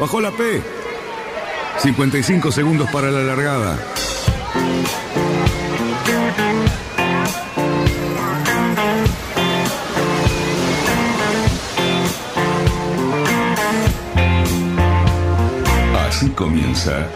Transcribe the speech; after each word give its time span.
Bajó 0.00 0.20
la 0.20 0.32
P. 0.32 0.60
55 1.78 2.50
segundos 2.50 2.90
para 2.90 3.10
la 3.10 3.20
largada. 3.20 3.78
Así 16.06 16.30
comienza 16.30 17.08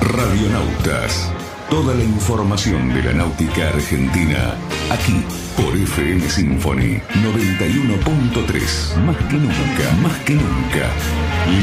Radionautas. 0.00 1.30
Toda 1.68 1.94
la 1.94 2.04
información 2.04 2.94
de 2.94 3.02
la 3.02 3.12
náutica 3.12 3.68
argentina 3.68 4.54
aquí 4.90 5.22
por 5.56 5.76
FM 5.76 6.28
Symphony 6.28 7.00
91.3. 7.22 8.96
Más 9.04 9.16
que 9.16 9.34
nunca, 9.34 9.92
más 10.02 10.16
que 10.24 10.34
nunca. 10.34 10.88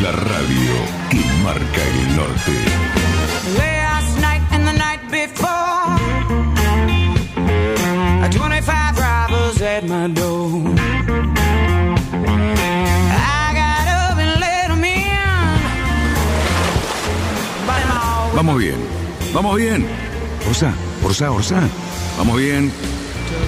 La 0.02 0.12
radio 0.12 0.74
que 1.10 1.22
marca 1.44 1.82
el 1.84 2.16
norte. 2.16 2.52
Last 3.58 4.20
night 4.20 4.42
and 4.52 4.68
the 4.68 4.74
night 4.74 5.02
before, 5.10 5.98
25 8.30 9.00
robbers 9.00 9.62
at 9.62 9.84
my 9.86 10.08
door. 10.08 10.76
I 13.12 13.54
got 13.54 13.88
up 13.88 14.18
and 14.18 14.40
let 14.40 14.70
'em 14.70 14.84
Vamos 18.36 18.58
bien, 18.58 18.76
vamos 19.34 19.56
bien. 19.56 19.86
Orsa, 20.48 20.74
Orsa, 21.04 21.32
Orsa. 21.32 21.62
Vamos 22.18 22.38
bien. 22.38 22.72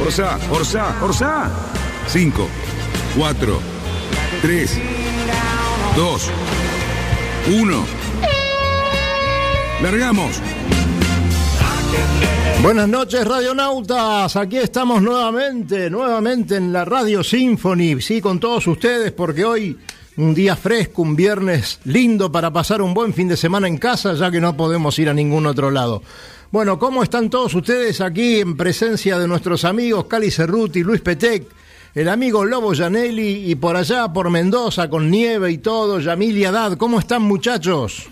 Orsa, 0.02 0.38
Orsa, 0.52 0.96
Orsa. 1.02 1.52
5, 2.08 2.48
4, 3.18 3.60
3, 4.42 4.80
2, 5.96 6.32
1. 7.60 7.86
Largamos. 9.82 10.42
Buenas 12.62 12.88
noches, 12.88 13.28
radionautas. 13.28 14.36
Aquí 14.36 14.58
estamos 14.58 15.02
nuevamente, 15.02 15.90
nuevamente 15.90 16.56
en 16.56 16.72
la 16.72 16.86
Radio 16.86 17.24
Symphony, 17.24 18.00
sí, 18.00 18.22
con 18.22 18.40
todos 18.40 18.68
ustedes, 18.68 19.12
porque 19.12 19.46
hoy 19.46 19.78
un 20.18 20.34
día 20.34 20.56
fresco, 20.56 21.02
un 21.02 21.16
viernes 21.16 21.80
lindo 21.86 22.32
para 22.32 22.52
pasar 22.52 22.82
un 22.82 22.94
buen 22.94 23.14
fin 23.14 23.28
de 23.28 23.38
semana 23.38 23.68
en 23.68 23.78
casa, 23.78 24.14
ya 24.14 24.32
que 24.32 24.42
no 24.42 24.58
podemos 24.58 24.98
ir 25.00 25.10
a 25.10 25.14
ningún 25.14 25.46
otro 25.46 25.72
lado. 25.72 26.02
Bueno, 26.50 26.80
¿cómo 26.80 27.04
están 27.04 27.30
todos 27.30 27.54
ustedes 27.56 28.00
aquí 28.00 28.40
en 28.40 28.56
presencia 28.56 29.20
de 29.20 29.28
nuestros 29.28 29.66
amigos 29.66 30.06
Cali 30.06 30.32
Cerruti, 30.32 30.82
Luis 30.82 31.02
Petec, 31.02 31.46
el 31.94 32.08
amigo 32.08 32.46
Lobo 32.46 32.74
Janelli 32.74 33.52
y 33.52 33.56
por 33.56 33.76
allá 33.76 34.14
por 34.14 34.30
Mendoza 34.30 34.90
con 34.90 35.12
nieve 35.12 35.52
y 35.52 35.58
todo, 35.58 36.00
Yamil 36.00 36.38
y 36.38 36.46
Haddad? 36.46 36.78
¿Cómo 36.78 37.00
están 37.00 37.24
muchachos? 37.24 38.08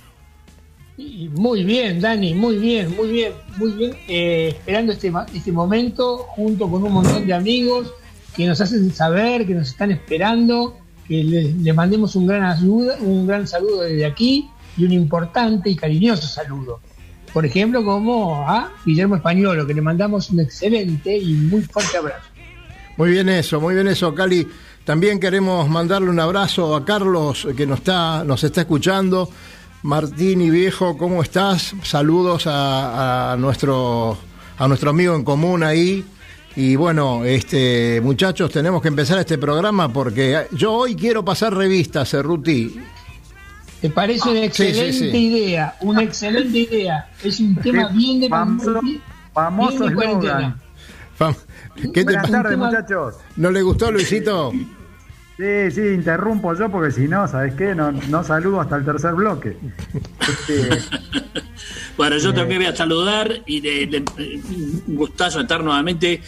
Muy 0.97 1.63
bien, 1.63 2.01
Dani, 2.01 2.33
muy 2.33 2.57
bien, 2.57 2.93
muy 2.97 3.07
bien, 3.07 3.31
muy 3.57 3.71
bien. 3.71 3.93
Eh, 4.09 4.49
esperando 4.49 4.91
este, 4.91 5.13
este 5.33 5.51
momento 5.53 6.17
junto 6.35 6.69
con 6.69 6.83
un 6.83 6.91
montón 6.91 7.25
de 7.25 7.33
amigos 7.33 7.93
que 8.35 8.45
nos 8.45 8.59
hacen 8.59 8.93
saber, 8.93 9.47
que 9.47 9.53
nos 9.53 9.69
están 9.69 9.91
esperando, 9.91 10.77
que 11.07 11.23
les, 11.23 11.55
les 11.55 11.73
mandemos 11.73 12.17
un 12.17 12.27
gran, 12.27 12.43
ayuda, 12.43 12.97
un 12.99 13.27
gran 13.27 13.47
saludo 13.47 13.83
desde 13.83 14.05
aquí 14.05 14.49
y 14.75 14.83
un 14.83 14.91
importante 14.91 15.69
y 15.69 15.75
cariñoso 15.77 16.27
saludo. 16.27 16.81
Por 17.35 17.45
ejemplo, 17.45 17.83
como 17.83 18.49
a 18.49 18.71
Guillermo 18.85 19.17
Españolo, 19.17 19.67
que 19.67 19.73
le 19.73 19.81
mandamos 19.81 20.29
un 20.29 20.39
excelente 20.39 21.17
y 21.17 21.33
muy 21.33 21.63
fuerte 21.63 21.97
abrazo. 21.97 22.29
Muy 22.95 23.09
bien 23.09 23.27
eso, 23.27 23.59
muy 23.59 23.75
bien 23.75 23.89
eso, 23.89 24.15
Cali. 24.15 24.47
También 24.85 25.19
queremos 25.19 25.67
mandarle 25.67 26.09
un 26.09 26.19
abrazo 26.21 26.73
a 26.73 26.85
Carlos 26.85 27.45
que 27.57 27.67
nos 27.67 27.79
está, 27.79 28.23
nos 28.23 28.41
está 28.45 28.61
escuchando. 28.61 29.29
Martín 29.83 30.39
y 30.39 30.49
viejo, 30.49 30.97
¿cómo 30.97 31.21
estás? 31.21 31.75
Saludos 31.83 32.43
a, 32.47 33.35
nuestro 33.37 34.17
a 34.57 34.67
nuestro 34.69 34.91
amigo 34.91 35.13
en 35.13 35.25
común 35.25 35.61
ahí. 35.63 36.05
Y 36.55 36.77
bueno, 36.77 37.25
este 37.25 37.99
muchachos, 37.99 38.49
tenemos 38.49 38.81
que 38.81 38.87
empezar 38.87 39.19
este 39.19 39.37
programa 39.37 39.91
porque 39.91 40.47
yo 40.53 40.71
hoy 40.71 40.95
quiero 40.95 41.25
pasar 41.25 41.53
revistas, 41.53 42.11
Cerruti. 42.11 42.79
¿Te 43.85 43.93
parece 43.93 44.29
una 44.29 44.41
sí, 44.41 44.49
sí, 44.51 44.63
excelente 44.63 45.11
sí. 45.11 45.25
idea? 45.27 45.75
Una 45.81 46.01
excelente 46.03 46.57
idea. 46.57 47.07
Es 47.23 47.39
un 47.39 47.55
tema 47.57 47.87
bien 47.89 48.19
de 48.21 48.29
famoso, 48.29 48.81
bien 48.81 49.01
famoso 49.33 49.83
de 49.83 49.89
eslogan. 49.89 49.93
cuarentena. 50.19 50.57
Fam- 51.19 51.35
¿Qué 51.75 51.87
te 51.91 52.03
Buenas 52.03 52.31
tardes, 52.31 52.57
muchachos. 52.57 53.15
¿No 53.35 53.51
le 53.51 53.61
gustó, 53.61 53.91
Luisito? 53.91 54.51
Sí, 55.37 55.71
sí, 55.71 55.81
interrumpo 55.81 56.55
yo 56.55 56.71
porque 56.71 56.91
si 56.91 57.07
no, 57.07 57.27
¿sabes 57.27 57.53
qué? 57.55 57.75
No, 57.75 57.91
no 57.91 58.23
saludo 58.23 58.61
hasta 58.61 58.77
el 58.77 58.85
tercer 58.85 59.13
bloque. 59.13 59.55
Este, 60.21 60.69
Bueno, 61.97 62.17
yo 62.17 62.33
también 62.33 62.59
voy 62.61 62.67
a 62.69 62.75
saludar 62.75 63.31
y 63.45 63.61
de, 63.61 63.85
de- 63.87 64.41
un 64.87 64.95
gustazo 64.95 65.41
estar 65.41 65.63
nuevamente. 65.63 66.21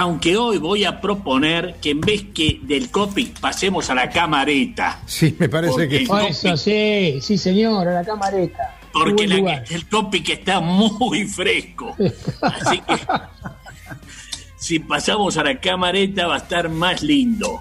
Aunque 0.00 0.36
hoy 0.36 0.58
voy 0.58 0.84
a 0.84 1.00
proponer 1.00 1.74
que 1.82 1.90
en 1.90 2.00
vez 2.00 2.26
que 2.32 2.60
del 2.62 2.88
copy 2.88 3.32
pasemos 3.40 3.90
a 3.90 3.94
la 3.96 4.08
camareta. 4.08 5.00
Sí, 5.06 5.34
me 5.38 5.48
parece 5.48 5.88
que... 5.88 6.06
Oh, 6.08 6.18
eso 6.20 6.56
sí, 6.56 7.18
sí 7.20 7.36
señor, 7.36 7.88
a 7.88 7.92
la 7.94 8.04
camareta. 8.04 8.76
Porque 8.92 9.26
la- 9.26 9.64
el 9.68 9.88
copy 9.88 10.22
que 10.22 10.34
está 10.34 10.60
muy 10.60 11.24
fresco. 11.26 11.96
Así 12.42 12.78
que 12.78 12.94
si 14.56 14.78
pasamos 14.78 15.36
a 15.36 15.42
la 15.42 15.58
camareta 15.58 16.28
va 16.28 16.34
a 16.36 16.38
estar 16.38 16.68
más 16.68 17.02
lindo. 17.02 17.60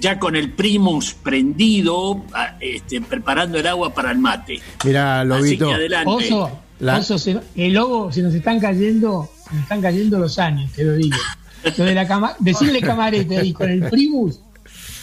Ya 0.00 0.18
con 0.18 0.36
el 0.36 0.52
primus 0.52 1.12
prendido, 1.14 2.22
este, 2.60 3.00
preparando 3.02 3.58
el 3.58 3.66
agua 3.66 3.92
para 3.92 4.10
el 4.12 4.18
mate. 4.18 4.60
Mira, 4.84 5.20
Así 5.20 5.28
Lobito. 5.28 5.68
que 5.68 5.74
adelante. 5.74 6.10
Oso, 6.10 6.60
La- 6.80 6.98
Oso, 6.98 7.18
se- 7.18 7.40
el 7.56 7.72
lobo, 7.74 8.10
se 8.12 8.22
nos 8.22 8.32
están 8.32 8.60
cayendo, 8.60 9.28
nos 9.54 9.62
están 9.62 9.80
cayendo 9.80 10.18
los 10.18 10.38
años, 10.38 10.70
te 10.72 10.84
lo 10.84 10.92
digo. 10.94 11.16
Lo 11.78 11.84
de 11.84 11.94
la 11.94 12.06
cama, 12.06 12.34
decirle 12.40 12.80
camareta 12.80 13.42
y 13.42 13.52
con 13.52 13.70
el 13.70 13.84
primus, 13.88 14.38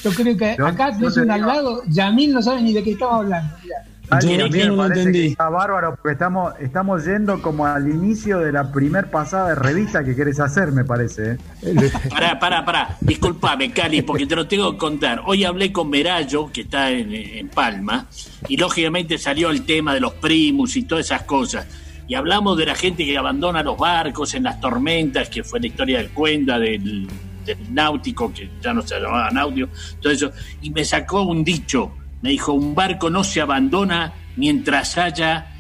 yo 0.04 0.12
creo 0.12 0.38
que 0.38 0.56
Yo- 0.58 0.68
acá 0.68 0.92
tenés 0.96 1.16
te 1.16 1.22
uno 1.22 1.34
al 1.34 1.42
lado, 1.42 1.84
Yamil 1.88 2.34
no 2.34 2.42
sabe 2.42 2.62
ni 2.62 2.74
de 2.74 2.84
qué 2.84 2.92
estamos 2.92 3.16
hablando. 3.16 3.56
mirá. 3.64 3.78
Yo 4.20 4.28
me 4.50 4.66
no 4.66 4.86
entendí. 4.88 5.28
está 5.28 5.48
bárbaro 5.48 5.96
porque 5.96 6.12
estamos, 6.12 6.54
estamos 6.60 7.06
yendo 7.06 7.42
como 7.42 7.66
al 7.66 7.88
inicio 7.88 8.40
de 8.40 8.52
la 8.52 8.70
primer 8.70 9.10
pasada 9.10 9.50
de 9.50 9.56
revista 9.56 10.04
que 10.04 10.16
querés 10.16 10.40
hacer, 10.42 10.74
me 10.74 10.84
parece. 10.84 11.38
¿eh? 11.64 11.92
Pará, 12.10 12.38
pará, 12.38 12.66
pará. 12.66 12.98
Disculpame, 13.00 13.72
Cali, 13.72 14.02
porque 14.02 14.26
te 14.26 14.36
lo 14.36 14.48
tengo 14.48 14.74
que 14.74 14.78
contar. 14.80 15.22
Hoy 15.26 15.46
hablé 15.46 15.72
con 15.72 15.90
Merallo, 15.90 16.52
que 16.52 16.62
está 16.62 16.92
en, 16.92 17.14
en 17.14 17.48
Palma, 17.48 18.06
y 18.50 18.58
lógicamente 18.58 19.18
salió 19.18 19.50
el 19.50 19.66
tema 19.66 19.94
de 19.94 20.02
los 20.02 20.14
primus 20.16 20.76
y 20.76 20.84
todas 20.84 21.06
esas 21.06 21.24
cosas. 21.24 21.66
Y 22.12 22.16
hablamos 22.16 22.58
de 22.58 22.66
la 22.66 22.76
gente 22.76 23.06
que 23.06 23.18
abandona 23.18 23.64
los 23.64 23.78
barcos 23.78 24.34
en 24.34 24.44
las 24.44 24.60
tormentas, 24.60 25.30
que 25.30 25.46
fue 25.46 25.62
la 25.62 25.68
historia 25.68 26.00
del 26.00 26.10
Cuenda, 26.10 26.60
del, 26.60 27.08
del 27.46 27.74
náutico, 27.74 28.34
que 28.34 28.50
ya 28.62 28.74
no 28.74 28.82
se 28.82 29.00
llamaba 29.00 29.32
náutico, 29.32 29.70
todo 30.02 30.12
eso. 30.12 30.30
Y 30.62 30.72
me 30.72 30.84
sacó 30.84 31.22
un 31.22 31.42
dicho. 31.46 31.94
Me 32.22 32.32
dijo, 32.32 32.52
un 32.52 32.76
barco 32.76 33.10
no 33.10 33.24
se 33.24 33.40
abandona 33.40 34.12
mientras 34.36 34.98
haya 34.98 35.54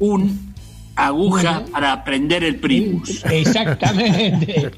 un 0.00 0.52
aguja 0.96 1.60
Bueno. 1.60 1.72
para 1.72 2.04
prender 2.04 2.44
el 2.44 2.56
primus. 2.56 3.24
Exactamente. 3.30 4.70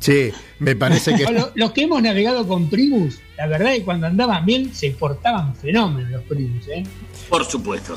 Sí, 0.00 0.30
me 0.58 0.74
parece 0.74 1.14
que... 1.14 1.22
Lo- 1.32 1.52
los 1.54 1.70
que 1.70 1.82
hemos 1.82 2.02
navegado 2.02 2.48
con 2.48 2.68
primus, 2.68 3.20
la 3.36 3.46
verdad 3.46 3.72
es 3.74 3.78
que 3.78 3.84
cuando 3.84 4.08
andaban 4.08 4.44
bien 4.44 4.74
se 4.74 4.90
portaban 4.90 5.54
fenómenos 5.54 6.10
los 6.10 6.22
primus. 6.24 6.66
¿eh? 6.66 6.82
Por 7.28 7.44
supuesto. 7.44 7.96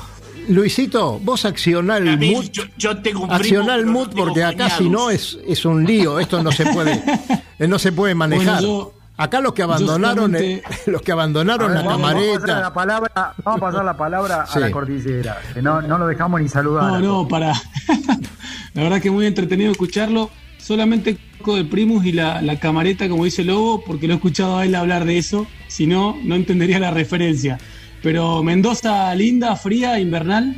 Luisito, 0.49 1.19
vos 1.19 1.45
accioná 1.45 1.97
el 1.97 2.17
mí, 2.17 2.31
mood, 2.35 2.45
yo, 2.51 2.63
yo 2.77 2.97
tengo 3.01 3.23
un 3.23 3.31
accioná 3.31 3.75
primo, 3.77 4.03
el 4.03 4.09
pero 4.09 4.17
no 4.17 4.25
porque 4.25 4.43
acá 4.43 4.69
si 4.69 4.89
no 4.89 5.09
es, 5.09 5.37
es 5.47 5.65
un 5.65 5.83
lío, 5.85 6.19
esto 6.19 6.41
no 6.43 6.51
se 6.51 6.65
puede, 6.65 7.01
no 7.59 7.79
se 7.79 7.91
puede 7.91 8.15
manejar. 8.15 8.55
Bueno, 8.61 8.61
yo- 8.61 8.93
acá 9.17 9.39
los 9.39 9.53
que 9.53 9.61
abandonaron, 9.63 10.31
solamente- 10.31 10.53
eh, 10.55 10.63
los 10.87 11.01
que 11.03 11.11
abandonaron 11.11 11.73
la 11.73 11.81
Vamos 11.83 11.93
a 11.93 12.01
pasar 12.01 12.15
la 12.21 12.23
camareta, 12.31 12.73
palabra, 12.73 13.33
vamos 13.43 13.57
a 13.57 13.65
pasar 13.65 13.85
la 13.85 13.97
palabra 13.97 14.45
Sí. 14.47 14.57
a 14.57 14.59
la 14.61 14.71
cordillera, 14.71 15.37
que 15.53 15.61
no, 15.61 15.81
no 15.81 15.97
lo 15.97 16.07
dejamos 16.07 16.41
ni 16.41 16.49
saludar. 16.49 16.83
No, 16.85 16.99
no, 16.99 17.27
para. 17.27 17.53
la 18.73 18.83
verdad 18.83 19.01
que 19.01 19.11
muy 19.11 19.25
entretenido 19.25 19.71
escucharlo. 19.71 20.29
Solamente 20.57 21.17
con 21.41 21.57
el 21.57 21.67
Primus 21.67 22.05
y 22.05 22.11
la, 22.11 22.39
la 22.41 22.59
camareta, 22.59 23.09
como 23.09 23.25
dice 23.25 23.43
Lobo, 23.43 23.83
porque 23.83 24.05
lo 24.07 24.13
he 24.13 24.15
escuchado 24.17 24.59
a 24.59 24.65
él 24.65 24.75
hablar 24.75 25.05
de 25.05 25.17
eso. 25.17 25.47
Si 25.67 25.87
no, 25.87 26.17
no 26.23 26.35
entendería 26.35 26.79
la 26.79 26.91
referencia. 26.91 27.57
Pero 28.03 28.41
Mendoza 28.43 29.13
linda, 29.15 29.55
fría, 29.55 29.99
invernal. 29.99 30.55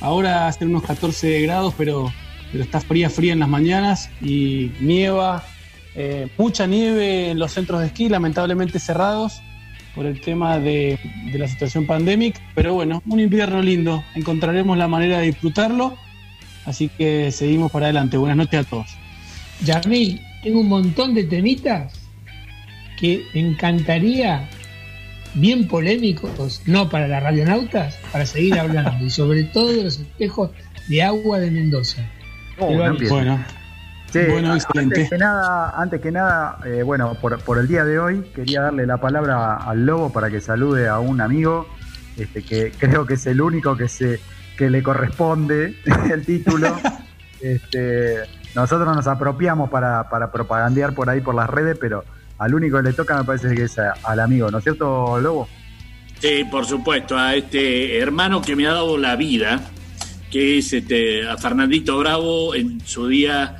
Ahora 0.00 0.46
hace 0.48 0.64
unos 0.64 0.82
14 0.82 1.40
grados, 1.42 1.74
pero, 1.76 2.12
pero 2.52 2.64
está 2.64 2.80
fría, 2.80 3.10
fría 3.10 3.32
en 3.32 3.40
las 3.40 3.48
mañanas 3.48 4.10
y 4.20 4.70
nieva. 4.80 5.44
eh, 5.94 6.28
mucha 6.36 6.66
nieve 6.66 7.30
en 7.30 7.38
los 7.38 7.52
centros 7.52 7.80
de 7.80 7.86
esquí, 7.86 8.08
lamentablemente 8.08 8.78
cerrados 8.78 9.40
por 9.94 10.04
el 10.04 10.20
tema 10.20 10.58
de, 10.58 10.98
de 11.32 11.38
la 11.38 11.48
situación 11.48 11.86
pandémica. 11.86 12.40
Pero 12.54 12.74
bueno, 12.74 13.02
un 13.06 13.20
invierno 13.20 13.62
lindo. 13.62 14.04
Encontraremos 14.14 14.76
la 14.76 14.88
manera 14.88 15.18
de 15.18 15.26
disfrutarlo. 15.26 15.96
Así 16.66 16.88
que 16.88 17.30
seguimos 17.32 17.70
para 17.72 17.86
adelante. 17.86 18.16
Buenas 18.18 18.36
noches 18.36 18.60
a 18.60 18.64
todos. 18.64 18.86
Yamil, 19.64 20.20
tengo 20.42 20.60
un 20.60 20.68
montón 20.68 21.14
de 21.14 21.24
temitas 21.24 21.94
que 22.98 23.24
encantaría 23.34 24.48
bien 25.36 25.68
polémicos, 25.68 26.62
no 26.66 26.88
para 26.88 27.06
las 27.08 27.22
radionautas, 27.22 27.96
para 28.12 28.26
seguir 28.26 28.58
hablando, 28.58 29.04
y 29.04 29.10
sobre 29.10 29.44
todo 29.44 29.72
de 29.72 29.84
los 29.84 30.00
espejos 30.00 30.50
de 30.88 31.02
agua 31.02 31.38
de 31.38 31.50
Mendoza. 31.50 32.02
Oh, 32.58 32.70
no. 32.70 32.96
Bueno, 33.08 33.44
Sí, 34.12 34.20
Bueno, 34.30 34.54
excelente. 34.54 35.00
Antes 35.00 35.10
que 35.10 35.18
nada, 35.18 35.74
antes 35.76 36.00
que 36.00 36.12
nada 36.12 36.58
eh, 36.64 36.82
bueno, 36.82 37.14
por, 37.20 37.38
por 37.42 37.58
el 37.58 37.66
día 37.66 37.84
de 37.84 37.98
hoy 37.98 38.22
quería 38.34 38.62
darle 38.62 38.86
la 38.86 38.98
palabra 38.98 39.56
al 39.56 39.84
Lobo 39.84 40.12
para 40.12 40.30
que 40.30 40.40
salude 40.40 40.88
a 40.88 41.00
un 41.00 41.20
amigo, 41.20 41.66
este, 42.16 42.42
que 42.42 42.70
creo 42.70 43.04
que 43.04 43.14
es 43.14 43.26
el 43.26 43.40
único 43.40 43.76
que 43.76 43.88
se 43.88 44.20
que 44.56 44.70
le 44.70 44.82
corresponde 44.82 45.76
el 46.12 46.24
título. 46.24 46.76
este, 47.40 48.20
nosotros 48.54 48.94
nos 48.94 49.06
apropiamos 49.06 49.68
para, 49.68 50.08
para 50.08 50.30
propagandear 50.30 50.94
por 50.94 51.10
ahí 51.10 51.20
por 51.20 51.34
las 51.34 51.50
redes, 51.50 51.76
pero 51.78 52.04
al 52.38 52.54
único 52.54 52.76
que 52.78 52.82
le 52.88 52.92
toca 52.92 53.18
me 53.18 53.24
parece 53.24 53.54
que 53.54 53.64
es 53.64 53.78
a- 53.78 53.94
al 54.02 54.20
amigo, 54.20 54.50
¿no 54.50 54.58
es 54.58 54.64
cierto, 54.64 55.18
Lobo? 55.20 55.48
Sí, 56.20 56.44
por 56.50 56.64
supuesto, 56.64 57.16
a 57.18 57.34
este 57.34 57.98
hermano 57.98 58.40
que 58.40 58.56
me 58.56 58.66
ha 58.66 58.72
dado 58.72 58.96
la 58.98 59.16
vida, 59.16 59.60
que 60.30 60.58
es 60.58 60.72
este, 60.72 61.26
a 61.28 61.36
Fernandito 61.36 61.98
Bravo, 61.98 62.54
en 62.54 62.80
su 62.80 63.06
día, 63.08 63.56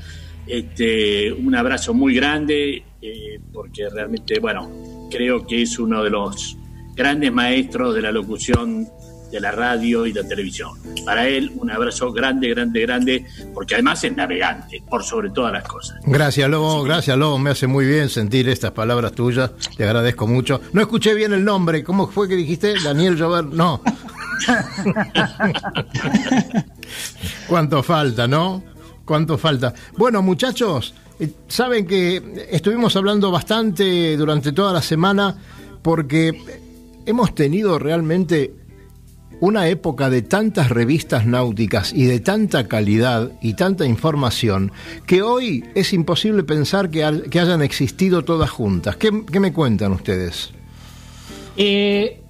este, 0.47 1.33
un 1.33 1.55
abrazo 1.55 1.93
muy 1.95 2.15
grande, 2.15 2.83
eh, 3.03 3.41
porque 3.53 3.89
realmente, 3.91 4.39
bueno, 4.41 5.09
creo 5.11 5.47
que 5.47 5.63
es 5.63 5.79
uno 5.79 6.03
de 6.03 6.11
los 6.11 6.57
grandes 6.95 7.33
maestros 7.33 7.95
de 7.95 8.03
la 8.03 8.11
locución 8.11 8.89
de 9.37 9.41
la 9.41 9.53
radio 9.53 10.07
y 10.07 10.15
la 10.15 10.25
televisión. 10.25 10.79
Para 11.05 11.29
él, 11.29 11.53
un 11.57 11.71
abrazo 11.71 12.11
grande, 12.11 12.49
grande, 12.49 12.81
grande, 12.81 13.27
porque 13.53 13.75
además 13.75 14.03
es 14.03 14.17
navegante, 14.17 14.83
por 14.89 15.05
sobre 15.05 15.29
todas 15.29 15.53
las 15.53 15.65
cosas. 15.65 15.99
Gracias, 16.07 16.49
Lobo, 16.49 16.83
gracias, 16.83 17.19
Lobo. 17.19 17.39
Me 17.39 17.51
hace 17.51 17.67
muy 17.67 17.85
bien 17.85 18.09
sentir 18.09 18.49
estas 18.49 18.71
palabras 18.71 19.13
tuyas. 19.13 19.51
Te 19.77 19.85
agradezco 19.85 20.27
mucho. 20.27 20.63
No 20.73 20.81
escuché 20.81 21.13
bien 21.15 21.35
el 21.35 21.45
nombre. 21.45 21.85
¿Cómo 21.85 22.09
fue 22.09 22.29
que 22.29 22.37
dijiste? 22.37 22.75
Daniel 22.83 23.17
Llover. 23.17 23.45
No. 23.45 23.83
¿Cuánto 27.47 27.83
falta, 27.83 28.27
no? 28.27 28.65
¿Cuánto 29.05 29.37
falta? 29.37 29.75
Bueno, 29.99 30.23
muchachos, 30.23 30.95
eh, 31.21 31.31
saben 31.47 31.87
que 31.87 32.49
estuvimos 32.51 32.97
hablando 32.97 33.31
bastante 33.31 34.17
durante 34.17 34.53
toda 34.53 34.73
la 34.73 34.81
semana 34.81 35.37
porque 35.83 36.33
hemos 37.05 37.35
tenido 37.35 37.79
realmente 37.79 38.66
una 39.41 39.69
época 39.69 40.09
de 40.11 40.23
tantas 40.23 40.71
revistas 40.71 41.27
náuticas 41.27 41.93
y 41.93 42.05
de 42.05 42.21
tanta 42.21 42.69
calidad 42.69 43.33
y 43.43 43.55
tanta 43.55 43.85
información 43.85 44.73
que 45.07 45.23
hoy 45.23 45.65
es 45.75 45.93
imposible 45.93 46.43
pensar 46.43 46.91
que, 46.91 47.23
que 47.31 47.41
hayan 47.41 47.63
existido 47.63 48.25
todas 48.25 48.49
juntas. 48.51 48.97
¿Qué, 48.97 49.11
qué 49.31 49.41
me 49.41 49.53
cuentan 49.53 49.93
ustedes? 49.93 50.51
Eh, 51.57 52.21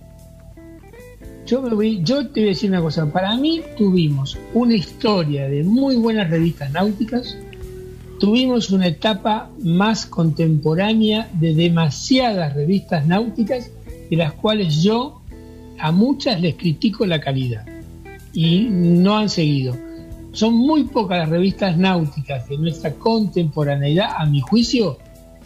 yo, 1.47 1.63
me 1.63 1.71
voy- 1.75 2.01
yo 2.03 2.27
te 2.29 2.41
voy 2.41 2.49
a 2.49 2.53
decir 2.53 2.71
una 2.71 2.81
cosa. 2.81 3.07
Para 3.13 3.37
mí 3.37 3.63
tuvimos 3.79 4.37
una 4.53 4.75
historia 4.75 5.49
de 5.49 5.63
muy 5.63 5.97
buenas 5.97 6.29
revistas 6.29 6.73
náuticas. 6.73 7.37
Tuvimos 8.19 8.71
una 8.71 8.87
etapa 8.89 9.51
más 9.63 10.07
contemporánea 10.07 11.29
de 11.35 11.55
demasiadas 11.55 12.55
revistas 12.55 13.07
náuticas, 13.07 13.71
de 14.11 14.17
las 14.17 14.33
cuales 14.33 14.83
yo 14.83 15.21
a 15.79 15.93
muchas 15.93 16.41
les 16.41 16.55
critico 16.55 17.07
la 17.07 17.21
calidad 17.21 17.67
y 18.33 18.69
no 18.71 19.17
han 19.17 19.29
seguido. 19.29 19.77
Son 20.33 20.55
muy 20.55 20.85
pocas 20.85 21.19
las 21.19 21.29
revistas 21.31 21.77
náuticas 21.79 22.49
de 22.49 22.59
nuestra 22.59 22.93
contemporaneidad, 22.93 24.11
a 24.17 24.27
mi 24.27 24.41
juicio, 24.41 24.99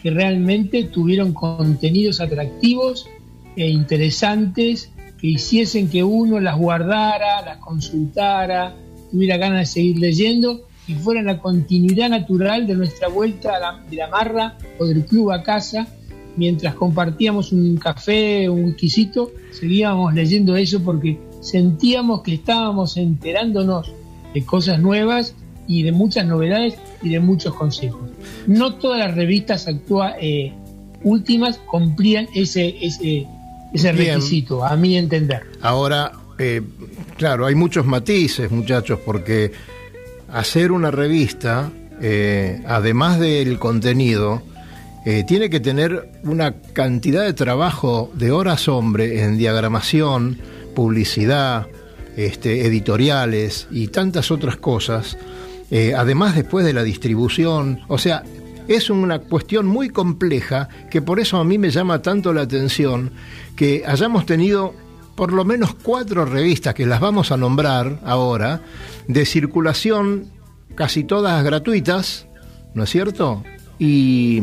que 0.03 0.11
realmente 0.11 0.85
tuvieron 0.85 1.32
contenidos 1.32 2.21
atractivos 2.21 3.06
e 3.56 3.69
interesantes 3.69 4.91
que 5.21 5.29
hiciesen 5.29 5.88
que 5.88 6.03
uno 6.03 6.41
las 6.41 6.56
guardara, 6.56 7.43
las 7.43 7.59
consultara, 7.59 8.75
tuviera 9.11 9.37
ganas 9.37 9.61
de 9.61 9.67
seguir 9.67 9.99
leyendo 9.99 10.67
y 10.88 10.94
fueran 10.94 11.27
la 11.27 11.38
continuidad 11.38 12.09
natural 12.09 12.67
de 12.67 12.75
nuestra 12.75 13.09
vuelta 13.09 13.55
a 13.55 13.61
la, 13.61 13.85
de 13.88 13.97
la 13.97 14.09
marra 14.09 14.56
o 14.79 14.87
del 14.87 15.05
club 15.05 15.31
a 15.31 15.43
casa, 15.43 15.87
mientras 16.40 16.75
compartíamos 16.75 17.52
un 17.52 17.76
café, 17.76 18.48
un 18.48 18.64
whiskycito, 18.64 19.31
seguíamos 19.52 20.14
leyendo 20.14 20.56
eso 20.56 20.82
porque 20.82 21.19
sentíamos 21.42 22.22
que 22.22 22.32
estábamos 22.34 22.96
enterándonos 22.96 23.92
de 24.32 24.42
cosas 24.46 24.81
nuevas 24.81 25.34
y 25.69 25.82
de 25.82 25.92
muchas 25.92 26.25
novedades 26.26 26.75
y 27.02 27.10
de 27.10 27.20
muchos 27.20 27.54
consejos. 27.54 28.00
No 28.46 28.76
todas 28.76 28.98
las 28.98 29.14
revistas 29.14 29.69
actua- 29.69 30.16
eh, 30.19 30.54
últimas 31.04 31.58
cumplían 31.58 32.26
ese, 32.34 32.75
ese, 32.81 33.26
ese 33.75 33.93
Bien. 33.93 34.14
requisito, 34.14 34.64
a 34.64 34.75
mi 34.76 34.96
entender. 34.96 35.43
Ahora, 35.60 36.12
eh, 36.38 36.62
claro, 37.19 37.44
hay 37.44 37.54
muchos 37.54 37.84
matices, 37.84 38.50
muchachos, 38.50 38.98
porque 39.04 39.52
hacer 40.32 40.72
una 40.72 40.90
revista, 40.90 41.70
eh, 42.00 42.62
además 42.66 43.20
del 43.20 43.58
contenido, 43.58 44.43
eh, 45.05 45.25
tiene 45.26 45.49
que 45.49 45.61
tener 45.61 46.11
una 46.25 46.61
cantidad 46.73 47.25
de 47.25 47.32
trabajo 47.32 48.11
de 48.14 48.32
horas 48.32 48.69
hombre 48.69 49.23
en 49.23 49.38
diagramación, 49.38 50.38
publicidad, 50.75 51.69
este, 52.17 52.67
editoriales 52.67 53.67
y 53.70 53.88
tantas 53.88 54.31
otras 54.31 54.56
cosas. 54.56 55.17
Eh, 55.70 55.94
además 55.97 56.35
después 56.35 56.67
de 56.67 56.73
la 56.73 56.82
distribución, 56.82 57.81
o 57.88 57.97
sea, 57.99 58.25
es 58.69 58.91
una 58.91 59.20
cuestión 59.20 59.67
muy 59.67 59.88
compleja 59.88 60.69
que 60.91 61.00
por 61.00 61.19
eso 61.19 61.38
a 61.38 61.44
mí 61.44 61.58
me 61.58 61.70
llama 61.70 62.03
tanto 62.03 62.32
la 62.32 62.43
atención 62.43 63.12
que 63.56 63.85
hayamos 63.87 64.26
tenido 64.26 64.75
por 65.17 65.32
lo 65.32 65.44
menos 65.44 65.75
cuatro 65.75 66.25
revistas 66.25 66.75
que 66.75 66.87
las 66.87 67.00
vamos 67.00 67.32
a 67.32 67.37
nombrar 67.37 68.00
ahora, 68.05 68.62
de 69.06 69.26
circulación 69.26 70.31
casi 70.75 71.05
todas 71.05 71.44
gratuitas, 71.44 72.26
¿no 72.75 72.85
es 72.85 72.91
cierto? 72.91 73.43
Y, 73.81 74.43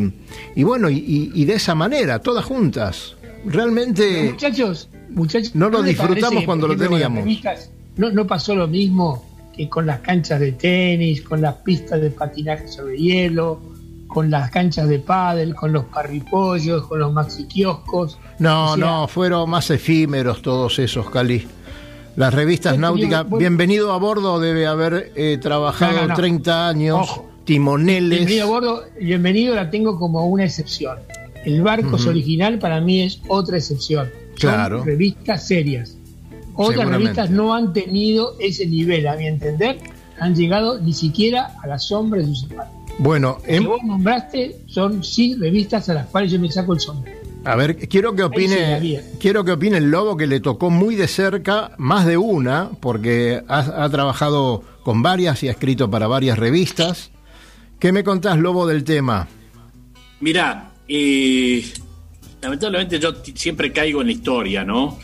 y 0.56 0.63
bueno, 0.63 0.89
y, 0.89 1.45
de 1.45 1.54
esa 1.54 1.75
manera, 1.75 2.19
todas 2.19 2.44
juntas. 2.44 3.16
Realmente... 3.45 4.31
Muchachos, 4.31 4.89
muchachos, 5.10 5.56
No 5.56 5.69
lo 5.69 5.84
disfrutamos 5.84 6.44
cuando 6.44 6.68
lo 6.68 6.75
teníamos. 6.75 7.24
no, 7.98 8.10
no 8.10 8.25
pasó 8.25 8.56
lo 8.56 8.68
mismo 8.68 9.24
que 9.56 9.69
con 9.69 9.86
las 9.86 10.00
canchas 10.00 10.39
de 10.39 10.54
tenis, 10.54 11.22
con 11.22 11.42
las 11.42 11.54
pistas 11.57 12.01
de 12.01 12.10
patinaje 12.10 12.68
sobre 12.68 12.98
hielo, 12.98 13.60
con 14.07 14.31
las 14.31 14.50
canchas 14.50 14.89
de 14.89 14.98
pádel, 14.98 15.54
con 15.54 15.72
los 15.72 15.86
parripollos, 15.86 16.88
con 16.88 17.00
los 17.00 17.13
maxi 17.13 17.45
kioscos. 17.45 18.18
No, 18.39 18.72
O 18.72 18.75
sea, 18.75 18.86
no, 18.86 19.07
fueron 19.07 19.50
más 19.51 19.70
efímeros 19.70 20.41
todos 20.41 20.79
esos, 20.79 21.12
Cali. 21.12 21.48
Las 22.15 22.34
revistas 22.34 22.79
náuticas, 22.79 23.27
Bienvenido 23.29 23.94
a 23.94 23.98
Bordo 23.98 24.39
debe 24.39 24.65
haber 24.65 25.12
eh, 25.15 25.38
trabajado 25.39 25.94
No, 25.94 26.01
no, 26.01 26.08
no. 26.08 26.15
30 26.15 26.67
años, 26.67 26.98
Ojo. 27.00 27.37
Timoneles. 27.48 28.10
Bienvenido 28.20 28.44
a 28.46 28.50
bordo, 28.50 28.84
bienvenido 29.00 29.56
la 29.56 29.72
tengo 29.72 29.98
como 29.98 30.25
una 30.27 30.44
excepción. 30.44 30.98
El 31.46 31.62
Barcos 31.62 32.01
Ujú. 32.01 32.10
original 32.10 32.60
para 32.60 32.82
mí 32.82 33.01
es 33.04 33.22
otra 33.30 33.56
excepción. 33.58 34.10
Son 34.36 34.51
Claro. 34.51 34.84
revistas 34.84 35.48
serias. 35.48 35.96
Otras 36.56 36.89
revistas 36.89 37.30
no 37.30 37.54
han 37.56 37.72
tenido 37.72 38.36
ese 38.39 38.68
nivel, 38.68 39.08
a 39.08 39.16
mi 39.16 39.27
entender, 39.27 39.77
han 40.20 40.36
llegado 40.36 40.80
ni 40.82 40.92
siquiera 40.92 41.56
a 41.63 41.68
la 41.68 41.80
sombra 41.80 42.20
de 42.20 42.25
sus 42.27 42.42
zapatos. 42.42 42.74
Bueno, 43.00 43.38
que 43.46 43.56
em- 43.56 43.66
vos 43.66 43.80
nombraste 43.86 44.58
son 44.68 45.01
sí 45.04 45.36
revistas 45.36 45.88
a 45.88 45.94
las 45.94 46.08
cuales 46.08 46.32
yo 46.32 46.39
me 46.39 46.51
saco 46.51 46.74
el 46.74 46.80
sombrero. 46.82 47.18
a 47.46 47.56
ver, 47.56 47.77
quiero 47.88 48.13
que 48.13 48.24
opine, 48.24 49.01
quiero 49.22 49.46
que 49.46 49.54
opine 49.54 49.77
el 49.77 49.89
Lobo 49.89 50.18
que 50.18 50.27
le 50.27 50.42
tocó 50.42 50.70
muy 50.70 50.96
de 50.96 51.08
cerca, 51.08 51.72
más 51.77 52.06
de 52.06 52.18
una, 52.18 52.72
porque 52.82 53.42
ha, 53.48 53.84
ha 53.86 53.89
trabajado 53.89 54.63
con 54.84 55.01
varias 55.01 55.44
y 55.44 55.48
ha 55.48 55.51
escrito 55.51 55.89
para 55.89 56.08
varias 56.08 56.38
revistas. 56.38 57.12
¿Qué 57.79 57.91
me 57.91 58.03
contás, 58.03 58.38
Lobo, 58.39 58.65
del 58.65 58.84
tema? 58.84 59.27
Mirá, 60.19 60.72
eh, 60.88 61.63
lamentablemente 62.41 63.00
yo 63.00 63.13
siempre 63.36 63.72
caigo 63.72 64.01
en 64.01 64.07
la 64.07 64.13
historia, 64.13 64.63
¿no? 64.63 64.98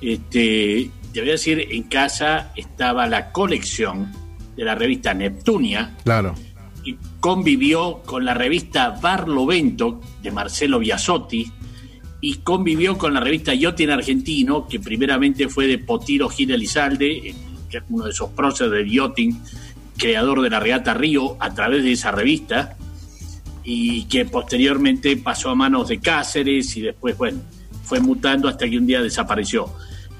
Este, 0.00 0.90
te 1.12 1.20
voy 1.20 1.28
a 1.30 1.32
decir, 1.32 1.66
en 1.70 1.82
casa 1.84 2.52
estaba 2.56 3.06
la 3.06 3.32
colección 3.32 4.12
de 4.56 4.64
la 4.64 4.74
revista 4.74 5.12
Neptunia, 5.12 5.96
Claro. 6.04 6.34
y 6.84 6.96
convivió 7.18 8.02
con 8.04 8.24
la 8.24 8.34
revista 8.34 8.90
Barlovento 8.90 10.00
de 10.22 10.30
Marcelo 10.30 10.78
Biasotti 10.78 11.50
y 12.20 12.34
convivió 12.36 12.96
con 12.96 13.14
la 13.14 13.20
revista 13.20 13.54
Yachting 13.54 13.90
Argentino, 13.90 14.68
que 14.68 14.78
primeramente 14.78 15.48
fue 15.48 15.66
de 15.66 15.78
Potiro 15.78 16.28
Gil 16.28 16.50
Elizalde, 16.52 17.34
que 17.68 17.78
es 17.78 17.84
uno 17.88 18.04
de 18.04 18.10
esos 18.10 18.30
próceres 18.30 18.72
del 18.72 18.90
yachting, 18.90 19.40
creador 20.00 20.40
de 20.40 20.50
la 20.50 20.58
regata 20.58 20.94
Río, 20.94 21.36
a 21.38 21.52
través 21.54 21.84
de 21.84 21.92
esa 21.92 22.10
revista, 22.10 22.76
y 23.62 24.04
que 24.04 24.24
posteriormente 24.24 25.16
pasó 25.18 25.50
a 25.50 25.54
manos 25.54 25.88
de 25.88 26.00
Cáceres 26.00 26.76
y 26.76 26.80
después, 26.80 27.16
bueno, 27.18 27.38
fue 27.84 28.00
mutando 28.00 28.48
hasta 28.48 28.68
que 28.68 28.78
un 28.78 28.86
día 28.86 29.02
desapareció. 29.02 29.72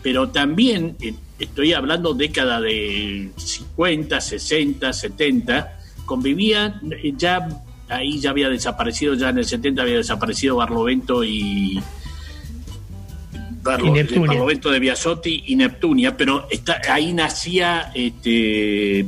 Pero 0.03 0.29
también 0.29 0.97
eh, 1.01 1.15
estoy 1.39 1.73
hablando 1.73 2.13
década 2.15 2.61
de 2.61 3.31
50, 3.37 4.21
60, 4.21 4.93
70, 4.93 5.79
convivían, 6.05 6.81
eh, 7.03 7.13
ya 7.17 7.49
ahí 7.89 8.21
ya 8.21 8.31
había 8.31 8.49
desaparecido, 8.49 9.15
ya 9.15 9.31
en 9.31 9.39
el 9.39 9.45
70 9.45 9.83
había 9.83 9.97
desaparecido 9.97 10.57
Barlovento 10.57 11.25
y 11.25 11.81
Barlo- 13.63 13.93
Barlovento 14.29 14.71
de 14.71 14.79
Biasotti 14.81 15.45
y 15.49 15.57
Neptunia, 15.57 16.17
pero 16.17 16.47
está, 16.51 16.81
ahí 16.91 17.13
nacía 17.13 17.91
este, 17.95 19.07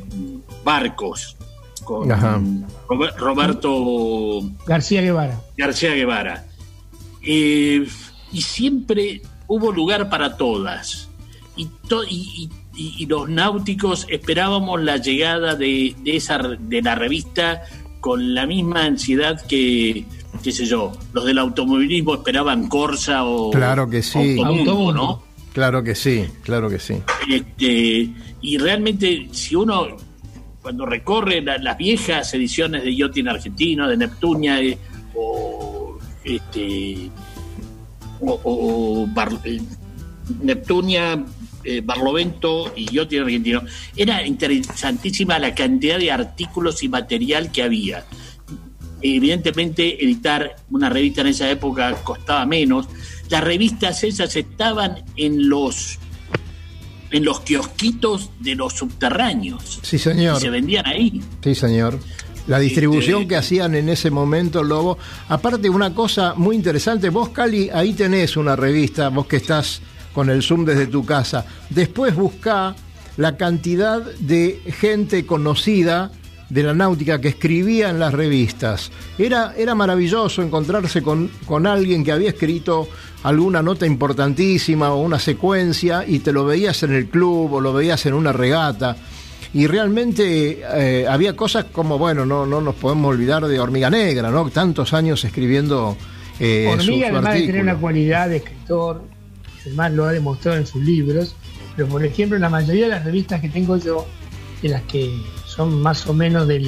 Barcos 0.64 1.36
con 1.84 2.10
Ajá. 2.12 2.40
Roberto 3.18 4.40
García 4.66 5.00
Guevara. 5.02 5.40
García 5.56 5.94
Guevara. 5.94 6.44
Eh, 7.22 7.86
y 8.32 8.42
siempre 8.42 9.22
hubo 9.46 9.72
lugar 9.72 10.08
para 10.08 10.36
todas. 10.36 11.08
Y, 11.56 11.66
to- 11.88 12.04
y, 12.04 12.16
y- 12.36 12.50
y- 12.74 12.94
y 13.02 13.06
los 13.06 13.28
náuticos 13.28 14.06
esperábamos 14.08 14.82
la 14.82 14.96
llegada 14.96 15.54
de, 15.54 15.94
de 16.02 16.16
esa, 16.16 16.38
de 16.38 16.82
la 16.82 16.94
revista 16.94 17.62
con 18.00 18.34
la 18.34 18.46
misma 18.46 18.84
ansiedad 18.84 19.40
que, 19.46 20.04
qué 20.42 20.52
sé 20.52 20.64
yo, 20.64 20.92
los 21.12 21.24
del 21.24 21.38
automovilismo 21.38 22.14
esperaban 22.14 22.68
Corsa 22.68 23.24
o 23.24 23.50
Claro 23.50 23.88
que 23.88 24.02
sí. 24.02 24.18
Automundo, 24.38 24.70
Automundo. 24.70 24.92
¿no? 24.94 25.22
Claro 25.52 25.82
que 25.82 25.94
sí, 25.94 26.24
claro 26.42 26.70
que 26.70 26.78
sí. 26.78 26.94
Este, 27.30 28.08
y 28.40 28.56
realmente, 28.58 29.28
si 29.32 29.54
uno, 29.54 29.86
cuando 30.62 30.86
recorre 30.86 31.42
la- 31.42 31.58
las 31.58 31.76
viejas 31.76 32.32
ediciones 32.34 32.84
de 32.84 32.94
Yotin 32.94 33.28
Argentino, 33.28 33.88
de 33.88 33.96
Neptunia, 33.96 34.60
eh, 34.62 34.78
o 35.14 35.98
este 36.24 37.10
eh, 39.44 39.60
Neptunia, 40.40 41.24
eh, 41.64 41.80
Barlovento 41.84 42.72
y 42.76 42.86
Yotin 42.86 43.22
Argentino, 43.22 43.62
era 43.96 44.24
interesantísima 44.24 45.38
la 45.40 45.54
cantidad 45.54 45.98
de 45.98 46.12
artículos 46.12 46.82
y 46.84 46.88
material 46.88 47.50
que 47.50 47.62
había. 47.64 48.04
Evidentemente, 49.00 50.02
editar 50.04 50.54
una 50.70 50.88
revista 50.88 51.22
en 51.22 51.26
esa 51.26 51.50
época 51.50 51.92
costaba 52.04 52.46
menos. 52.46 52.86
Las 53.28 53.42
revistas 53.42 54.04
esas 54.04 54.36
estaban 54.36 55.02
en 55.16 55.48
los 55.48 55.98
en 57.12 57.24
los 57.24 57.40
kiosquitos 57.40 58.30
de 58.40 58.54
los 58.56 58.72
subterráneos. 58.72 59.78
Sí, 59.82 59.98
señor. 59.98 60.40
Se 60.40 60.50
vendían 60.50 60.86
ahí. 60.86 61.20
Sí, 61.42 61.54
señor. 61.54 61.98
La 62.48 62.58
distribución 62.58 63.22
Este- 63.22 63.28
que 63.28 63.36
hacían 63.36 63.74
en 63.76 63.88
ese 63.88 64.10
momento, 64.10 64.64
Lobo. 64.64 64.98
Aparte, 65.28 65.70
una 65.70 65.94
cosa 65.94 66.34
muy 66.34 66.56
interesante, 66.56 67.08
vos, 67.10 67.28
Cali, 67.28 67.70
ahí 67.70 67.92
tenés 67.92 68.36
una 68.36 68.56
revista, 68.56 69.10
vos 69.10 69.26
que 69.26 69.36
estás 69.36 69.80
con 70.12 70.28
el 70.28 70.42
Zoom 70.42 70.64
desde 70.64 70.86
tu 70.88 71.04
casa. 71.04 71.46
Después 71.70 72.14
buscá 72.16 72.74
la 73.16 73.36
cantidad 73.36 74.00
de 74.18 74.60
gente 74.80 75.24
conocida 75.24 76.10
de 76.52 76.62
la 76.62 76.74
náutica 76.74 77.18
que 77.18 77.28
escribía 77.28 77.88
en 77.88 77.98
las 77.98 78.12
revistas. 78.12 78.92
Era, 79.16 79.54
era 79.56 79.74
maravilloso 79.74 80.42
encontrarse 80.42 81.00
con, 81.00 81.30
con 81.46 81.66
alguien 81.66 82.04
que 82.04 82.12
había 82.12 82.28
escrito 82.28 82.88
alguna 83.22 83.62
nota 83.62 83.86
importantísima 83.86 84.92
o 84.92 85.00
una 85.00 85.18
secuencia 85.18 86.04
y 86.06 86.18
te 86.18 86.30
lo 86.30 86.44
veías 86.44 86.82
en 86.82 86.92
el 86.92 87.08
club 87.08 87.54
o 87.54 87.60
lo 87.62 87.72
veías 87.72 88.04
en 88.04 88.12
una 88.12 88.34
regata. 88.34 88.94
Y 89.54 89.66
realmente 89.66 90.60
eh, 90.74 91.06
había 91.08 91.34
cosas 91.34 91.66
como, 91.72 91.96
bueno, 91.96 92.26
no, 92.26 92.44
no 92.44 92.60
nos 92.60 92.74
podemos 92.74 93.08
olvidar 93.08 93.46
de 93.46 93.58
Hormiga 93.58 93.88
Negra, 93.88 94.30
¿no? 94.30 94.50
Tantos 94.50 94.92
años 94.92 95.24
escribiendo 95.24 95.96
eh, 96.38 96.68
Hormiga, 96.70 97.08
su 97.08 97.14
además 97.14 97.34
de 97.34 97.40
tener 97.46 97.62
una 97.62 97.72
artículo. 97.72 97.80
cualidad 97.80 98.28
de 98.28 98.36
escritor, 98.36 99.02
además 99.62 99.92
lo 99.92 100.04
ha 100.04 100.12
demostrado 100.12 100.58
en 100.58 100.66
sus 100.66 100.82
libros, 100.82 101.34
pero 101.76 101.88
por 101.88 102.04
ejemplo, 102.04 102.38
la 102.38 102.50
mayoría 102.50 102.84
de 102.84 102.90
las 102.90 103.04
revistas 103.06 103.40
que 103.40 103.48
tengo 103.48 103.78
yo, 103.78 104.06
de 104.60 104.68
las 104.68 104.82
que 104.82 105.10
son 105.52 105.82
más 105.82 106.06
o 106.06 106.14
menos 106.14 106.48
de 106.48 106.60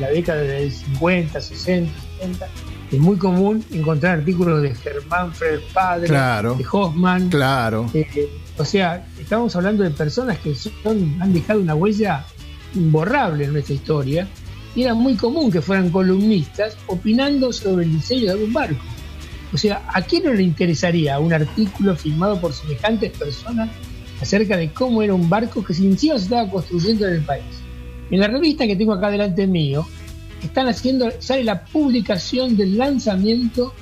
la 0.00 0.08
década 0.10 0.40
del 0.40 0.70
50, 0.70 1.40
60, 1.40 1.92
70, 2.20 2.48
es 2.90 2.98
muy 2.98 3.16
común 3.16 3.64
encontrar 3.72 4.18
artículos 4.18 4.62
de 4.62 4.74
Germán 4.74 5.32
Fred 5.32 5.60
Padre, 5.72 6.08
Claro. 6.08 6.54
de 6.54 6.64
Hoffman. 6.70 7.28
Claro. 7.30 7.90
Eh, 7.94 8.28
o 8.58 8.64
sea, 8.64 9.06
estamos 9.18 9.54
hablando 9.56 9.82
de 9.82 9.90
personas 9.90 10.38
que 10.38 10.54
son, 10.54 11.16
han 11.20 11.32
dejado 11.32 11.60
una 11.60 11.74
huella 11.74 12.24
imborrable 12.74 13.44
en 13.44 13.52
nuestra 13.52 13.74
historia 13.74 14.26
y 14.74 14.82
era 14.82 14.94
muy 14.94 15.14
común 15.16 15.50
que 15.50 15.60
fueran 15.60 15.90
columnistas 15.90 16.76
opinando 16.86 17.52
sobre 17.52 17.84
el 17.84 17.92
diseño 17.92 18.24
de 18.26 18.30
algún 18.32 18.52
barco. 18.52 18.82
O 19.52 19.58
sea, 19.58 19.82
¿a 19.92 20.00
quién 20.00 20.24
no 20.24 20.32
le 20.32 20.42
interesaría 20.42 21.18
un 21.18 21.32
artículo 21.32 21.94
firmado 21.94 22.40
por 22.40 22.54
semejantes 22.54 23.12
personas 23.12 23.68
acerca 24.20 24.56
de 24.56 24.70
cómo 24.72 25.02
era 25.02 25.12
un 25.12 25.28
barco 25.28 25.62
que 25.64 25.74
sin 25.74 25.92
encima 25.92 26.16
se 26.16 26.24
estaba 26.24 26.50
construyendo 26.50 27.06
en 27.06 27.14
el 27.14 27.22
país? 27.22 27.44
En 28.12 28.20
la 28.20 28.28
revista 28.28 28.66
que 28.66 28.76
tengo 28.76 28.92
acá 28.92 29.10
delante 29.10 29.46
mío, 29.46 29.86
están 30.44 30.68
haciendo, 30.68 31.10
sale 31.18 31.44
la 31.44 31.64
publicación 31.64 32.58
del 32.58 32.76
lanzamiento 32.76 33.72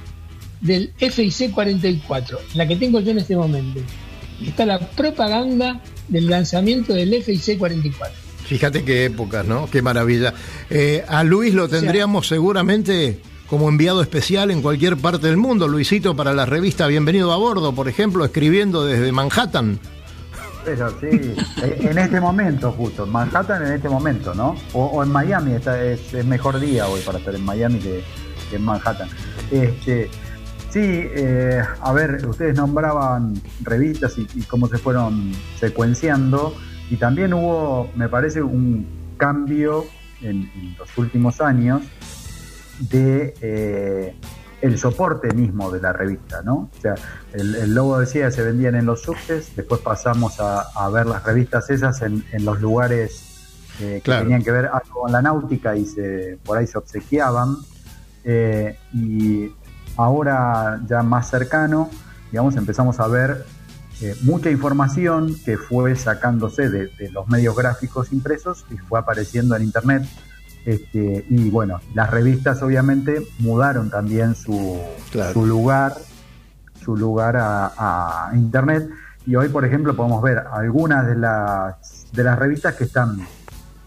del 0.60 0.92
FIC 0.96 1.50
44, 1.50 2.38
la 2.54 2.68
que 2.68 2.76
tengo 2.76 3.00
yo 3.00 3.10
en 3.10 3.18
este 3.18 3.34
momento. 3.34 3.80
Está 4.46 4.64
la 4.66 4.78
propaganda 4.78 5.80
del 6.06 6.28
lanzamiento 6.28 6.94
del 6.94 7.20
FIC 7.20 7.58
44. 7.58 8.16
Fíjate 8.44 8.84
qué 8.84 9.06
épocas, 9.06 9.44
¿no? 9.44 9.68
Qué 9.68 9.82
maravilla. 9.82 10.32
Eh, 10.70 11.04
a 11.08 11.24
Luis 11.24 11.52
lo 11.52 11.68
tendríamos 11.68 12.28
seguramente 12.28 13.18
como 13.48 13.68
enviado 13.68 14.00
especial 14.00 14.52
en 14.52 14.62
cualquier 14.62 14.96
parte 14.96 15.26
del 15.26 15.38
mundo. 15.38 15.66
Luisito 15.66 16.14
para 16.14 16.34
la 16.34 16.46
revista 16.46 16.86
Bienvenido 16.86 17.32
a 17.32 17.36
Bordo, 17.36 17.74
por 17.74 17.88
ejemplo, 17.88 18.24
escribiendo 18.24 18.84
desde 18.84 19.10
Manhattan. 19.10 19.80
Sí, 21.00 21.34
en 21.62 21.98
este 21.98 22.20
momento 22.20 22.72
justo, 22.72 23.04
en 23.04 23.10
Manhattan 23.10 23.66
en 23.66 23.72
este 23.72 23.88
momento, 23.88 24.34
¿no? 24.34 24.54
O, 24.72 25.02
en 25.02 25.10
Miami, 25.10 25.52
está, 25.52 25.82
es, 25.82 26.12
mejor 26.24 26.60
día 26.60 26.86
hoy 26.86 27.00
para 27.00 27.18
estar 27.18 27.34
en 27.34 27.44
Miami 27.44 27.78
que, 27.78 28.04
en 28.52 28.64
Manhattan. 28.64 29.08
Este, 29.50 30.08
sí, 30.70 30.80
eh, 30.82 31.62
a 31.80 31.92
ver, 31.92 32.24
ustedes 32.26 32.54
nombraban 32.54 33.40
revistas 33.62 34.16
y, 34.18 34.26
cómo 34.42 34.68
se 34.68 34.78
fueron 34.78 35.32
secuenciando, 35.58 36.54
y 36.88 36.96
también 36.96 37.34
hubo, 37.34 37.90
me 37.96 38.08
parece, 38.08 38.42
un 38.42 38.86
cambio 39.16 39.86
en, 40.22 40.50
en 40.54 40.76
los 40.78 40.96
últimos 40.96 41.40
años 41.40 41.82
de 42.80 43.34
eh, 43.40 44.14
el 44.62 44.78
soporte 44.78 45.32
mismo 45.34 45.70
de 45.70 45.80
la 45.80 45.92
revista, 45.92 46.42
¿no? 46.42 46.70
O 46.76 46.80
sea, 46.82 46.94
el, 47.32 47.54
el 47.54 47.74
logo 47.74 47.98
decía 47.98 48.30
se 48.30 48.42
vendían 48.42 48.74
en 48.74 48.86
los 48.86 49.02
subtes, 49.02 49.54
después 49.56 49.80
pasamos 49.80 50.38
a, 50.40 50.60
a 50.74 50.88
ver 50.90 51.06
las 51.06 51.22
revistas 51.24 51.70
esas 51.70 52.02
en, 52.02 52.24
en 52.32 52.44
los 52.44 52.60
lugares 52.60 53.26
eh, 53.80 53.94
que 53.96 54.02
Claro. 54.02 54.24
tenían 54.24 54.42
que 54.42 54.50
ver 54.50 54.66
algo 54.66 55.00
con 55.02 55.12
la 55.12 55.22
náutica 55.22 55.74
y 55.76 55.86
se 55.86 56.38
por 56.44 56.58
ahí 56.58 56.66
se 56.66 56.76
obsequiaban. 56.78 57.56
Eh, 58.24 58.76
y 58.92 59.50
ahora 59.96 60.80
ya 60.86 61.02
más 61.02 61.30
cercano, 61.30 61.88
digamos, 62.30 62.56
empezamos 62.56 63.00
a 63.00 63.06
ver 63.08 63.46
eh, 64.02 64.14
mucha 64.22 64.50
información 64.50 65.34
que 65.44 65.56
fue 65.56 65.96
sacándose 65.96 66.68
de, 66.68 66.88
de 66.88 67.10
los 67.10 67.28
medios 67.28 67.56
gráficos 67.56 68.12
impresos 68.12 68.66
y 68.70 68.76
fue 68.76 68.98
apareciendo 68.98 69.56
en 69.56 69.62
internet. 69.62 70.02
Este, 70.64 71.24
y 71.30 71.48
bueno, 71.50 71.80
las 71.94 72.10
revistas 72.10 72.62
obviamente 72.62 73.22
mudaron 73.38 73.90
también 73.90 74.34
su, 74.34 74.78
Claro. 75.10 75.32
su 75.32 75.46
lugar, 75.46 75.94
su 76.84 76.96
lugar 76.96 77.36
a, 77.36 78.28
a 78.30 78.36
internet. 78.36 78.88
Y 79.26 79.36
hoy, 79.36 79.48
por 79.48 79.64
ejemplo, 79.64 79.94
podemos 79.96 80.22
ver 80.22 80.38
algunas 80.52 81.06
de 81.06 81.16
las 81.16 81.74
de 82.12 82.24
las 82.24 82.38
revistas 82.38 82.74
que 82.74 82.84
están 82.84 83.20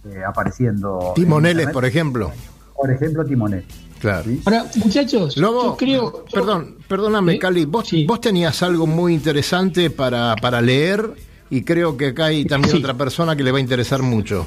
eh, 0.06 0.22
apareciendo. 0.26 1.00
en 1.10 1.14
Timoneles, 1.14 1.70
por 1.70 1.86
ejemplo. 1.86 2.32
Por 2.76 2.90
ejemplo, 2.92 3.26
Timoneles. 3.26 3.66
Claro. 4.00 4.24
¿sí? 4.26 4.42
Ahora, 4.46 4.66
muchachos, 4.84 5.38
Lobo, 5.38 5.64
yo 5.64 5.78
creo. 5.78 6.02
yo- 6.12 6.26
perdón, 6.34 6.76
perdóname, 6.88 7.34
¿Sí? 7.34 7.40
Cali, 7.40 7.66
vos, 7.66 7.88
Sí. 7.88 8.06
vos 8.06 8.20
tenías 8.20 8.62
algo 8.64 8.86
muy 8.88 9.14
interesante 9.14 9.90
para, 9.90 10.36
para 10.42 10.60
leer 10.62 11.14
y 11.50 11.64
creo 11.64 11.96
que 11.98 12.08
acá 12.08 12.26
hay 12.26 12.46
también 12.46 12.72
Sí. 12.76 12.80
otra 12.80 12.94
persona 12.96 13.36
que 13.36 13.44
le 13.44 13.52
va 13.52 13.58
a 13.60 13.62
interesar 13.62 14.02
mucho. 14.02 14.46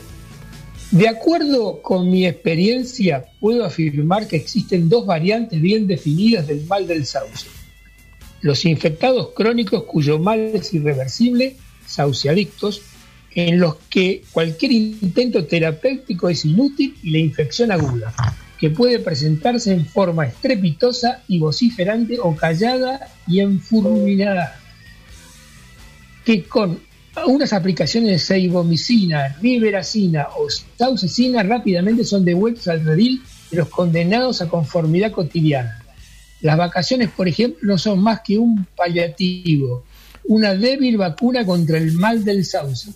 De 0.91 1.09
acuerdo 1.09 1.83
con 1.83 2.11
mi 2.11 2.27
experiencia, 2.27 3.27
puedo 3.41 3.65
afirmar 3.65 4.29
que 4.29 4.37
existen 4.37 4.89
dos 4.89 5.05
variantes 5.05 5.61
bien 5.61 5.87
definidas 5.87 6.47
del 6.47 6.65
mal 6.65 6.87
del 6.87 7.05
sauce. 7.05 7.49
Los 8.41 8.65
infectados 8.65 9.31
crónicos 9.35 9.83
cuyo 9.85 10.19
mal 10.19 10.39
es 10.39 10.73
irreversible, 10.73 11.57
sauceadictos, 11.87 12.83
en 13.35 13.59
los 13.59 13.77
que 13.91 14.23
cualquier 14.33 14.73
intento 14.73 15.45
terapéutico 15.45 16.29
es 16.29 16.45
inútil 16.45 16.97
y 17.03 17.11
la 17.11 17.19
infección 17.19 17.73
aguda, 17.73 18.15
que 18.59 18.71
puede 18.71 19.01
presentarse 19.01 19.73
en 19.73 19.85
forma 19.85 20.27
estrepitosa 20.27 21.23
y 21.27 21.39
vociferante 21.39 22.19
o 22.21 22.35
callada 22.37 23.09
y 23.27 23.41
enfurminada 23.41 24.61
que 26.27 26.43
con 26.43 26.81
unas 27.25 27.53
aplicaciones 27.53 28.11
de 28.11 28.19
seibomicina, 28.19 29.37
riveracina 29.41 30.27
o 30.39 30.49
saucecina 30.77 31.43
rápidamente 31.43 32.05
son 32.05 32.25
devueltos 32.25 32.69
al 32.69 32.85
redil 32.85 33.23
de 33.51 33.57
los 33.59 33.69
condenados 33.69 34.43
a 34.43 34.49
conformidad 34.49 35.13
cotidiana. 35.13 35.83
Las 36.43 36.59
vacaciones, 36.59 37.11
por 37.11 37.27
ejemplo, 37.29 37.61
no 37.63 37.79
son 37.79 38.01
más 38.01 38.21
que 38.21 38.39
un 38.39 38.67
paliativo, 38.77 39.85
una 40.25 40.55
débil 40.55 40.99
vacuna 40.99 41.47
contra 41.47 41.79
el 41.79 41.93
mal 41.93 42.25
del 42.25 42.45
sauce. 42.45 42.91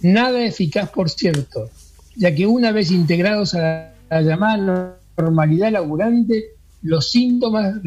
Nada 0.00 0.42
eficaz, 0.44 0.90
por 0.90 1.10
cierto, 1.10 1.70
ya 2.14 2.34
que 2.34 2.46
una 2.46 2.72
vez 2.72 2.90
integrados 2.90 3.54
a 3.54 3.92
la, 4.08 4.22
llamada 4.22 4.98
normalidad 5.18 5.72
laburante, 5.72 6.52
los 6.82 7.10
síntomas 7.10 7.82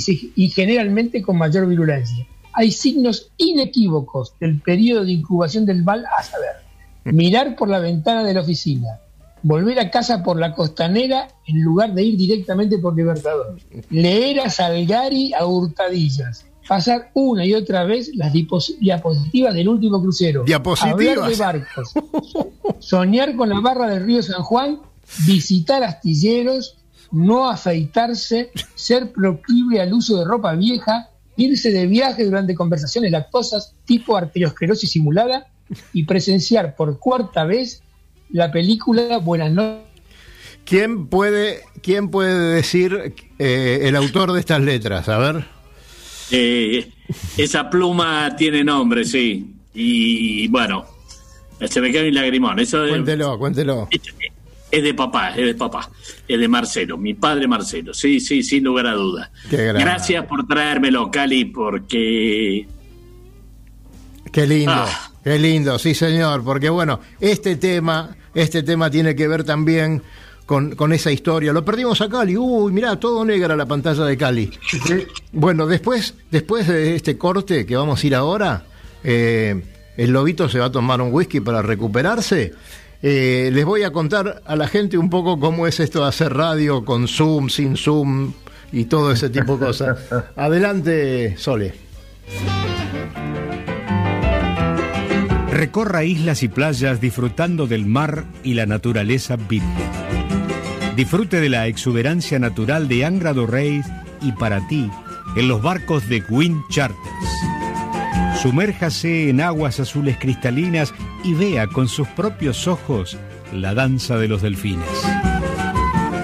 se- 0.00 0.30
y 0.34 0.48
generalmente 0.50 1.22
con 1.22 1.38
mayor 1.38 1.66
virulencia. 1.66 2.26
Hay 2.52 2.70
signos 2.70 3.30
inequívocos 3.36 4.34
del 4.40 4.60
periodo 4.60 5.04
de 5.04 5.12
incubación 5.12 5.66
del 5.66 5.82
mal 5.84 6.04
a 6.18 6.22
saber. 6.22 6.56
Mirar 7.04 7.56
por 7.56 7.68
la 7.68 7.80
ventana 7.80 8.22
de 8.22 8.34
la 8.34 8.42
oficina, 8.42 9.00
volver 9.42 9.78
a 9.80 9.90
casa 9.90 10.22
por 10.22 10.38
la 10.38 10.54
costanera 10.54 11.28
en 11.46 11.62
lugar 11.62 11.94
de 11.94 12.02
ir 12.02 12.16
directamente 12.16 12.78
por 12.78 12.94
Libertador, 12.94 13.56
leer 13.90 14.40
a 14.40 14.50
Salgari 14.50 15.32
a 15.34 15.44
hurtadillas, 15.44 16.46
pasar 16.68 17.10
una 17.14 17.44
y 17.44 17.54
otra 17.54 17.84
vez 17.84 18.10
las 18.14 18.32
diapositivas 18.32 19.54
del 19.54 19.68
último 19.68 20.00
crucero, 20.00 20.44
hablar 20.80 21.28
de 21.28 21.36
barcos, 21.36 21.92
soñar 22.78 23.34
con 23.34 23.48
la 23.48 23.60
barra 23.60 23.88
del 23.88 24.04
río 24.04 24.22
San 24.22 24.42
Juan, 24.42 24.80
visitar 25.26 25.82
astilleros, 25.82 26.78
no 27.10 27.50
afeitarse, 27.50 28.50
ser 28.74 29.12
proclive 29.12 29.80
al 29.80 29.92
uso 29.92 30.18
de 30.18 30.24
ropa 30.24 30.54
vieja, 30.54 31.10
irse 31.36 31.70
de 31.70 31.86
viaje 31.86 32.24
durante 32.24 32.54
conversaciones 32.54 33.10
lactosas 33.10 33.74
tipo 33.84 34.16
arteriosclerosis 34.16 34.90
simulada 34.90 35.46
y 35.92 36.04
presenciar 36.04 36.76
por 36.76 36.98
cuarta 36.98 37.44
vez 37.44 37.82
la 38.30 38.50
película 38.50 39.18
Buenas 39.18 39.52
noches. 39.52 39.92
¿Quién 40.64 41.08
puede, 41.08 41.60
quién 41.82 42.08
puede 42.08 42.54
decir 42.54 43.14
eh, 43.38 43.80
el 43.82 43.96
autor 43.96 44.32
de 44.32 44.40
estas 44.40 44.60
letras? 44.60 45.08
A 45.08 45.18
ver. 45.18 45.44
Eh, 46.30 46.88
esa 47.36 47.68
pluma 47.68 48.34
tiene 48.36 48.62
nombre, 48.62 49.04
sí. 49.04 49.54
Y 49.74 50.48
bueno, 50.48 50.86
se 51.68 51.80
me 51.80 51.92
cae 51.92 52.08
un 52.08 52.14
lagrimón. 52.14 52.58
Eso 52.58 52.84
es, 52.84 52.90
Cuéntelo, 52.90 53.38
cuéntelo. 53.38 53.88
Es 54.72 54.82
de 54.82 54.94
papá, 54.94 55.30
es 55.36 55.46
de 55.46 55.54
papá. 55.54 55.88
Es 56.26 56.40
de 56.40 56.48
Marcelo, 56.48 56.96
mi 56.98 57.14
padre 57.14 57.46
Marcelo. 57.46 57.92
Sí, 57.94 58.18
sí, 58.20 58.42
sin 58.42 58.64
lugar 58.64 58.86
a 58.88 58.94
dudas. 58.94 59.30
Gracias 59.50 60.24
por 60.26 60.46
traérmelo, 60.46 61.10
Cali, 61.10 61.44
porque 61.44 62.66
Qué 64.32 64.46
lindo, 64.46 64.72
Ah. 64.74 65.10
qué 65.22 65.38
lindo, 65.38 65.78
sí 65.78 65.94
señor, 65.94 66.42
porque 66.42 66.70
bueno, 66.70 67.00
este 67.20 67.56
tema, 67.56 68.16
este 68.34 68.62
tema 68.62 68.90
tiene 68.90 69.14
que 69.14 69.28
ver 69.28 69.44
también 69.44 70.02
con, 70.46 70.74
con 70.74 70.92
esa 70.94 71.12
historia. 71.12 71.52
Lo 71.52 71.64
perdimos 71.66 72.00
a 72.00 72.08
Cali, 72.08 72.36
uy, 72.38 72.72
mirá, 72.72 72.96
todo 72.98 73.24
negra 73.26 73.54
la 73.56 73.66
pantalla 73.66 74.04
de 74.06 74.16
Cali. 74.16 74.50
Bueno, 75.32 75.66
después, 75.66 76.14
después 76.30 76.66
de 76.66 76.96
este 76.96 77.18
corte 77.18 77.66
que 77.66 77.76
vamos 77.76 78.02
a 78.02 78.06
ir 78.06 78.14
ahora, 78.14 78.64
eh, 79.04 79.62
el 79.98 80.10
lobito 80.10 80.48
se 80.48 80.58
va 80.58 80.66
a 80.66 80.72
tomar 80.72 81.02
un 81.02 81.12
whisky 81.12 81.40
para 81.40 81.60
recuperarse. 81.60 82.54
Eh, 83.02 83.50
les 83.52 83.64
voy 83.64 83.82
a 83.82 83.90
contar 83.90 84.42
a 84.46 84.54
la 84.54 84.68
gente 84.68 84.96
un 84.96 85.10
poco 85.10 85.40
cómo 85.40 85.66
es 85.66 85.80
esto 85.80 86.02
de 86.02 86.08
hacer 86.08 86.34
radio 86.34 86.84
con 86.84 87.08
Zoom, 87.08 87.48
sin 87.48 87.76
Zoom 87.76 88.32
y 88.70 88.84
todo 88.84 89.10
ese 89.10 89.28
tipo 89.28 89.56
de 89.56 89.66
cosas. 89.66 89.98
Adelante, 90.36 91.36
Sole. 91.36 91.74
Recorra 95.50 96.04
islas 96.04 96.42
y 96.42 96.48
playas 96.48 97.00
disfrutando 97.00 97.66
del 97.66 97.86
mar 97.86 98.24
y 98.42 98.54
la 98.54 98.66
naturaleza 98.66 99.36
virgen. 99.36 99.90
Disfrute 100.96 101.40
de 101.40 101.48
la 101.48 101.66
exuberancia 101.66 102.38
natural 102.38 102.88
de 102.88 103.04
Angra 103.04 103.32
do 103.32 103.46
Reis 103.46 103.86
y 104.20 104.32
para 104.32 104.66
ti 104.68 104.90
en 105.36 105.48
los 105.48 105.60
barcos 105.62 106.08
de 106.08 106.22
Wind 106.28 106.60
Charters. 106.70 107.02
Sumérjase 108.42 109.30
en 109.30 109.40
aguas 109.40 109.78
azules 109.78 110.16
cristalinas 110.18 110.92
y 111.22 111.32
vea 111.32 111.68
con 111.68 111.86
sus 111.86 112.08
propios 112.08 112.66
ojos 112.66 113.16
la 113.52 113.72
danza 113.72 114.18
de 114.18 114.26
los 114.26 114.42
delfines. 114.42 114.88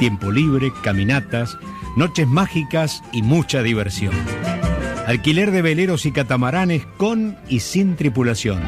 Tiempo 0.01 0.33
libre, 0.33 0.73
caminatas, 0.83 1.57
noches 1.97 2.27
mágicas 2.27 3.05
y 3.13 3.23
mucha 3.23 3.63
diversión. 3.63 4.13
Alquiler 5.07 5.53
de 5.53 5.63
veleros 5.63 6.07
y 6.07 6.11
catamaranes 6.11 6.85
con 6.97 7.37
y 7.49 7.61
sin 7.61 7.95
tripulación. 7.95 8.63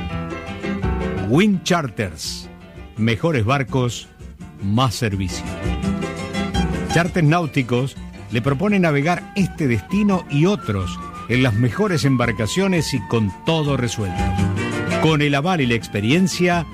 Wind 1.28 1.64
Charters. 1.64 2.48
Mejores 2.98 3.44
barcos, 3.44 4.08
más 4.62 4.94
servicio. 4.94 5.44
Charters 6.94 7.26
náuticos 7.26 7.96
le 8.30 8.42
propone 8.42 8.78
navegar 8.78 9.32
este 9.34 9.66
destino 9.66 10.24
y 10.30 10.46
otros 10.46 11.00
en 11.30 11.42
las 11.42 11.54
mejores 11.54 12.04
embarcaciones 12.04 12.92
y 12.92 13.00
con 13.08 13.32
todo 13.46 13.78
resuelto. 13.78 14.22
Con 15.00 15.22
el 15.22 15.34
aval 15.34 15.62
y 15.62 15.66
la 15.66 15.74
experiencia 15.74 16.66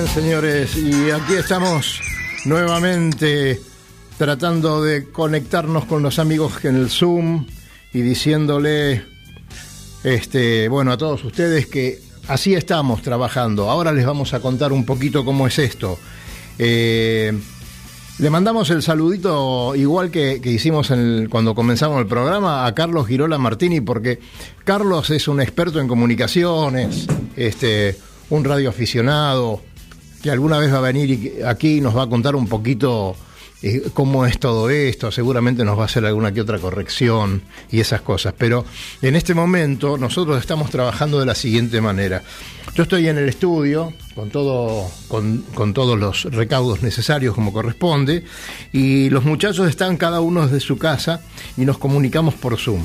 Bien, 0.00 0.14
señores, 0.14 0.76
y 0.76 1.10
aquí 1.10 1.34
estamos 1.34 2.00
nuevamente 2.44 3.60
tratando 4.16 4.82
de 4.82 5.10
conectarnos 5.10 5.86
con 5.86 6.02
los 6.02 6.18
amigos 6.18 6.64
en 6.64 6.76
el 6.76 6.88
Zoom 6.90 7.46
y 7.92 8.02
diciéndole, 8.02 9.04
este, 10.04 10.68
bueno, 10.68 10.92
a 10.92 10.98
todos 10.98 11.24
ustedes 11.24 11.66
que 11.66 12.00
así 12.28 12.54
estamos 12.54 13.02
trabajando. 13.02 13.70
Ahora 13.70 13.92
les 13.92 14.06
vamos 14.06 14.34
a 14.34 14.40
contar 14.40 14.72
un 14.72 14.84
poquito 14.84 15.24
cómo 15.24 15.46
es 15.46 15.58
esto. 15.58 15.98
Eh, 16.58 17.32
le 18.18 18.30
mandamos 18.30 18.70
el 18.70 18.82
saludito, 18.82 19.74
igual 19.74 20.10
que, 20.10 20.40
hicimos 20.44 20.92
cuando 21.28 21.54
comenzamos 21.54 22.00
el 22.00 22.06
programa, 22.06 22.66
a 22.66 22.74
Carlos 22.74 23.08
Girola 23.08 23.38
Martini, 23.38 23.80
porque 23.80 24.20
Carlos 24.64 25.10
es 25.10 25.26
un 25.26 25.40
experto 25.40 25.80
en 25.80 25.88
comunicaciones, 25.88 27.06
este, 27.36 27.96
un 28.30 28.44
radioaficionado, 28.44 29.62
que 30.28 30.32
alguna 30.32 30.58
vez 30.58 30.70
va 30.70 30.76
a 30.76 30.82
venir 30.82 31.42
aquí 31.46 31.78
y 31.78 31.80
nos 31.80 31.96
va 31.96 32.02
a 32.02 32.06
contar 32.06 32.36
un 32.36 32.48
poquito 32.48 33.16
eh, 33.62 33.88
cómo 33.94 34.26
es 34.26 34.38
todo 34.38 34.68
esto, 34.68 35.10
seguramente 35.10 35.64
nos 35.64 35.78
va 35.78 35.84
a 35.84 35.86
hacer 35.86 36.04
alguna 36.04 36.34
que 36.34 36.42
otra 36.42 36.58
corrección 36.58 37.40
y 37.70 37.80
esas 37.80 38.02
cosas. 38.02 38.34
Pero 38.36 38.66
en 39.00 39.16
este 39.16 39.32
momento 39.32 39.96
nosotros 39.96 40.38
estamos 40.38 40.68
trabajando 40.68 41.18
de 41.18 41.24
la 41.24 41.34
siguiente 41.34 41.80
manera. 41.80 42.22
Yo 42.74 42.82
estoy 42.82 43.08
en 43.08 43.16
el 43.16 43.26
estudio 43.26 43.94
con, 44.14 44.28
todo, 44.28 44.90
con, 45.08 45.46
con 45.54 45.72
todos 45.72 45.98
los 45.98 46.24
recaudos 46.24 46.82
necesarios 46.82 47.34
como 47.34 47.50
corresponde 47.50 48.22
y 48.70 49.08
los 49.08 49.24
muchachos 49.24 49.66
están 49.66 49.96
cada 49.96 50.20
uno 50.20 50.44
desde 50.44 50.60
su 50.60 50.76
casa 50.76 51.22
y 51.56 51.64
nos 51.64 51.78
comunicamos 51.78 52.34
por 52.34 52.58
Zoom. 52.58 52.82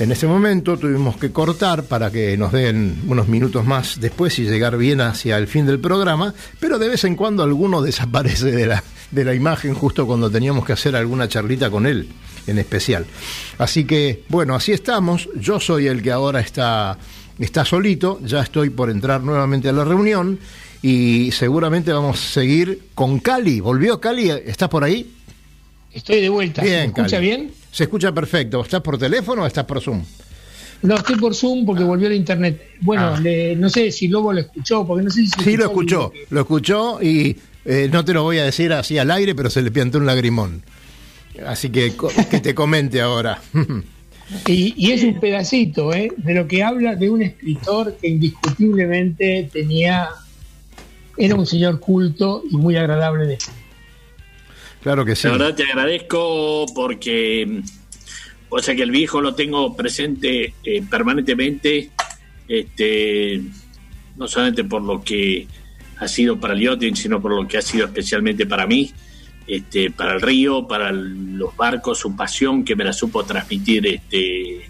En 0.00 0.10
ese 0.10 0.26
momento 0.26 0.78
tuvimos 0.78 1.18
que 1.18 1.30
cortar 1.30 1.84
para 1.84 2.10
que 2.10 2.34
nos 2.38 2.52
den 2.52 3.02
unos 3.06 3.28
minutos 3.28 3.66
más 3.66 4.00
después 4.00 4.38
y 4.38 4.44
llegar 4.44 4.78
bien 4.78 5.02
hacia 5.02 5.36
el 5.36 5.46
fin 5.46 5.66
del 5.66 5.78
programa, 5.78 6.32
pero 6.58 6.78
de 6.78 6.88
vez 6.88 7.04
en 7.04 7.16
cuando 7.16 7.42
alguno 7.42 7.82
desaparece 7.82 8.50
de 8.50 8.66
la, 8.66 8.82
de 9.10 9.24
la 9.26 9.34
imagen 9.34 9.74
justo 9.74 10.06
cuando 10.06 10.30
teníamos 10.30 10.64
que 10.64 10.72
hacer 10.72 10.96
alguna 10.96 11.28
charlita 11.28 11.70
con 11.70 11.84
él 11.84 12.08
en 12.46 12.58
especial. 12.58 13.04
Así 13.58 13.84
que, 13.84 14.24
bueno, 14.30 14.54
así 14.54 14.72
estamos. 14.72 15.28
Yo 15.38 15.60
soy 15.60 15.86
el 15.86 16.02
que 16.02 16.12
ahora 16.12 16.40
está, 16.40 16.96
está 17.38 17.66
solito, 17.66 18.20
ya 18.24 18.40
estoy 18.40 18.70
por 18.70 18.88
entrar 18.88 19.22
nuevamente 19.22 19.68
a 19.68 19.72
la 19.72 19.84
reunión 19.84 20.38
y 20.80 21.30
seguramente 21.32 21.92
vamos 21.92 22.24
a 22.24 22.26
seguir 22.26 22.84
con 22.94 23.18
Cali. 23.18 23.60
¿Volvió 23.60 24.00
Cali? 24.00 24.30
¿Estás 24.30 24.70
por 24.70 24.82
ahí? 24.82 25.12
Estoy 25.92 26.22
de 26.22 26.30
vuelta. 26.30 26.62
¿Se 26.62 26.68
Bien, 26.68 26.80
me 26.80 26.86
escucha 26.86 27.16
Cali. 27.18 27.26
bien? 27.26 27.59
Se 27.70 27.84
escucha 27.84 28.12
perfecto. 28.12 28.60
¿Estás 28.62 28.80
por 28.80 28.98
teléfono 28.98 29.42
o 29.42 29.46
estás 29.46 29.64
por 29.64 29.80
Zoom? 29.80 30.02
No, 30.82 30.94
estoy 30.96 31.16
por 31.16 31.34
Zoom 31.34 31.64
porque 31.66 31.84
volvió 31.84 32.06
el 32.08 32.14
internet. 32.14 32.60
Bueno, 32.80 33.14
Ah. 33.16 33.20
le- 33.20 33.54
no 33.56 33.68
sé 33.68 33.92
si 33.92 34.08
Lobo 34.08 34.32
lo 34.32 34.40
escuchó, 34.40 34.86
porque 34.86 35.04
no 35.04 35.10
sé 35.10 35.22
si 35.26 35.42
Sí, 35.44 35.56
lo 35.56 35.64
escuchó 35.66 36.12
lo 36.30 36.40
escuchó 36.40 37.02
y 37.02 37.36
eh, 37.66 37.88
no 37.92 38.04
te 38.04 38.14
lo 38.14 38.22
voy 38.22 38.38
a 38.38 38.44
decir 38.44 38.72
así 38.72 38.96
al 38.98 39.10
aire, 39.10 39.34
pero 39.34 39.50
se 39.50 39.60
le 39.62 39.70
piantó 39.70 39.98
un 39.98 40.06
lagrimón. 40.06 40.62
Así 41.46 41.68
que 41.70 41.92
que 42.30 42.40
te 42.40 42.54
comente 42.54 43.00
ahora. 43.00 43.40
Y, 44.46 44.74
y 44.76 44.92
es 44.92 45.02
un 45.02 45.18
pedacito 45.18 45.92
¿eh? 45.92 46.08
de 46.16 46.34
lo 46.34 46.46
que 46.46 46.62
habla 46.62 46.94
de 46.94 47.10
un 47.10 47.20
escritor 47.20 47.96
que 48.00 48.06
indiscutiblemente 48.06 49.50
tenía, 49.52 50.08
era 51.16 51.34
un 51.34 51.46
señor 51.46 51.80
culto 51.80 52.44
y 52.48 52.56
muy 52.56 52.76
agradable 52.76 53.26
de 53.26 53.38
Claro 54.82 55.04
que 55.04 55.14
sí. 55.14 55.26
La 55.28 55.32
verdad 55.32 55.54
te 55.54 55.64
agradezco 55.64 56.66
porque, 56.74 57.62
o 58.48 58.58
sea 58.60 58.74
que 58.74 58.82
el 58.82 58.90
viejo 58.90 59.20
lo 59.20 59.34
tengo 59.34 59.76
presente 59.76 60.54
eh, 60.64 60.82
permanentemente, 60.88 61.90
este, 62.48 63.42
no 64.16 64.26
solamente 64.26 64.64
por 64.64 64.82
lo 64.82 65.02
que 65.02 65.46
ha 65.98 66.08
sido 66.08 66.40
para 66.40 66.54
el 66.54 66.60
yachting, 66.60 66.96
sino 66.96 67.20
por 67.20 67.34
lo 67.34 67.46
que 67.46 67.58
ha 67.58 67.62
sido 67.62 67.86
especialmente 67.86 68.46
para 68.46 68.66
mí, 68.66 68.90
este, 69.46 69.90
para 69.90 70.14
el 70.14 70.20
río, 70.22 70.66
para 70.66 70.88
el- 70.90 71.36
los 71.36 71.54
barcos, 71.56 71.98
su 71.98 72.16
pasión 72.16 72.64
que 72.64 72.74
me 72.74 72.84
la 72.84 72.92
supo 72.94 73.22
transmitir 73.24 73.86
este, 73.86 74.62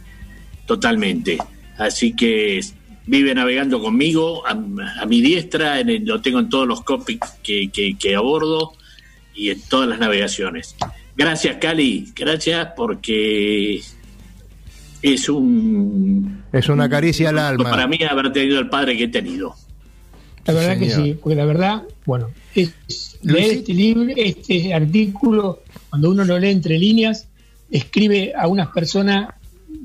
totalmente. 0.66 1.38
Así 1.78 2.14
que 2.14 2.60
vive 3.06 3.34
navegando 3.34 3.80
conmigo 3.80 4.46
a, 4.46 4.50
a 4.52 5.06
mi 5.06 5.20
diestra, 5.20 5.80
en 5.80 5.88
el- 5.90 6.04
lo 6.04 6.20
tengo 6.20 6.40
en 6.40 6.48
todos 6.48 6.66
los 6.66 6.82
copies 6.82 7.20
que, 7.42 7.70
que, 7.70 7.96
que 7.96 8.16
abordo 8.16 8.72
y 9.40 9.48
en 9.48 9.60
todas 9.62 9.88
las 9.88 9.98
navegaciones. 9.98 10.76
Gracias, 11.16 11.56
Cali, 11.56 12.12
gracias 12.14 12.68
porque 12.76 13.80
es 15.00 15.28
un 15.30 16.42
Es 16.52 16.68
una 16.68 16.90
caricia 16.90 17.30
al 17.30 17.38
alma. 17.38 17.70
para 17.70 17.86
mí 17.86 17.98
haber 18.02 18.32
tenido 18.34 18.60
el 18.60 18.68
padre 18.68 18.98
que 18.98 19.04
he 19.04 19.08
tenido. 19.08 19.54
La 20.44 20.52
verdad 20.52 20.78
que 20.78 20.90
sí, 20.90 21.16
porque 21.20 21.36
la 21.36 21.46
verdad, 21.46 21.84
bueno, 22.04 22.28
es, 22.54 22.74
leer 23.22 23.52
este 23.52 23.72
libro, 23.72 24.12
este 24.14 24.74
artículo, 24.74 25.62
cuando 25.88 26.10
uno 26.10 26.24
lo 26.24 26.38
lee 26.38 26.50
entre 26.50 26.78
líneas, 26.78 27.28
escribe 27.70 28.34
a 28.36 28.46
una 28.46 28.70
persona 28.70 29.36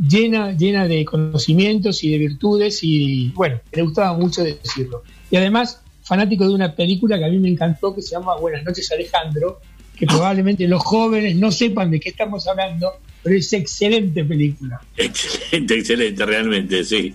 llena, 0.09 0.51
llena 0.51 0.85
de 0.87 1.05
conocimientos 1.05 2.03
y 2.03 2.11
de 2.11 2.17
virtudes 2.17 2.79
y 2.83 3.29
bueno, 3.29 3.61
le 3.71 3.81
gustaba 3.83 4.17
mucho 4.17 4.43
decirlo. 4.43 5.03
Y 5.31 5.37
además, 5.37 5.81
fanático 6.05 6.47
de 6.47 6.53
una 6.53 6.73
película 6.73 7.17
que 7.17 7.25
a 7.25 7.29
mí 7.29 7.39
me 7.39 7.49
encantó 7.49 7.93
que 7.93 8.01
se 8.01 8.11
llama 8.11 8.37
Buenas 8.37 8.63
noches 8.63 8.89
Alejandro, 8.91 9.59
que 9.97 10.05
probablemente 10.05 10.67
los 10.67 10.83
jóvenes 10.83 11.35
no 11.35 11.51
sepan 11.51 11.91
de 11.91 11.99
qué 11.99 12.09
estamos 12.09 12.47
hablando, 12.47 12.93
pero 13.23 13.35
es 13.35 13.51
excelente 13.53 14.23
película. 14.23 14.79
Excelente, 14.95 15.79
excelente, 15.79 16.25
realmente, 16.25 16.83
sí. 16.83 17.13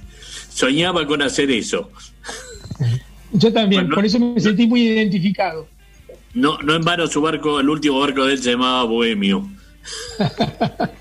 Soñaba 0.48 1.06
con 1.06 1.22
hacer 1.22 1.50
eso. 1.50 1.90
Yo 3.32 3.52
también, 3.52 3.82
Bueno. 3.82 3.94
por 3.94 4.04
eso 4.04 4.18
me 4.18 4.40
sentí 4.40 4.66
muy 4.66 4.82
identificado. 4.82 5.68
No, 6.34 6.58
no 6.58 6.74
en 6.74 6.82
vano 6.82 7.06
su 7.06 7.20
barco, 7.20 7.60
el 7.60 7.68
último 7.68 8.00
barco 8.00 8.24
de 8.24 8.32
él 8.34 8.42
se 8.42 8.50
llamaba 8.52 8.84
Bohemio. 8.84 9.48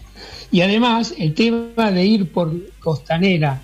Y 0.51 0.61
además, 0.61 1.13
el 1.17 1.35
tema 1.35 1.91
de 1.91 2.05
ir 2.05 2.31
por 2.31 2.51
Costanera 2.79 3.61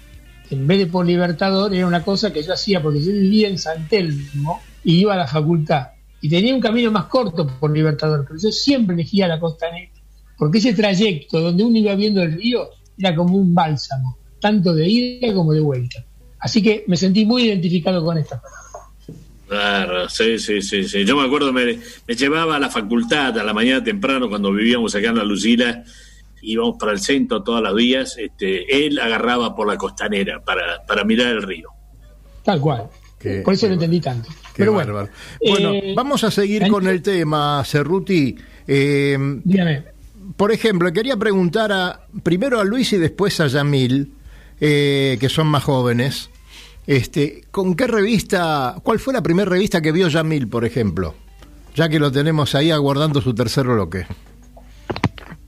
en 0.56 0.68
vez 0.68 0.80
de 0.80 0.88
por 0.88 1.06
Libertador 1.06 1.74
era 1.74 1.86
una 1.86 2.04
cosa 2.04 2.32
que 2.32 2.44
yo 2.44 2.54
hacía 2.54 2.82
porque 2.82 3.02
yo 3.02 3.12
vivía 3.12 3.48
en 3.48 3.58
San 3.58 3.88
Telmo 3.88 4.62
y 4.84 5.02
iba 5.02 5.14
a 5.14 5.18
la 5.18 5.28
facultad. 5.28 5.88
Y 6.22 6.30
tenía 6.30 6.56
un 6.56 6.62
camino 6.62 6.92
más 6.92 7.06
corto 7.06 7.48
por 7.48 7.72
Libertador, 7.72 8.26
pero 8.28 8.40
yo 8.42 8.52
siempre 8.52 8.96
elegía 8.96 9.28
la 9.28 9.40
Costanera 9.40 9.92
porque 10.38 10.58
ese 10.58 10.74
trayecto 10.74 11.40
donde 11.40 11.64
uno 11.64 11.78
iba 11.78 11.96
viendo 11.96 12.22
el 12.22 12.34
río 12.34 12.70
era 12.98 13.16
como 13.16 13.38
un 13.38 13.54
bálsamo, 13.54 14.18
tanto 14.40 14.74
de 14.74 14.88
ida 14.88 15.34
como 15.34 15.54
de 15.54 15.62
vuelta. 15.62 16.04
Así 16.40 16.62
que 16.62 16.84
me 16.88 16.98
sentí 16.98 17.26
muy 17.26 17.44
identificado 17.44 18.04
con 18.04 18.18
esta. 18.18 18.42
Claro, 19.48 20.10
sí, 20.10 20.40
sí, 20.40 20.62
sí, 20.62 20.84
sí. 20.84 21.06
Yo 21.06 21.16
me 21.16 21.26
acuerdo, 21.26 21.54
me, 21.54 21.80
me 22.08 22.16
llevaba 22.16 22.56
a 22.56 22.60
la 22.60 22.70
facultad 22.70 23.38
a 23.38 23.44
la 23.44 23.54
mañana 23.54 23.84
temprano 23.84 24.28
cuando 24.28 24.52
vivíamos 24.52 24.96
acá 24.96 25.10
en 25.10 25.18
la 25.18 25.24
Lucila, 25.24 25.84
íbamos 26.46 26.78
para 26.80 26.92
el 26.92 27.00
centro 27.00 27.44
todos 27.44 27.62
los 27.62 27.76
días, 27.76 28.16
este, 28.18 28.86
él 28.86 29.00
agarraba 29.00 29.56
por 29.56 29.68
la 29.68 29.78
costanera 29.78 30.42
para, 30.44 30.84
para 30.88 31.04
mirar 31.04 31.28
el 31.28 31.44
río. 31.44 31.70
Tal 32.44 32.60
cual. 32.62 32.88
Qué- 33.20 33.42
por 33.44 33.54
eso 33.54 33.62
qué 33.66 33.68
lo 33.70 33.74
entendí 33.76 34.00
tanto. 34.02 34.30
Qué 34.30 34.36
Pero 34.58 34.74
bueno, 34.74 34.94
bárbaro. 34.94 35.14
Bueno, 35.50 35.74
eh, 35.74 35.94
vamos 35.96 36.24
a 36.24 36.32
seguir 36.32 36.68
con 36.68 36.88
el 36.88 37.02
tema, 37.02 37.64
Cerruti. 37.66 38.36
Eh, 38.68 39.18
dígame. 39.44 39.84
por 40.38 40.52
ejemplo, 40.52 40.92
quería 40.94 41.18
preguntar 41.18 41.72
a, 41.72 42.02
primero 42.24 42.60
a 42.60 42.64
Luis 42.64 42.94
y 42.94 42.98
después 42.98 43.40
a 43.40 43.48
Yamil, 43.48 44.14
eh, 44.62 45.18
que 45.20 45.30
son 45.30 45.48
más 45.48 45.64
jóvenes. 45.64 46.30
Este, 46.88 47.44
¿Con 47.52 47.76
qué 47.76 47.88
revista, 47.88 48.76
cuál 48.84 49.00
fue 49.00 49.14
la 49.14 49.24
primera 49.24 49.50
revista 49.50 49.82
que 49.82 49.92
vio 49.92 50.08
Yamil, 50.08 50.48
por 50.48 50.66
ejemplo? 50.66 51.16
Ya 51.74 51.90
que 51.90 52.00
lo 52.00 52.12
tenemos 52.12 52.54
ahí 52.56 52.70
aguardando 52.72 53.22
su 53.22 53.34
tercer 53.34 53.66
bloque. 53.66 54.06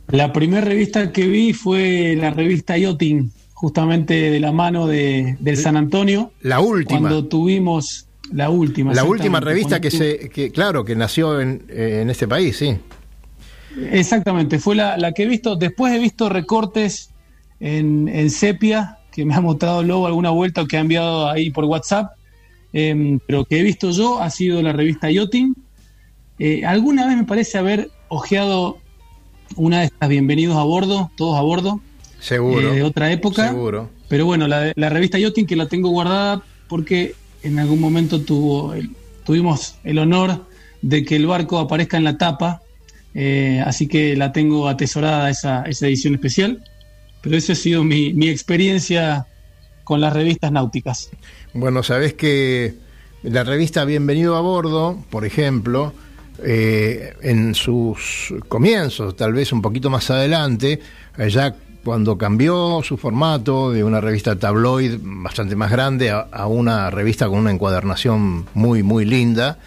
La 0.09 0.31
primera 0.31 0.61
revista 0.65 1.11
que 1.11 1.27
vi 1.27 1.53
fue 1.53 2.15
la 2.17 2.29
revista 2.31 2.77
Yachting, 2.77 3.31
justamente 3.53 4.13
de 4.31 4.39
la 4.39 4.51
mano 4.51 4.87
de, 4.87 5.35
del 5.39 5.57
San 5.57 5.75
Antonio. 5.75 6.31
La 6.41 6.59
última. 6.61 6.99
Cuando 7.01 7.25
tuvimos 7.25 8.07
la 8.31 8.49
última. 8.49 8.93
La 8.93 9.03
última 9.03 9.39
revista 9.39 9.81
que 9.81 9.89
tu- 9.89 9.97
se, 9.97 10.29
que, 10.29 10.51
claro, 10.51 10.85
que 10.85 10.95
nació 10.95 11.41
en, 11.41 11.63
eh, 11.69 11.99
en 12.01 12.09
este 12.09 12.27
país, 12.27 12.55
sí. 12.57 12.77
Exactamente, 13.91 14.59
fue 14.59 14.75
la, 14.75 14.97
la 14.97 15.11
que 15.11 15.23
he 15.23 15.27
visto. 15.27 15.55
Después 15.55 15.93
he 15.93 15.99
visto 15.99 16.29
recortes 16.29 17.11
en, 17.59 18.07
en 18.07 18.29
Sepia, 18.29 18.97
que 19.11 19.25
me 19.25 19.35
ha 19.35 19.41
mostrado 19.41 19.83
Lobo 19.83 20.07
alguna 20.07 20.29
vuelta 20.29 20.61
o 20.61 20.67
que 20.67 20.77
ha 20.77 20.81
enviado 20.81 21.29
ahí 21.29 21.49
por 21.51 21.65
WhatsApp. 21.65 22.11
em, 22.73 23.19
pero 23.27 23.45
que 23.45 23.59
he 23.59 23.63
visto 23.63 23.91
yo 23.91 24.21
ha 24.21 24.29
sido 24.29 24.61
la 24.61 24.71
revista 24.73 25.11
Yachting. 25.11 25.53
Eh, 26.39 26.65
alguna 26.65 27.05
vez 27.07 27.17
me 27.17 27.23
parece 27.25 27.57
haber 27.57 27.89
ojeado 28.09 28.77
una 29.57 29.79
de 29.79 29.85
estas 29.85 30.09
Bienvenidos 30.09 30.55
a 30.57 30.63
bordo, 30.63 31.11
todos 31.17 31.37
a 31.37 31.41
bordo, 31.41 31.81
Seguro. 32.19 32.71
eh, 32.71 32.75
de 32.75 32.83
otra 32.83 33.11
época. 33.11 33.49
Seguro. 33.49 33.89
Pero 34.07 34.25
bueno, 34.25 34.47
la, 34.47 34.71
la 34.75 34.89
revista 34.89 35.19
Yachting 35.19 35.45
que 35.45 35.55
la 35.55 35.67
tengo 35.67 35.89
guardada 35.89 36.41
porque 36.67 37.15
en 37.43 37.59
algún 37.59 37.79
momento 37.79 38.21
tuvo 38.21 38.73
el- 38.73 38.91
tuvimos 39.25 39.75
el 39.83 39.99
honor 39.99 40.45
de 40.81 41.03
que 41.03 41.15
el 41.15 41.25
barco 41.27 41.59
aparezca 41.59 41.97
en 41.97 42.03
la 42.05 42.17
tapa, 42.17 42.61
eh, 43.13 43.61
así 43.65 43.87
que 43.87 44.15
la 44.15 44.31
tengo 44.31 44.67
atesorada 44.69 45.29
esa, 45.29 45.63
esa 45.63 45.87
edición 45.87 46.13
especial. 46.15 46.63
Pero 47.21 47.35
esa 47.35 47.53
ha 47.53 47.55
sido 47.55 47.83
mi, 47.83 48.13
mi 48.13 48.29
experiencia 48.29 49.25
con 49.83 49.99
las 50.01 50.13
revistas 50.13 50.51
náuticas. 50.51 51.09
Bueno, 51.53 51.81
sabés 51.83 52.13
que 52.13 52.75
la 53.23 53.43
revista 53.43 53.83
Bienvenido 53.85 54.35
a 54.37 54.41
Bordo, 54.41 54.97
por 55.09 55.25
ejemplo, 55.25 55.93
eh, 56.43 57.13
en 57.21 57.55
sus 57.55 58.33
comienzos, 58.47 59.15
tal 59.15 59.33
vez 59.33 59.51
un 59.51 59.61
poquito 59.61 59.89
más 59.89 60.09
adelante, 60.11 60.79
eh, 61.17 61.29
ya 61.29 61.55
cuando 61.83 62.17
cambió 62.17 62.81
su 62.83 62.97
formato 62.97 63.71
de 63.71 63.83
una 63.83 64.01
revista 64.01 64.37
tabloid 64.37 64.97
bastante 65.01 65.55
más 65.55 65.71
grande 65.71 66.11
a, 66.11 66.19
a 66.31 66.47
una 66.47 66.89
revista 66.91 67.27
con 67.29 67.39
una 67.39 67.51
encuadernación 67.51 68.45
muy, 68.53 68.83
muy 68.83 69.05
linda, 69.05 69.57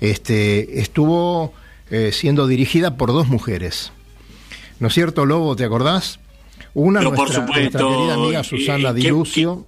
este, 0.00 0.80
estuvo 0.80 1.52
eh, 1.90 2.10
siendo 2.12 2.46
dirigida 2.46 2.96
por 2.96 3.12
dos 3.12 3.28
mujeres. 3.28 3.92
¿No 4.80 4.88
es 4.88 4.94
cierto, 4.94 5.26
Lobo? 5.26 5.54
¿Te 5.56 5.64
acordás? 5.64 6.18
Una, 6.74 7.00
Pero 7.00 7.14
por 7.14 7.28
nuestra, 7.32 7.46
querida 7.80 8.14
amiga 8.14 8.42
Susana 8.44 8.88
¿qué- 8.94 9.00
Di 9.00 9.08
Lucio 9.08 9.64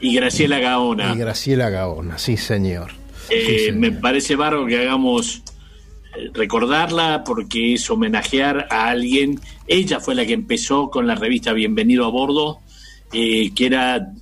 Y 0.00 0.14
Graciela 0.14 0.58
Gaona. 0.58 1.14
y 1.14 1.18
Graciela 1.18 1.70
Gaona, 1.70 2.18
sí, 2.18 2.36
señor. 2.36 2.90
Eh, 3.30 3.66
Sí, 3.66 3.72
me 3.72 3.92
parece 3.92 4.34
barro 4.36 4.66
que 4.66 4.78
hagamos 4.78 5.42
recordarla 6.34 7.24
porque 7.24 7.74
es 7.74 7.88
homenajear 7.90 8.66
a 8.70 8.88
alguien. 8.88 9.40
Ella 9.66 10.00
fue 10.00 10.14
la 10.14 10.26
que 10.26 10.32
empezó 10.34 10.90
con 10.90 11.06
la 11.06 11.14
revista 11.14 11.52
Bienvenido 11.52 12.04
a 12.06 12.10
Bordo, 12.10 12.60
eh, 13.12 13.52
que 13.54 13.66
era 13.66 14.12